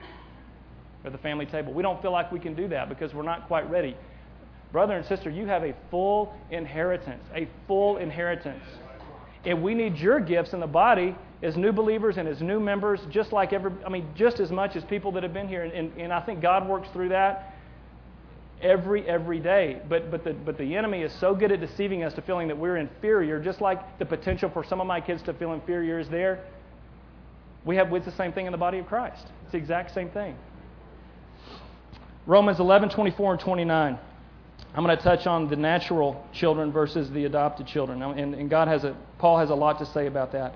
or 1.06 1.12
the 1.12 1.18
family 1.18 1.46
table. 1.46 1.72
We 1.72 1.82
don't 1.82 2.02
feel 2.02 2.12
like 2.12 2.30
we 2.30 2.42
can 2.42 2.56
do 2.56 2.68
that 2.68 2.90
because 2.90 3.14
we're 3.14 3.24
not 3.24 3.48
quite 3.48 3.72
ready. 3.72 3.96
Brother 4.74 4.98
and 4.98 5.06
sister, 5.06 5.30
you 5.30 5.48
have 5.48 5.64
a 5.64 5.74
full 5.90 6.34
inheritance, 6.52 7.24
a 7.34 7.48
full 7.68 7.96
inheritance. 8.00 8.66
And 9.48 9.64
we 9.64 9.74
need 9.74 9.96
your 9.96 10.20
gifts 10.20 10.52
in 10.52 10.60
the 10.60 10.68
body 10.68 11.16
as 11.42 11.56
new 11.56 11.72
believers 11.72 12.18
and 12.18 12.28
as 12.28 12.42
new 12.42 12.60
members, 12.60 13.00
just 13.10 13.32
like 13.32 13.54
every, 13.54 13.72
I 13.86 13.90
mean, 13.90 14.06
just 14.14 14.42
as 14.42 14.52
much 14.52 14.76
as 14.76 14.84
people 14.84 15.14
that 15.14 15.24
have 15.24 15.34
been 15.34 15.48
here. 15.48 15.64
And, 15.64 15.72
and, 15.72 15.98
and 15.98 16.14
I 16.14 16.20
think 16.20 16.42
God 16.42 16.68
works 16.68 16.90
through 16.92 17.10
that 17.10 17.54
every 18.62 19.08
every 19.08 19.40
day. 19.40 19.82
But 19.88 20.12
but 20.12 20.26
the 20.26 20.34
but 20.34 20.58
the 20.58 20.76
enemy 20.76 21.02
is 21.02 21.14
so 21.22 21.34
good 21.34 21.54
at 21.54 21.62
deceiving 21.62 22.04
us 22.04 22.14
to 22.16 22.22
feeling 22.22 22.50
that 22.50 22.58
we're 22.58 22.76
inferior, 22.76 23.42
just 23.42 23.62
like 23.62 24.00
the 24.00 24.06
potential 24.06 24.50
for 24.50 24.66
some 24.66 24.82
of 24.82 24.88
my 24.88 25.00
kids 25.00 25.24
to 25.24 25.34
feel 25.34 25.54
inferior 25.54 25.98
is 25.98 26.10
there. 26.10 26.44
We 27.64 27.78
have 27.78 27.94
it's 27.94 28.06
the 28.06 28.12
same 28.12 28.34
thing 28.34 28.48
in 28.48 28.52
the 28.52 28.58
body 28.58 28.80
of 28.80 28.86
Christ. 28.86 29.28
It's 29.44 29.54
the 29.54 29.58
exact 29.58 29.94
same 29.94 30.10
thing. 30.10 30.36
Romans 32.26 32.60
11, 32.60 32.90
24 32.90 33.32
and 33.34 33.42
29. 33.42 34.00
I'm 34.78 34.84
going 34.84 34.96
to 34.96 35.04
touch 35.04 35.26
on 35.26 35.50
the 35.50 35.56
natural 35.56 36.24
children 36.32 36.72
versus 36.72 37.10
the 37.10 37.26
adopted 37.26 37.66
children. 37.66 38.04
And, 38.04 38.36
and 38.36 38.48
God 38.48 38.68
has 38.68 38.84
a, 38.84 38.96
Paul 39.18 39.40
has 39.40 39.50
a 39.50 39.56
lot 39.56 39.80
to 39.80 39.88
say 39.88 40.06
about 40.06 40.32
that 40.34 40.54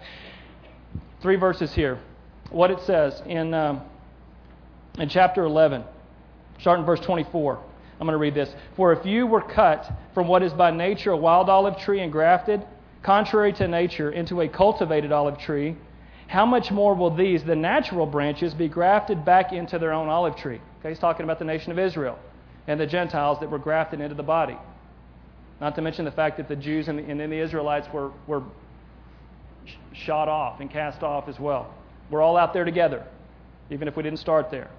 three 1.23 1.38
verses 1.38 1.73
here. 1.73 1.99
What 2.51 2.69
it 2.69 2.79
says 2.81 3.19
in, 3.25 3.51
um, 3.55 3.81
in 4.99 5.10
chapter 5.10 5.43
11, 5.43 5.84
starting 6.60 6.86
verse 6.86 6.99
24. 6.99 7.57
I'm 7.99 8.07
going 8.07 8.13
to 8.13 8.17
read 8.17 8.36
this. 8.36 8.53
For 8.75 8.93
if 8.93 9.05
you 9.07 9.25
were 9.25 9.41
cut 9.41 9.91
from 10.13 10.27
what 10.27 10.43
is 10.43 10.53
by 10.53 10.69
nature 10.69 11.12
a 11.12 11.17
wild 11.17 11.49
olive 11.49 11.77
tree 11.79 12.01
and 12.01 12.12
grafted, 12.12 12.62
contrary 13.01 13.53
to 13.53 13.67
nature, 13.67 14.12
into 14.12 14.41
a 14.41 14.47
cultivated 14.47 15.12
olive 15.12 15.39
tree, 15.39 15.75
how 16.27 16.45
much 16.45 16.69
more 16.69 16.93
will 16.93 17.15
these, 17.15 17.43
the 17.43 17.55
natural 17.55 18.05
branches, 18.05 18.53
be 18.53 18.67
grafted 18.67 19.25
back 19.25 19.51
into 19.51 19.79
their 19.79 19.93
own 19.93 20.10
olive 20.10 20.36
tree? 20.36 20.62
Okay, 20.79 20.89
he's 20.89 20.99
talking 20.99 21.23
about 21.23 21.39
the 21.39 21.45
nation 21.45 21.71
of 21.71 21.79
Israel 21.79 22.19
and 22.71 22.79
the 22.79 22.88
Gentiles 22.88 23.38
that 23.41 23.51
were 23.51 23.60
grafted 23.60 23.99
into 23.99 24.15
the 24.15 24.23
body. 24.23 24.57
Not 25.60 25.75
to 25.75 25.81
mention 25.81 26.05
the 26.05 26.12
fact 26.12 26.38
that 26.38 26.47
the 26.47 26.55
Jews 26.55 26.88
and 26.88 26.97
the, 26.97 27.03
and 27.03 27.19
the 27.19 27.38
Israelites 27.38 27.86
were, 27.93 28.12
were 28.27 28.43
shot 29.91 30.29
off 30.29 30.62
and 30.62 30.71
cast 30.71 31.03
off 31.03 31.27
as 31.27 31.38
well. 31.38 31.73
We're 32.10 32.21
all 32.21 32.38
out 32.38 32.53
there 32.53 32.63
together, 32.63 33.05
even 33.69 33.89
if 33.89 33.97
we 33.97 34.03
didn't 34.03 34.19
start 34.19 34.49
there. 34.51 34.69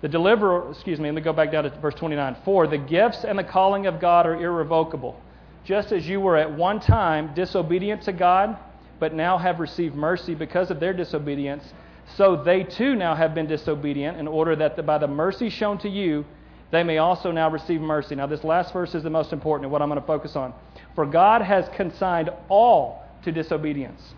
The 0.00 0.08
deliverer, 0.08 0.72
excuse 0.72 0.98
me, 0.98 1.06
let 1.06 1.14
me 1.14 1.20
go 1.20 1.32
back 1.32 1.52
down 1.52 1.62
to 1.62 1.70
verse 1.78 1.94
29. 1.94 2.36
For 2.44 2.66
the 2.66 2.78
gifts 2.78 3.24
and 3.24 3.38
the 3.38 3.44
calling 3.44 3.86
of 3.86 4.00
God 4.00 4.26
are 4.26 4.34
irrevocable. 4.34 5.20
Just 5.64 5.92
as 5.92 6.08
you 6.08 6.20
were 6.20 6.36
at 6.36 6.52
one 6.52 6.80
time 6.80 7.32
disobedient 7.32 8.02
to 8.02 8.12
God, 8.12 8.58
but 8.98 9.14
now 9.14 9.38
have 9.38 9.60
received 9.60 9.94
mercy 9.94 10.34
because 10.34 10.72
of 10.72 10.80
their 10.80 10.92
disobedience, 10.92 11.72
so 12.16 12.34
they 12.34 12.64
too 12.64 12.96
now 12.96 13.14
have 13.14 13.36
been 13.36 13.46
disobedient, 13.46 14.18
in 14.18 14.26
order 14.26 14.56
that 14.56 14.74
the, 14.74 14.82
by 14.82 14.98
the 14.98 15.06
mercy 15.06 15.48
shown 15.48 15.78
to 15.78 15.88
you, 15.88 16.24
they 16.70 16.82
may 16.82 16.98
also 16.98 17.30
now 17.30 17.50
receive 17.50 17.80
mercy. 17.80 18.14
Now, 18.14 18.26
this 18.26 18.42
last 18.42 18.72
verse 18.72 18.94
is 18.94 19.02
the 19.02 19.10
most 19.10 19.32
important 19.32 19.66
and 19.66 19.72
what 19.72 19.82
I'm 19.82 19.88
going 19.88 20.00
to 20.00 20.06
focus 20.06 20.34
on. 20.34 20.52
For 20.94 21.06
God 21.06 21.42
has 21.42 21.68
consigned 21.76 22.30
all 22.48 23.02
to 23.22 23.32
disobedience, 23.32 24.14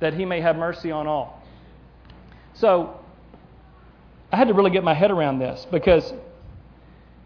that 0.00 0.14
he 0.14 0.24
may 0.24 0.40
have 0.40 0.56
mercy 0.56 0.90
on 0.90 1.06
all. 1.06 1.42
So, 2.54 3.00
I 4.32 4.36
had 4.36 4.48
to 4.48 4.54
really 4.54 4.70
get 4.70 4.84
my 4.84 4.94
head 4.94 5.10
around 5.10 5.38
this 5.38 5.66
because, 5.70 6.10
you 6.12 6.18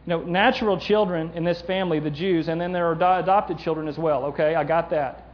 know, 0.06 0.22
natural 0.22 0.78
children 0.78 1.32
in 1.34 1.44
this 1.44 1.60
family, 1.62 2.00
the 2.00 2.10
Jews, 2.10 2.48
and 2.48 2.60
then 2.60 2.72
there 2.72 2.87
are 2.87 3.18
adopted 3.18 3.58
children 3.58 3.88
as 3.88 3.98
well. 3.98 4.24
Okay, 4.26 4.54
I 4.54 4.64
got 4.64 4.90
that. 4.90 5.24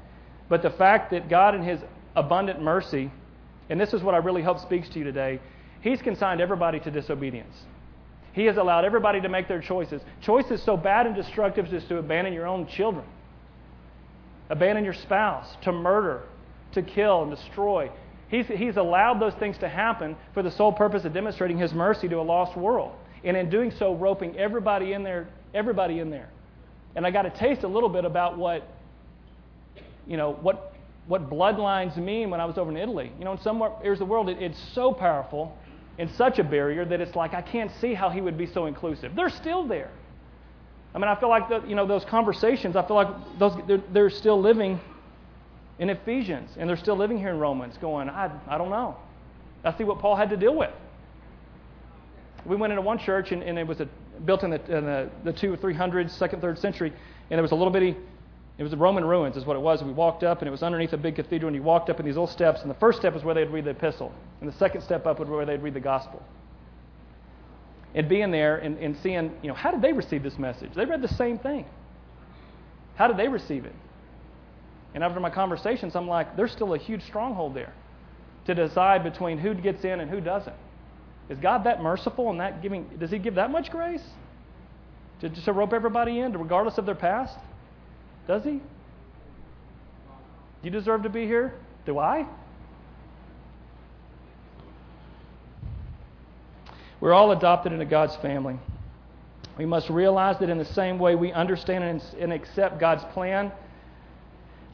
But 0.48 0.62
the 0.62 0.70
fact 0.70 1.12
that 1.12 1.28
God, 1.28 1.54
in 1.54 1.62
His 1.62 1.80
abundant 2.16 2.60
mercy, 2.60 3.10
and 3.68 3.80
this 3.80 3.94
is 3.94 4.02
what 4.02 4.14
I 4.14 4.18
really 4.18 4.42
hope 4.42 4.58
speaks 4.58 4.88
to 4.90 4.98
you 4.98 5.04
today, 5.04 5.40
He's 5.80 6.02
consigned 6.02 6.40
everybody 6.40 6.80
to 6.80 6.90
disobedience. 6.90 7.56
He 8.32 8.44
has 8.44 8.56
allowed 8.56 8.84
everybody 8.84 9.20
to 9.20 9.28
make 9.28 9.48
their 9.48 9.60
choices. 9.60 10.02
Choices 10.22 10.62
so 10.62 10.76
bad 10.76 11.06
and 11.06 11.14
destructive 11.14 11.72
as 11.72 11.84
to 11.84 11.98
abandon 11.98 12.32
your 12.32 12.46
own 12.46 12.66
children 12.66 13.04
abandon 14.50 14.84
your 14.84 14.94
spouse, 14.94 15.46
to 15.62 15.72
murder, 15.72 16.22
to 16.72 16.82
kill 16.82 17.22
and 17.22 17.30
destroy. 17.30 17.90
He's, 18.28 18.46
he's 18.46 18.76
allowed 18.76 19.20
those 19.20 19.34
things 19.34 19.56
to 19.58 19.68
happen 19.68 20.16
for 20.34 20.42
the 20.42 20.50
sole 20.50 20.72
purpose 20.72 21.04
of 21.04 21.14
demonstrating 21.14 21.56
his 21.56 21.72
mercy 21.72 22.08
to 22.08 22.16
a 22.16 22.22
lost 22.22 22.56
world. 22.56 22.92
And 23.24 23.36
in 23.36 23.48
doing 23.48 23.70
so, 23.70 23.94
roping 23.94 24.36
everybody 24.36 24.92
in 24.92 25.02
there, 25.02 25.28
everybody 25.54 26.00
in 26.00 26.10
there. 26.10 26.28
And 26.96 27.06
I 27.06 27.10
got 27.10 27.22
to 27.22 27.30
taste 27.30 27.62
a 27.62 27.68
little 27.68 27.88
bit 27.88 28.04
about 28.04 28.36
what, 28.36 28.68
you 30.06 30.16
know, 30.16 30.32
what, 30.32 30.74
what 31.06 31.30
bloodlines 31.30 31.96
mean 31.96 32.30
when 32.30 32.40
I 32.40 32.44
was 32.44 32.58
over 32.58 32.70
in 32.70 32.76
Italy. 32.76 33.12
You 33.18 33.24
know, 33.24 33.32
in 33.32 33.40
some 33.40 33.62
areas 33.62 34.00
of 34.00 34.08
the 34.08 34.12
world, 34.12 34.28
it, 34.28 34.42
it's 34.42 34.60
so 34.74 34.92
powerful 34.92 35.56
and 36.00 36.10
such 36.12 36.38
a 36.38 36.44
barrier 36.44 36.84
that 36.86 37.00
it's 37.00 37.14
like 37.14 37.34
I 37.34 37.42
can't 37.42 37.70
see 37.80 37.92
how 37.92 38.08
he 38.08 38.20
would 38.20 38.38
be 38.38 38.46
so 38.46 38.66
inclusive. 38.66 39.14
They're 39.14 39.28
still 39.28 39.66
there. 39.66 39.90
I 40.94 40.98
mean, 40.98 41.08
I 41.08 41.14
feel 41.14 41.28
like 41.28 41.48
the, 41.48 41.62
you 41.68 41.74
know 41.74 41.86
those 41.86 42.04
conversations. 42.04 42.74
I 42.74 42.86
feel 42.86 42.96
like 42.96 43.08
those 43.38 43.52
they're, 43.68 43.82
they're 43.92 44.10
still 44.10 44.40
living 44.40 44.80
in 45.78 45.90
Ephesians, 45.90 46.50
and 46.58 46.68
they're 46.68 46.76
still 46.76 46.96
living 46.96 47.18
here 47.18 47.30
in 47.30 47.38
Romans, 47.38 47.76
going, 47.78 48.08
I, 48.08 48.30
I 48.48 48.58
don't 48.58 48.70
know. 48.70 48.96
I 49.64 49.76
see 49.76 49.84
what 49.84 49.98
Paul 49.98 50.16
had 50.16 50.28
to 50.30 50.36
deal 50.36 50.54
with. 50.54 50.70
We 52.44 52.56
went 52.56 52.72
into 52.72 52.82
one 52.82 52.98
church, 52.98 53.32
and, 53.32 53.42
and 53.42 53.58
it 53.58 53.66
was 53.66 53.80
a, 53.80 53.88
built 54.24 54.42
in 54.42 54.50
the, 54.50 54.76
in 54.76 54.84
the, 54.84 55.10
the 55.24 55.32
two 55.32 55.52
or 55.52 55.56
three 55.56 55.72
hundreds, 55.72 56.12
second, 56.12 56.40
third 56.40 56.58
century, 56.58 56.90
and 56.90 57.38
there 57.38 57.42
was 57.42 57.52
a 57.52 57.54
little 57.54 57.72
bitty 57.72 57.96
it 58.60 58.62
was 58.62 58.72
the 58.72 58.76
Roman 58.76 59.06
ruins, 59.06 59.38
is 59.38 59.46
what 59.46 59.56
it 59.56 59.60
was. 59.60 59.82
We 59.82 59.90
walked 59.90 60.22
up, 60.22 60.40
and 60.40 60.48
it 60.48 60.50
was 60.50 60.62
underneath 60.62 60.92
a 60.92 60.98
big 60.98 61.16
cathedral, 61.16 61.48
and 61.48 61.56
you 61.56 61.62
walked 61.62 61.88
up 61.88 61.98
in 61.98 62.04
these 62.04 62.14
little 62.14 62.26
steps, 62.26 62.60
and 62.60 62.70
the 62.70 62.74
first 62.74 62.98
step 62.98 63.14
was 63.14 63.24
where 63.24 63.34
they'd 63.34 63.48
read 63.48 63.64
the 63.64 63.70
epistle, 63.70 64.12
and 64.40 64.48
the 64.48 64.56
second 64.58 64.82
step 64.82 65.06
up 65.06 65.18
was 65.18 65.30
where 65.30 65.46
they'd 65.46 65.62
read 65.62 65.72
the 65.72 65.80
gospel. 65.80 66.22
And 67.94 68.06
being 68.06 68.30
there 68.30 68.58
and, 68.58 68.76
and 68.76 68.98
seeing, 68.98 69.32
you 69.40 69.48
know, 69.48 69.54
how 69.54 69.70
did 69.70 69.80
they 69.80 69.94
receive 69.94 70.22
this 70.22 70.38
message? 70.38 70.72
They 70.74 70.84
read 70.84 71.00
the 71.00 71.08
same 71.08 71.38
thing. 71.38 71.64
How 72.96 73.06
did 73.06 73.16
they 73.16 73.28
receive 73.28 73.64
it? 73.64 73.74
And 74.94 75.02
after 75.02 75.20
my 75.20 75.30
conversations, 75.30 75.96
I'm 75.96 76.06
like, 76.06 76.36
there's 76.36 76.52
still 76.52 76.74
a 76.74 76.78
huge 76.78 77.02
stronghold 77.04 77.54
there 77.54 77.72
to 78.44 78.54
decide 78.54 79.02
between 79.02 79.38
who 79.38 79.54
gets 79.54 79.84
in 79.84 80.00
and 80.00 80.10
who 80.10 80.20
doesn't. 80.20 80.56
Is 81.30 81.38
God 81.38 81.64
that 81.64 81.82
merciful 81.82 82.28
and 82.28 82.40
that 82.40 82.60
giving? 82.60 82.84
Does 82.98 83.10
He 83.10 83.18
give 83.18 83.36
that 83.36 83.50
much 83.50 83.70
grace 83.70 84.04
to 85.20 85.30
to 85.30 85.52
rope 85.54 85.72
everybody 85.72 86.20
in, 86.20 86.36
regardless 86.36 86.76
of 86.76 86.84
their 86.84 86.94
past? 86.94 87.38
Does 88.26 88.44
he? 88.44 88.50
Do 88.50 88.60
You 90.62 90.70
deserve 90.70 91.02
to 91.04 91.08
be 91.08 91.26
here? 91.26 91.54
Do 91.86 91.98
I? 91.98 92.26
We're 97.00 97.14
all 97.14 97.32
adopted 97.32 97.72
into 97.72 97.86
God's 97.86 98.14
family. 98.16 98.58
We 99.56 99.64
must 99.66 99.88
realize 99.90 100.38
that 100.38 100.50
in 100.50 100.58
the 100.58 100.64
same 100.64 100.98
way 100.98 101.14
we 101.14 101.32
understand 101.32 102.02
and 102.18 102.32
accept 102.32 102.78
God's 102.78 103.04
plan 103.12 103.52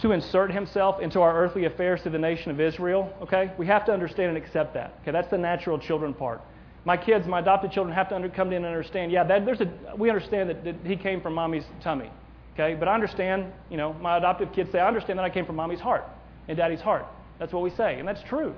to 0.01 0.13
insert 0.13 0.53
himself 0.53 1.01
into 1.01 1.21
our 1.21 1.37
earthly 1.37 1.65
affairs 1.65 2.03
to 2.03 2.11
the 2.11 2.19
nation 2.19 2.51
of 2.51 2.61
Israel, 2.61 3.13
okay? 3.23 3.51
We 3.57 3.67
have 3.67 3.85
to 3.87 3.93
understand 3.93 4.29
and 4.29 4.37
accept 4.37 4.75
that. 4.75 4.99
Okay, 5.03 5.13
that's 5.13 5.29
the 5.29 5.39
natural 5.39 5.79
children 5.79 6.13
part. 6.13 6.43
My 6.85 6.97
kids, 6.97 7.27
my 7.27 7.41
adopted 7.41 7.73
children 7.73 7.95
have 7.95 8.09
to 8.11 8.15
under, 8.15 8.29
come 8.29 8.49
in 8.49 8.57
and 8.57 8.67
understand, 8.67 9.11
yeah, 9.11 9.25
that, 9.25 9.47
there's 9.47 9.61
a, 9.61 9.73
we 9.97 10.11
understand 10.11 10.51
that, 10.51 10.65
that 10.65 10.77
he 10.85 10.97
came 10.97 11.21
from 11.21 11.35
mommy's 11.35 11.65
tummy. 11.81 12.11
Okay, 12.59 12.75
but 12.75 12.89
I 12.89 12.95
understand, 12.95 13.53
you 13.71 13.77
know, 13.77 13.93
my 13.93 14.17
adoptive 14.17 14.51
kids 14.55 14.73
say, 14.73 14.79
I 14.79 14.89
understand 14.89 15.19
that 15.19 15.27
I 15.27 15.31
came 15.31 15.45
from 15.45 15.57
mommy's 15.57 15.81
heart 15.81 16.05
and 16.49 16.57
daddy's 16.57 16.81
heart. 16.81 17.05
That's 17.39 17.53
what 17.53 17.63
we 17.63 17.69
say, 17.69 17.99
and 17.99 18.09
that's 18.09 18.23
true. 18.23 18.55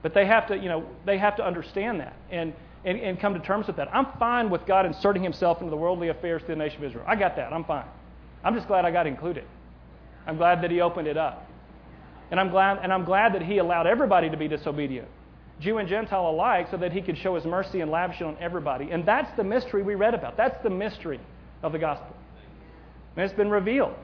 But 0.00 0.14
they 0.14 0.24
have 0.24 0.46
to, 0.48 0.56
you 0.56 0.68
know, 0.68 0.86
they 1.04 1.18
have 1.18 1.36
to 1.36 1.44
understand 1.44 1.98
that 1.98 2.14
and, 2.30 2.54
and, 2.84 2.98
and 3.00 3.18
come 3.18 3.34
to 3.34 3.40
terms 3.40 3.66
with 3.66 3.74
that. 3.76 3.92
I'm 3.92 4.06
fine 4.20 4.50
with 4.50 4.66
God 4.66 4.86
inserting 4.86 5.24
himself 5.24 5.58
into 5.60 5.70
the 5.70 5.76
worldly 5.76 6.08
affairs 6.08 6.42
of 6.42 6.48
the 6.48 6.54
nation 6.54 6.78
of 6.78 6.84
Israel. 6.84 7.04
I 7.08 7.16
got 7.16 7.34
that. 7.36 7.52
I'm 7.52 7.64
fine. 7.64 7.86
I'm 8.44 8.54
just 8.54 8.68
glad 8.68 8.84
I 8.84 8.92
got 8.92 9.08
included. 9.08 9.44
I'm 10.28 10.36
glad 10.36 10.62
that 10.62 10.70
he 10.70 10.80
opened 10.80 11.08
it 11.08 11.16
up. 11.16 11.48
And 12.30 12.38
I'm 12.38 12.50
glad 12.50 12.78
and 12.84 12.92
I'm 12.92 13.04
glad 13.04 13.34
that 13.34 13.42
he 13.42 13.58
allowed 13.58 13.88
everybody 13.88 14.30
to 14.30 14.36
be 14.36 14.46
disobedient. 14.46 15.08
Jew 15.58 15.78
and 15.78 15.88
Gentile 15.88 16.30
alike, 16.30 16.68
so 16.70 16.76
that 16.76 16.92
he 16.92 17.02
could 17.02 17.18
show 17.18 17.34
his 17.34 17.44
mercy 17.44 17.80
and 17.80 17.90
lavish 17.90 18.20
it 18.20 18.24
on 18.24 18.36
everybody. 18.40 18.92
And 18.92 19.04
that's 19.04 19.36
the 19.36 19.44
mystery 19.44 19.82
we 19.82 19.96
read 19.96 20.14
about. 20.14 20.36
That's 20.36 20.56
the 20.62 20.70
mystery 20.70 21.20
of 21.62 21.72
the 21.72 21.78
gospel. 21.78 22.14
And 23.16 23.24
it's 23.24 23.34
been 23.34 23.50
revealed. 23.50 23.94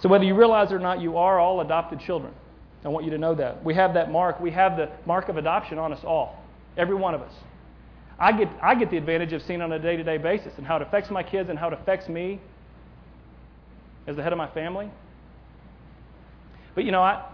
So, 0.00 0.08
whether 0.08 0.24
you 0.24 0.34
realize 0.34 0.70
it 0.70 0.74
or 0.74 0.78
not, 0.78 1.00
you 1.00 1.18
are 1.18 1.38
all 1.38 1.60
adopted 1.60 2.00
children. 2.00 2.32
I 2.84 2.88
want 2.88 3.04
you 3.04 3.10
to 3.10 3.18
know 3.18 3.34
that. 3.34 3.62
We 3.62 3.74
have 3.74 3.92
that 3.94 4.10
mark. 4.10 4.40
We 4.40 4.50
have 4.52 4.76
the 4.76 4.88
mark 5.04 5.28
of 5.28 5.36
adoption 5.36 5.78
on 5.78 5.92
us 5.92 6.00
all, 6.04 6.42
every 6.76 6.94
one 6.94 7.14
of 7.14 7.20
us. 7.20 7.32
I 8.18 8.32
get, 8.32 8.48
I 8.62 8.74
get 8.74 8.90
the 8.90 8.96
advantage 8.96 9.32
of 9.32 9.42
seeing 9.42 9.60
on 9.60 9.72
a 9.72 9.78
day 9.78 9.96
to 9.96 10.04
day 10.04 10.18
basis 10.18 10.52
and 10.56 10.66
how 10.66 10.76
it 10.76 10.82
affects 10.82 11.10
my 11.10 11.22
kids 11.22 11.50
and 11.50 11.58
how 11.58 11.68
it 11.68 11.74
affects 11.74 12.08
me 12.08 12.40
as 14.06 14.16
the 14.16 14.22
head 14.22 14.32
of 14.32 14.38
my 14.38 14.48
family. 14.48 14.90
But, 16.74 16.84
you 16.84 16.92
know, 16.92 17.02
I, 17.02 17.26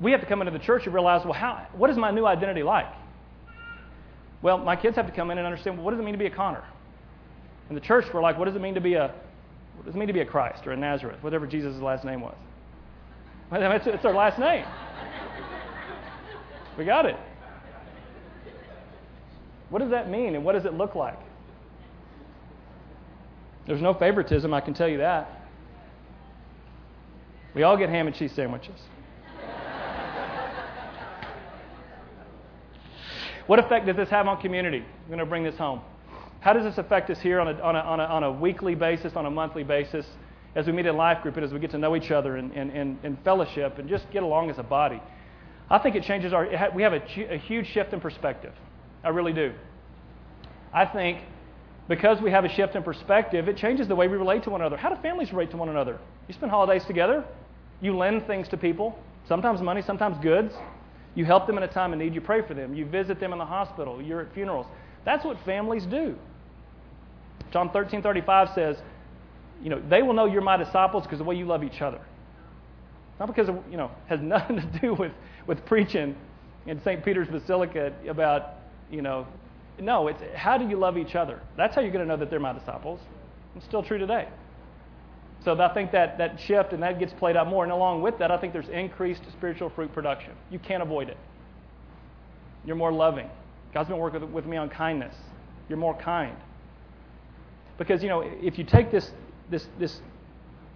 we 0.00 0.12
have 0.12 0.20
to 0.20 0.26
come 0.26 0.40
into 0.42 0.52
the 0.52 0.64
church 0.64 0.84
and 0.84 0.94
realize 0.94 1.24
well, 1.24 1.34
how, 1.34 1.66
what 1.74 1.90
is 1.90 1.96
my 1.96 2.10
new 2.10 2.26
identity 2.26 2.62
like? 2.62 2.86
Well, 4.44 4.58
my 4.58 4.76
kids 4.76 4.94
have 4.96 5.06
to 5.06 5.12
come 5.12 5.30
in 5.30 5.38
and 5.38 5.46
understand 5.46 5.78
well, 5.78 5.86
what 5.86 5.92
does 5.92 6.00
it 6.00 6.02
mean 6.02 6.12
to 6.12 6.18
be 6.18 6.26
a 6.26 6.30
Connor? 6.30 6.62
In 7.70 7.74
the 7.74 7.80
church, 7.80 8.04
we're 8.12 8.20
like, 8.20 8.36
what 8.38 8.44
does 8.44 8.54
it 8.54 8.60
mean 8.60 8.74
to 8.74 8.80
be 8.80 8.92
a 8.92 9.14
what 9.76 9.86
does 9.86 9.94
it 9.94 9.98
mean 9.98 10.06
to 10.06 10.12
be 10.12 10.20
a 10.20 10.26
Christ 10.26 10.66
or 10.66 10.72
a 10.72 10.76
Nazareth, 10.76 11.16
whatever 11.22 11.46
Jesus' 11.46 11.80
last 11.80 12.04
name 12.04 12.20
was? 12.20 12.36
It's, 13.52 13.86
it's 13.86 14.04
our 14.04 14.12
last 14.12 14.38
name. 14.38 14.66
We 16.76 16.84
got 16.84 17.06
it. 17.06 17.16
What 19.70 19.78
does 19.78 19.90
that 19.90 20.10
mean 20.10 20.34
and 20.34 20.44
what 20.44 20.52
does 20.52 20.66
it 20.66 20.74
look 20.74 20.94
like? 20.94 21.18
There's 23.66 23.80
no 23.80 23.94
favoritism, 23.94 24.52
I 24.52 24.60
can 24.60 24.74
tell 24.74 24.88
you 24.88 24.98
that. 24.98 25.48
We 27.54 27.62
all 27.62 27.76
get 27.76 27.88
ham 27.88 28.08
and 28.08 28.14
cheese 28.14 28.32
sandwiches. 28.32 28.78
What 33.46 33.58
effect 33.58 33.86
does 33.86 33.96
this 33.96 34.08
have 34.08 34.26
on 34.26 34.40
community? 34.40 34.78
I'm 34.78 35.08
going 35.08 35.18
to 35.18 35.26
bring 35.26 35.44
this 35.44 35.56
home. 35.56 35.80
How 36.40 36.52
does 36.52 36.64
this 36.64 36.78
affect 36.78 37.10
us 37.10 37.18
here 37.20 37.40
on 37.40 37.48
a, 37.48 37.60
on 37.60 37.76
a, 37.76 37.78
on 37.78 38.00
a, 38.00 38.04
on 38.04 38.22
a 38.24 38.32
weekly 38.32 38.74
basis, 38.74 39.14
on 39.16 39.26
a 39.26 39.30
monthly 39.30 39.64
basis, 39.64 40.06
as 40.54 40.66
we 40.66 40.72
meet 40.72 40.86
in 40.86 40.96
life 40.96 41.22
group 41.22 41.36
and 41.36 41.44
as 41.44 41.52
we 41.52 41.58
get 41.58 41.70
to 41.72 41.78
know 41.78 41.96
each 41.96 42.10
other 42.10 42.36
and, 42.36 43.18
fellowship 43.24 43.78
and 43.78 43.88
just 43.88 44.10
get 44.10 44.22
along 44.22 44.50
as 44.50 44.58
a 44.58 44.62
body? 44.62 45.00
I 45.70 45.78
think 45.78 45.96
it 45.96 46.02
changes 46.02 46.32
our, 46.32 46.46
we 46.74 46.82
have 46.82 46.92
a, 46.92 47.02
a 47.32 47.38
huge 47.38 47.66
shift 47.68 47.92
in 47.92 48.00
perspective. 48.00 48.52
I 49.02 49.08
really 49.08 49.32
do. 49.32 49.52
I 50.72 50.86
think 50.86 51.20
because 51.88 52.20
we 52.20 52.30
have 52.30 52.44
a 52.44 52.48
shift 52.48 52.74
in 52.76 52.82
perspective, 52.82 53.48
it 53.48 53.56
changes 53.56 53.88
the 53.88 53.94
way 53.94 54.08
we 54.08 54.16
relate 54.16 54.42
to 54.44 54.50
one 54.50 54.60
another. 54.60 54.76
How 54.76 54.88
do 54.88 55.00
families 55.02 55.32
relate 55.32 55.50
to 55.50 55.56
one 55.56 55.68
another? 55.68 55.98
You 56.28 56.34
spend 56.34 56.50
holidays 56.50 56.84
together, 56.86 57.24
you 57.80 57.96
lend 57.96 58.26
things 58.26 58.48
to 58.48 58.56
people, 58.56 58.98
sometimes 59.28 59.60
money, 59.60 59.82
sometimes 59.82 60.16
goods. 60.22 60.54
You 61.14 61.24
help 61.24 61.46
them 61.46 61.56
in 61.56 61.62
a 61.62 61.68
time 61.68 61.92
of 61.92 61.98
need. 61.98 62.14
You 62.14 62.20
pray 62.20 62.42
for 62.42 62.54
them. 62.54 62.74
You 62.74 62.86
visit 62.86 63.20
them 63.20 63.32
in 63.32 63.38
the 63.38 63.46
hospital. 63.46 64.02
You're 64.02 64.22
at 64.22 64.34
funerals. 64.34 64.66
That's 65.04 65.24
what 65.24 65.38
families 65.44 65.84
do. 65.86 66.16
John 67.52 67.70
13 67.70 68.02
35 68.02 68.48
says, 68.54 68.76
you 69.62 69.70
know, 69.70 69.80
they 69.88 70.02
will 70.02 70.12
know 70.12 70.26
you're 70.26 70.42
my 70.42 70.56
disciples 70.56 71.04
because 71.04 71.20
of 71.20 71.26
the 71.26 71.28
way 71.30 71.36
you 71.36 71.46
love 71.46 71.62
each 71.62 71.80
other. 71.80 72.00
Not 73.20 73.28
because, 73.28 73.48
of, 73.48 73.58
you 73.70 73.76
know, 73.76 73.90
has 74.08 74.20
nothing 74.22 74.56
to 74.56 74.78
do 74.80 74.94
with, 74.94 75.12
with 75.46 75.64
preaching 75.66 76.16
in 76.66 76.82
St. 76.82 77.04
Peter's 77.04 77.28
Basilica 77.28 77.92
about, 78.08 78.54
you 78.90 79.02
know, 79.02 79.26
no, 79.78 80.08
it's 80.08 80.20
how 80.34 80.56
do 80.56 80.68
you 80.68 80.76
love 80.76 80.96
each 80.96 81.14
other? 81.14 81.40
That's 81.56 81.74
how 81.74 81.80
you're 81.80 81.90
going 81.90 82.04
to 82.04 82.08
know 82.08 82.16
that 82.16 82.30
they're 82.30 82.40
my 82.40 82.52
disciples. 82.52 83.00
It's 83.56 83.64
still 83.64 83.82
true 83.82 83.98
today. 83.98 84.28
So 85.44 85.60
I 85.60 85.74
think 85.74 85.92
that, 85.92 86.16
that 86.18 86.40
shift 86.40 86.72
and 86.72 86.82
that 86.82 86.98
gets 86.98 87.12
played 87.12 87.36
out 87.36 87.48
more. 87.48 87.64
And 87.64 87.72
along 87.72 88.00
with 88.00 88.18
that, 88.18 88.30
I 88.30 88.38
think 88.38 88.52
there's 88.52 88.68
increased 88.68 89.22
spiritual 89.32 89.68
fruit 89.70 89.92
production. 89.92 90.32
You 90.50 90.58
can't 90.58 90.82
avoid 90.82 91.10
it. 91.10 91.18
You're 92.64 92.76
more 92.76 92.92
loving. 92.92 93.28
God's 93.74 93.90
been 93.90 93.98
working 93.98 94.32
with 94.32 94.46
me 94.46 94.56
on 94.56 94.70
kindness. 94.70 95.14
You're 95.68 95.78
more 95.78 95.96
kind. 95.96 96.36
Because, 97.76 98.02
you 98.02 98.08
know, 98.08 98.22
if 98.22 98.56
you 98.56 98.64
take 98.64 98.90
this, 98.90 99.10
this, 99.50 99.66
this, 99.78 100.00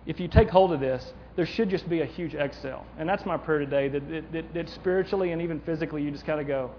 if 0.04 0.20
you 0.20 0.28
take 0.28 0.50
hold 0.50 0.72
of 0.72 0.80
this, 0.80 1.12
there 1.36 1.46
should 1.46 1.70
just 1.70 1.88
be 1.88 2.02
a 2.02 2.04
huge 2.04 2.34
exhale. 2.34 2.84
And 2.98 3.08
that's 3.08 3.24
my 3.24 3.36
prayer 3.36 3.60
today 3.60 3.88
that, 3.88 4.10
that, 4.10 4.32
that, 4.32 4.54
that 4.54 4.68
spiritually 4.68 5.32
and 5.32 5.40
even 5.40 5.60
physically 5.60 6.02
you 6.02 6.10
just 6.10 6.26
kind 6.26 6.40
of 6.40 6.46
go, 6.46 6.72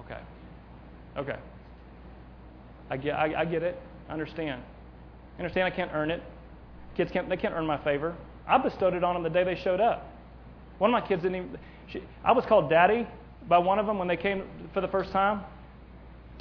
okay, 0.00 0.20
okay. 1.16 1.38
I 2.90 2.98
get, 2.98 3.14
I, 3.14 3.40
I 3.40 3.44
get 3.46 3.62
it. 3.62 3.80
I 4.08 4.12
understand. 4.12 4.62
Understand? 5.38 5.66
I 5.66 5.70
can't 5.70 5.90
earn 5.92 6.10
it. 6.10 6.22
Kids 6.96 7.10
can't, 7.10 7.28
they 7.28 7.36
can't 7.36 7.54
earn 7.54 7.66
my 7.66 7.78
favor. 7.78 8.14
I 8.46 8.58
bestowed 8.58 8.94
it 8.94 9.02
on 9.02 9.14
them 9.14 9.22
the 9.22 9.30
day 9.30 9.44
they 9.44 9.60
showed 9.60 9.80
up. 9.80 10.10
One 10.78 10.92
of 10.92 10.92
my 10.92 11.06
kids 11.06 11.22
didn't 11.22 11.36
even, 11.36 11.58
she, 11.88 12.02
I 12.24 12.32
was 12.32 12.44
called 12.46 12.70
daddy 12.70 13.06
by 13.48 13.58
one 13.58 13.78
of 13.78 13.86
them 13.86 13.98
when 13.98 14.08
they 14.08 14.16
came 14.16 14.44
for 14.72 14.80
the 14.80 14.88
first 14.88 15.12
time. 15.12 15.42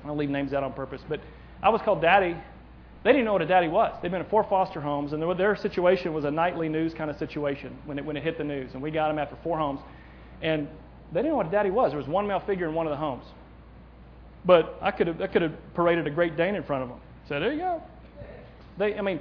I'll 0.05 0.15
leave 0.15 0.29
names 0.29 0.53
out 0.53 0.63
on 0.63 0.73
purpose, 0.73 1.01
but 1.07 1.21
I 1.61 1.69
was 1.69 1.81
called 1.81 2.01
daddy. 2.01 2.35
They 3.03 3.11
didn't 3.11 3.25
know 3.25 3.33
what 3.33 3.41
a 3.41 3.47
daddy 3.47 3.67
was. 3.67 3.93
They'd 4.01 4.11
been 4.11 4.21
in 4.21 4.29
four 4.29 4.43
foster 4.43 4.79
homes, 4.79 5.13
and 5.13 5.21
their, 5.21 5.33
their 5.33 5.55
situation 5.55 6.13
was 6.13 6.25
a 6.25 6.31
nightly 6.31 6.69
news 6.69 6.93
kind 6.93 7.09
of 7.09 7.17
situation 7.17 7.77
when 7.85 7.99
it, 7.99 8.05
when 8.05 8.15
it 8.17 8.23
hit 8.23 8.37
the 8.37 8.43
news. 8.43 8.71
And 8.73 8.81
we 8.81 8.91
got 8.91 9.09
them 9.09 9.19
after 9.19 9.37
four 9.43 9.57
homes. 9.57 9.81
And 10.41 10.67
they 11.11 11.19
didn't 11.19 11.31
know 11.31 11.37
what 11.37 11.47
a 11.47 11.51
daddy 11.51 11.69
was. 11.69 11.91
There 11.91 11.97
was 11.97 12.07
one 12.07 12.27
male 12.27 12.39
figure 12.39 12.67
in 12.67 12.73
one 12.73 12.85
of 12.85 12.91
the 12.91 12.97
homes. 12.97 13.25
But 14.45 14.77
I 14.81 14.91
could 14.91 15.07
have, 15.07 15.21
I 15.21 15.27
could 15.27 15.41
have 15.41 15.53
paraded 15.73 16.07
a 16.07 16.09
Great 16.09 16.35
Dane 16.35 16.55
in 16.55 16.63
front 16.63 16.83
of 16.83 16.89
them. 16.89 16.99
Said, 17.27 17.41
there 17.41 17.53
you 17.53 17.59
go. 17.59 17.81
They, 18.77 18.97
I 18.97 19.01
mean, 19.01 19.19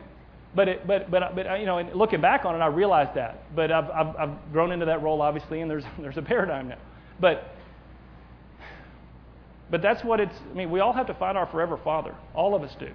but 0.54 0.68
it, 0.68 0.86
but 0.86 1.10
but 1.10 1.34
but 1.34 1.60
you 1.60 1.66
know, 1.66 1.80
looking 1.94 2.20
back 2.20 2.44
on 2.44 2.54
it, 2.54 2.58
I 2.58 2.66
realized 2.66 3.14
that. 3.14 3.54
But 3.54 3.72
I've, 3.72 3.90
I've 3.90 4.16
I've 4.16 4.52
grown 4.52 4.72
into 4.72 4.86
that 4.86 5.02
role 5.02 5.22
obviously, 5.22 5.60
and 5.60 5.70
there's 5.70 5.84
there's 5.98 6.18
a 6.18 6.22
paradigm 6.22 6.68
now. 6.68 6.78
But 7.20 7.48
but 9.70 9.80
that's 9.80 10.04
what 10.04 10.20
it's. 10.20 10.34
I 10.50 10.54
mean, 10.54 10.70
we 10.70 10.80
all 10.80 10.92
have 10.92 11.06
to 11.06 11.14
find 11.14 11.38
our 11.38 11.46
forever 11.46 11.78
Father. 11.82 12.14
All 12.34 12.54
of 12.54 12.62
us 12.62 12.74
do. 12.78 12.90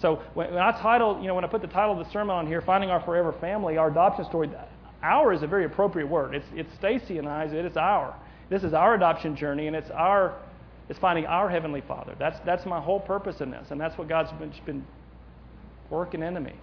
So 0.00 0.22
when, 0.34 0.50
when 0.50 0.62
I 0.62 0.72
title, 0.72 1.20
you 1.20 1.28
know, 1.28 1.34
when 1.34 1.44
I 1.44 1.48
put 1.48 1.60
the 1.60 1.68
title 1.68 1.98
of 1.98 2.04
the 2.04 2.12
sermon 2.12 2.34
on 2.34 2.46
here, 2.46 2.60
"Finding 2.60 2.90
Our 2.90 3.00
Forever 3.00 3.32
Family," 3.40 3.78
our 3.78 3.88
adoption 3.88 4.24
story, 4.24 4.50
"our" 5.02 5.32
is 5.32 5.42
a 5.42 5.46
very 5.46 5.64
appropriate 5.64 6.06
word. 6.06 6.34
It's 6.34 6.46
it's 6.54 6.72
Stacy 6.74 7.18
and 7.18 7.28
I's. 7.28 7.52
It 7.52 7.64
is 7.64 7.76
our. 7.76 8.14
This 8.50 8.64
is 8.64 8.74
our 8.74 8.94
adoption 8.94 9.36
journey, 9.36 9.68
and 9.68 9.76
it's 9.76 9.90
our 9.90 10.34
it's 10.88 10.98
finding 10.98 11.26
our 11.26 11.48
heavenly 11.48 11.82
Father. 11.82 12.14
That's 12.18 12.38
that's 12.40 12.66
my 12.66 12.80
whole 12.80 13.00
purpose 13.00 13.40
in 13.40 13.50
this, 13.50 13.70
and 13.70 13.80
that's 13.80 13.96
what 13.96 14.08
God's 14.08 14.32
been, 14.32 14.52
been 14.66 14.84
working 15.90 16.22
an 16.22 16.26
enemy. 16.26 16.54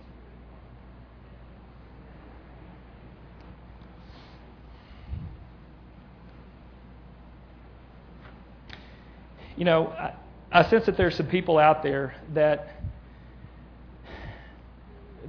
You 9.58 9.64
know, 9.64 9.88
I, 9.88 10.14
I 10.52 10.70
sense 10.70 10.86
that 10.86 10.98
there's 10.98 11.16
some 11.16 11.28
people 11.28 11.58
out 11.58 11.82
there 11.82 12.14
that 12.34 12.76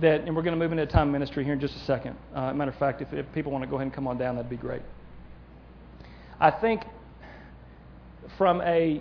that, 0.00 0.22
and 0.22 0.36
we're 0.36 0.42
going 0.42 0.52
to 0.52 0.58
move 0.58 0.72
into 0.72 0.86
time 0.86 1.10
ministry 1.10 1.42
here 1.42 1.54
in 1.54 1.60
just 1.60 1.74
a 1.74 1.80
second. 1.80 2.16
Uh, 2.34 2.52
matter 2.52 2.70
of 2.70 2.76
fact, 2.76 3.00
if, 3.00 3.12
if 3.12 3.24
people 3.32 3.50
want 3.50 3.64
to 3.64 3.70
go 3.70 3.76
ahead 3.76 3.86
and 3.86 3.94
come 3.94 4.06
on 4.06 4.18
down, 4.18 4.36
that'd 4.36 4.50
be 4.50 4.56
great. 4.56 4.82
I 6.38 6.50
think 6.50 6.82
from 8.36 8.60
a 8.60 9.00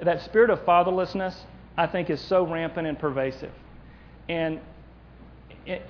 that 0.00 0.22
spirit 0.22 0.50
of 0.50 0.60
fatherlessness, 0.60 1.34
I 1.76 1.86
think, 1.86 2.10
is 2.10 2.20
so 2.20 2.46
rampant 2.46 2.86
and 2.86 2.98
pervasive. 2.98 3.52
And 4.28 4.60
it, 5.66 5.88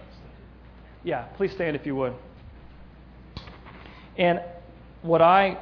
yeah, 1.05 1.23
please 1.37 1.53
stand 1.53 1.77
if 1.77 1.87
you 1.87 1.97
would. 1.97 2.15
And 4.17 4.41
what 5.03 5.23
I 5.23 5.59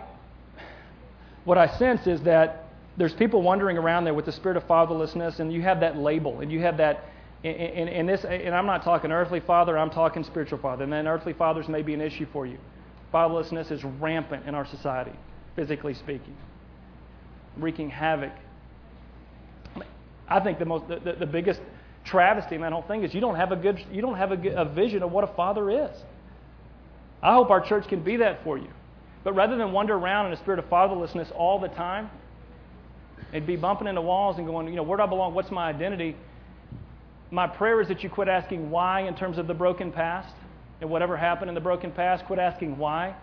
what 1.45 1.57
I 1.57 1.67
sense 1.79 2.07
is 2.07 2.21
that 2.23 2.67
there's 2.97 3.15
people 3.15 3.41
wandering 3.41 3.79
around 3.79 4.05
there 4.05 4.13
with 4.13 4.27
the 4.27 4.33
spirit 4.33 4.57
of 4.57 4.67
fatherlessness, 4.67 5.41
and 5.41 5.53
you 5.53 5.63
have 5.63 5.81
that 5.81 5.97
label, 5.97 6.41
and 6.41 6.53
you 6.53 6.61
have 6.61 6.77
that. 6.77 7.05
And, 7.43 7.89
and, 7.89 8.07
this, 8.07 8.23
and 8.25 8.55
I'm 8.55 8.67
not 8.67 8.83
talking 8.83 9.11
earthly 9.11 9.41
father, 9.41 9.79
I'm 9.79 9.89
talking 9.89 10.23
spiritual 10.25 10.59
father. 10.59 10.85
And 10.85 10.93
then 10.93 11.09
earthly 11.09 11.33
fathers 11.33 11.69
may 11.69 11.81
be 11.81 11.95
an 11.95 12.03
issue 12.03 12.27
for 12.31 12.45
you. 12.45 12.59
Fatherlessness 13.15 13.73
is 13.73 13.83
rampant 13.83 14.47
in 14.47 14.55
our 14.55 14.67
society, 14.67 15.15
physically 15.57 15.95
speaking, 15.95 16.37
wreaking 17.57 17.89
havoc. 17.89 18.33
I 20.31 20.41
think 20.41 20.59
the 20.59 20.65
most, 20.65 20.89
the, 20.89 21.01
the, 21.01 21.13
the 21.21 21.27
biggest 21.27 21.61
travesty 22.05 22.55
in 22.55 22.61
that 22.63 22.73
whole 22.73 22.83
thing 22.83 23.03
is 23.03 23.13
you 23.13 23.21
don't 23.21 23.35
have 23.35 23.53
a 23.53 23.57
good, 23.57 23.85
you 23.93 24.01
don't 24.01 24.17
have 24.17 24.33
a, 24.33 24.49
a 24.53 24.65
vision 24.65 25.03
of 25.03 25.11
what 25.11 25.25
a 25.25 25.35
father 25.35 25.71
is. 25.71 25.91
I 27.23 27.35
hope 27.35 27.51
our 27.51 27.61
church 27.61 27.89
can 27.89 28.03
be 28.03 28.17
that 28.19 28.43
for 28.45 28.57
you. 28.57 28.71
But 29.25 29.35
rather 29.35 29.57
than 29.57 29.73
wander 29.73 29.95
around 29.95 30.27
in 30.29 30.33
a 30.33 30.37
spirit 30.37 30.59
of 30.59 30.65
fatherlessness 30.71 31.31
all 31.37 31.59
the 31.59 31.69
time, 31.69 32.09
and 33.33 33.47
be 33.47 33.57
bumping 33.57 33.87
into 33.87 34.01
walls 34.01 34.39
and 34.39 34.47
going, 34.47 34.69
you 34.69 34.77
know, 34.77 34.83
where 34.83 34.97
do 34.97 35.03
I 35.05 35.07
belong? 35.07 35.35
What's 35.35 35.51
my 35.51 35.69
identity? 35.69 36.17
My 37.31 37.47
prayer 37.47 37.81
is 37.81 37.89
that 37.89 38.03
you 38.03 38.11
quit 38.11 38.29
asking 38.29 38.71
why 38.71 39.03
in 39.03 39.15
terms 39.15 39.39
of 39.39 39.47
the 39.47 39.55
broken 39.55 39.93
past 39.93 40.35
and 40.81 40.91
whatever 40.91 41.17
happened 41.17 41.49
in 41.49 41.55
the 41.55 41.61
broken 41.61 41.93
past. 41.93 42.25
Quit 42.25 42.39
asking 42.39 42.77
why 42.77 43.15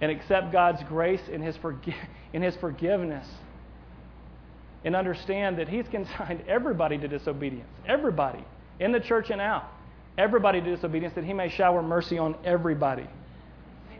and 0.00 0.10
accept 0.10 0.52
God's 0.52 0.82
grace 0.84 1.20
in 1.30 1.42
His, 1.42 1.56
forgi- 1.56 1.94
in 2.32 2.42
his 2.42 2.56
forgiveness 2.56 3.26
and 4.84 4.94
understand 4.94 5.58
that 5.58 5.68
He's 5.68 5.86
consigned 5.90 6.42
everybody 6.48 6.98
to 6.98 7.08
disobedience. 7.08 7.70
Everybody, 7.86 8.44
in 8.80 8.92
the 8.92 9.00
church 9.00 9.30
and 9.30 9.40
out. 9.40 9.70
Everybody 10.16 10.60
to 10.60 10.76
disobedience, 10.76 11.14
that 11.16 11.24
He 11.24 11.32
may 11.32 11.48
shower 11.48 11.82
mercy 11.82 12.18
on 12.18 12.36
everybody. 12.44 13.06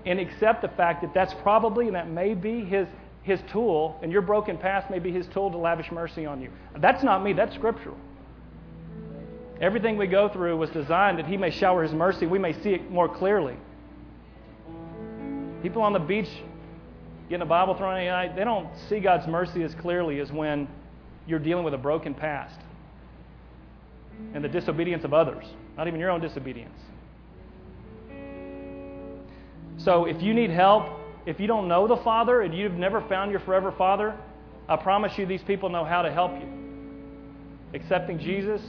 And 0.06 0.20
accept 0.20 0.62
the 0.62 0.68
fact 0.68 1.02
that 1.02 1.14
that's 1.14 1.34
probably 1.42 1.86
and 1.86 1.96
that 1.96 2.08
may 2.08 2.34
be 2.34 2.64
His 2.64 2.86
his 3.24 3.40
tool, 3.50 3.98
and 4.02 4.12
your 4.12 4.20
broken 4.20 4.58
past 4.58 4.90
may 4.90 4.98
be 4.98 5.10
his 5.10 5.26
tool 5.28 5.50
to 5.50 5.56
lavish 5.56 5.90
mercy 5.90 6.26
on 6.26 6.42
you. 6.42 6.50
That's 6.76 7.02
not 7.02 7.24
me, 7.24 7.32
that's 7.32 7.54
scriptural. 7.54 7.96
Everything 9.62 9.96
we 9.96 10.06
go 10.06 10.28
through 10.28 10.58
was 10.58 10.68
designed 10.70 11.18
that 11.18 11.26
he 11.26 11.38
may 11.38 11.50
shower 11.50 11.82
his 11.82 11.92
mercy, 11.92 12.26
we 12.26 12.38
may 12.38 12.52
see 12.62 12.74
it 12.74 12.90
more 12.90 13.08
clearly. 13.08 13.56
People 15.62 15.80
on 15.80 15.94
the 15.94 15.98
beach 15.98 16.28
getting 17.28 17.42
a 17.42 17.46
Bible 17.46 17.74
thrown 17.74 17.96
at 17.96 18.28
you, 18.28 18.36
they 18.36 18.44
don't 18.44 18.68
see 18.88 19.00
God's 19.00 19.26
mercy 19.26 19.62
as 19.62 19.74
clearly 19.74 20.20
as 20.20 20.30
when 20.30 20.68
you're 21.26 21.38
dealing 21.38 21.64
with 21.64 21.74
a 21.74 21.78
broken 21.78 22.14
past 22.14 22.60
and 24.34 24.44
the 24.44 24.48
disobedience 24.48 25.04
of 25.04 25.12
others, 25.14 25.44
not 25.76 25.88
even 25.88 25.98
your 25.98 26.10
own 26.10 26.20
disobedience. 26.20 26.78
So 29.78 30.04
if 30.04 30.22
you 30.22 30.34
need 30.34 30.50
help, 30.50 30.86
if 31.26 31.40
you 31.40 31.46
don't 31.46 31.68
know 31.68 31.88
the 31.88 31.96
Father 31.98 32.42
and 32.42 32.54
you've 32.54 32.74
never 32.74 33.00
found 33.02 33.30
your 33.30 33.40
forever 33.40 33.72
Father, 33.72 34.14
I 34.68 34.76
promise 34.76 35.18
you 35.18 35.26
these 35.26 35.42
people 35.42 35.68
know 35.68 35.84
how 35.84 36.02
to 36.02 36.12
help 36.12 36.32
you. 36.32 36.48
Accepting 37.74 38.18
Jesus. 38.18 38.62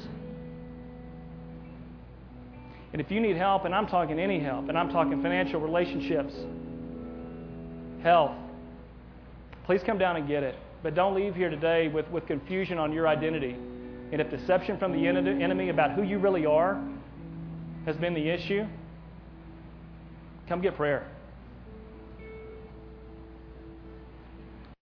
And 2.92 3.02
if 3.02 3.12
you 3.12 3.20
need 3.20 3.36
help, 3.36 3.66
and 3.66 3.76
I'm 3.76 3.88
talking 3.88 4.20
any 4.20 4.40
help, 4.40 4.70
and 4.70 4.78
I'm 4.78 4.90
talking 4.90 5.22
financial 5.22 5.60
relationships, 5.60 6.34
health, 8.02 8.36
please 9.66 9.82
come 9.84 9.98
down 9.98 10.16
and 10.16 10.28
get 10.28 10.44
it. 10.44 10.56
But 10.84 10.96
don't 10.96 11.16
leave 11.16 11.36
here 11.36 11.50
today 11.50 11.88
with, 11.88 12.10
with 12.10 12.28
confusion 12.28 12.78
on 12.78 12.94
your 12.94 13.08
identity. 13.08 13.56
And 14.12 14.22
if 14.22 14.30
deception 14.30 14.78
from 14.78 14.92
the 14.92 15.08
enemy 15.08 15.70
about 15.70 15.92
who 15.92 16.04
you 16.04 16.20
really 16.20 16.46
are 16.46 16.80
has 17.86 17.98
been 17.98 18.14
the 18.14 18.30
issue, 18.30 18.66
come 20.48 20.62
get 20.62 20.76
prayer. 20.76 21.08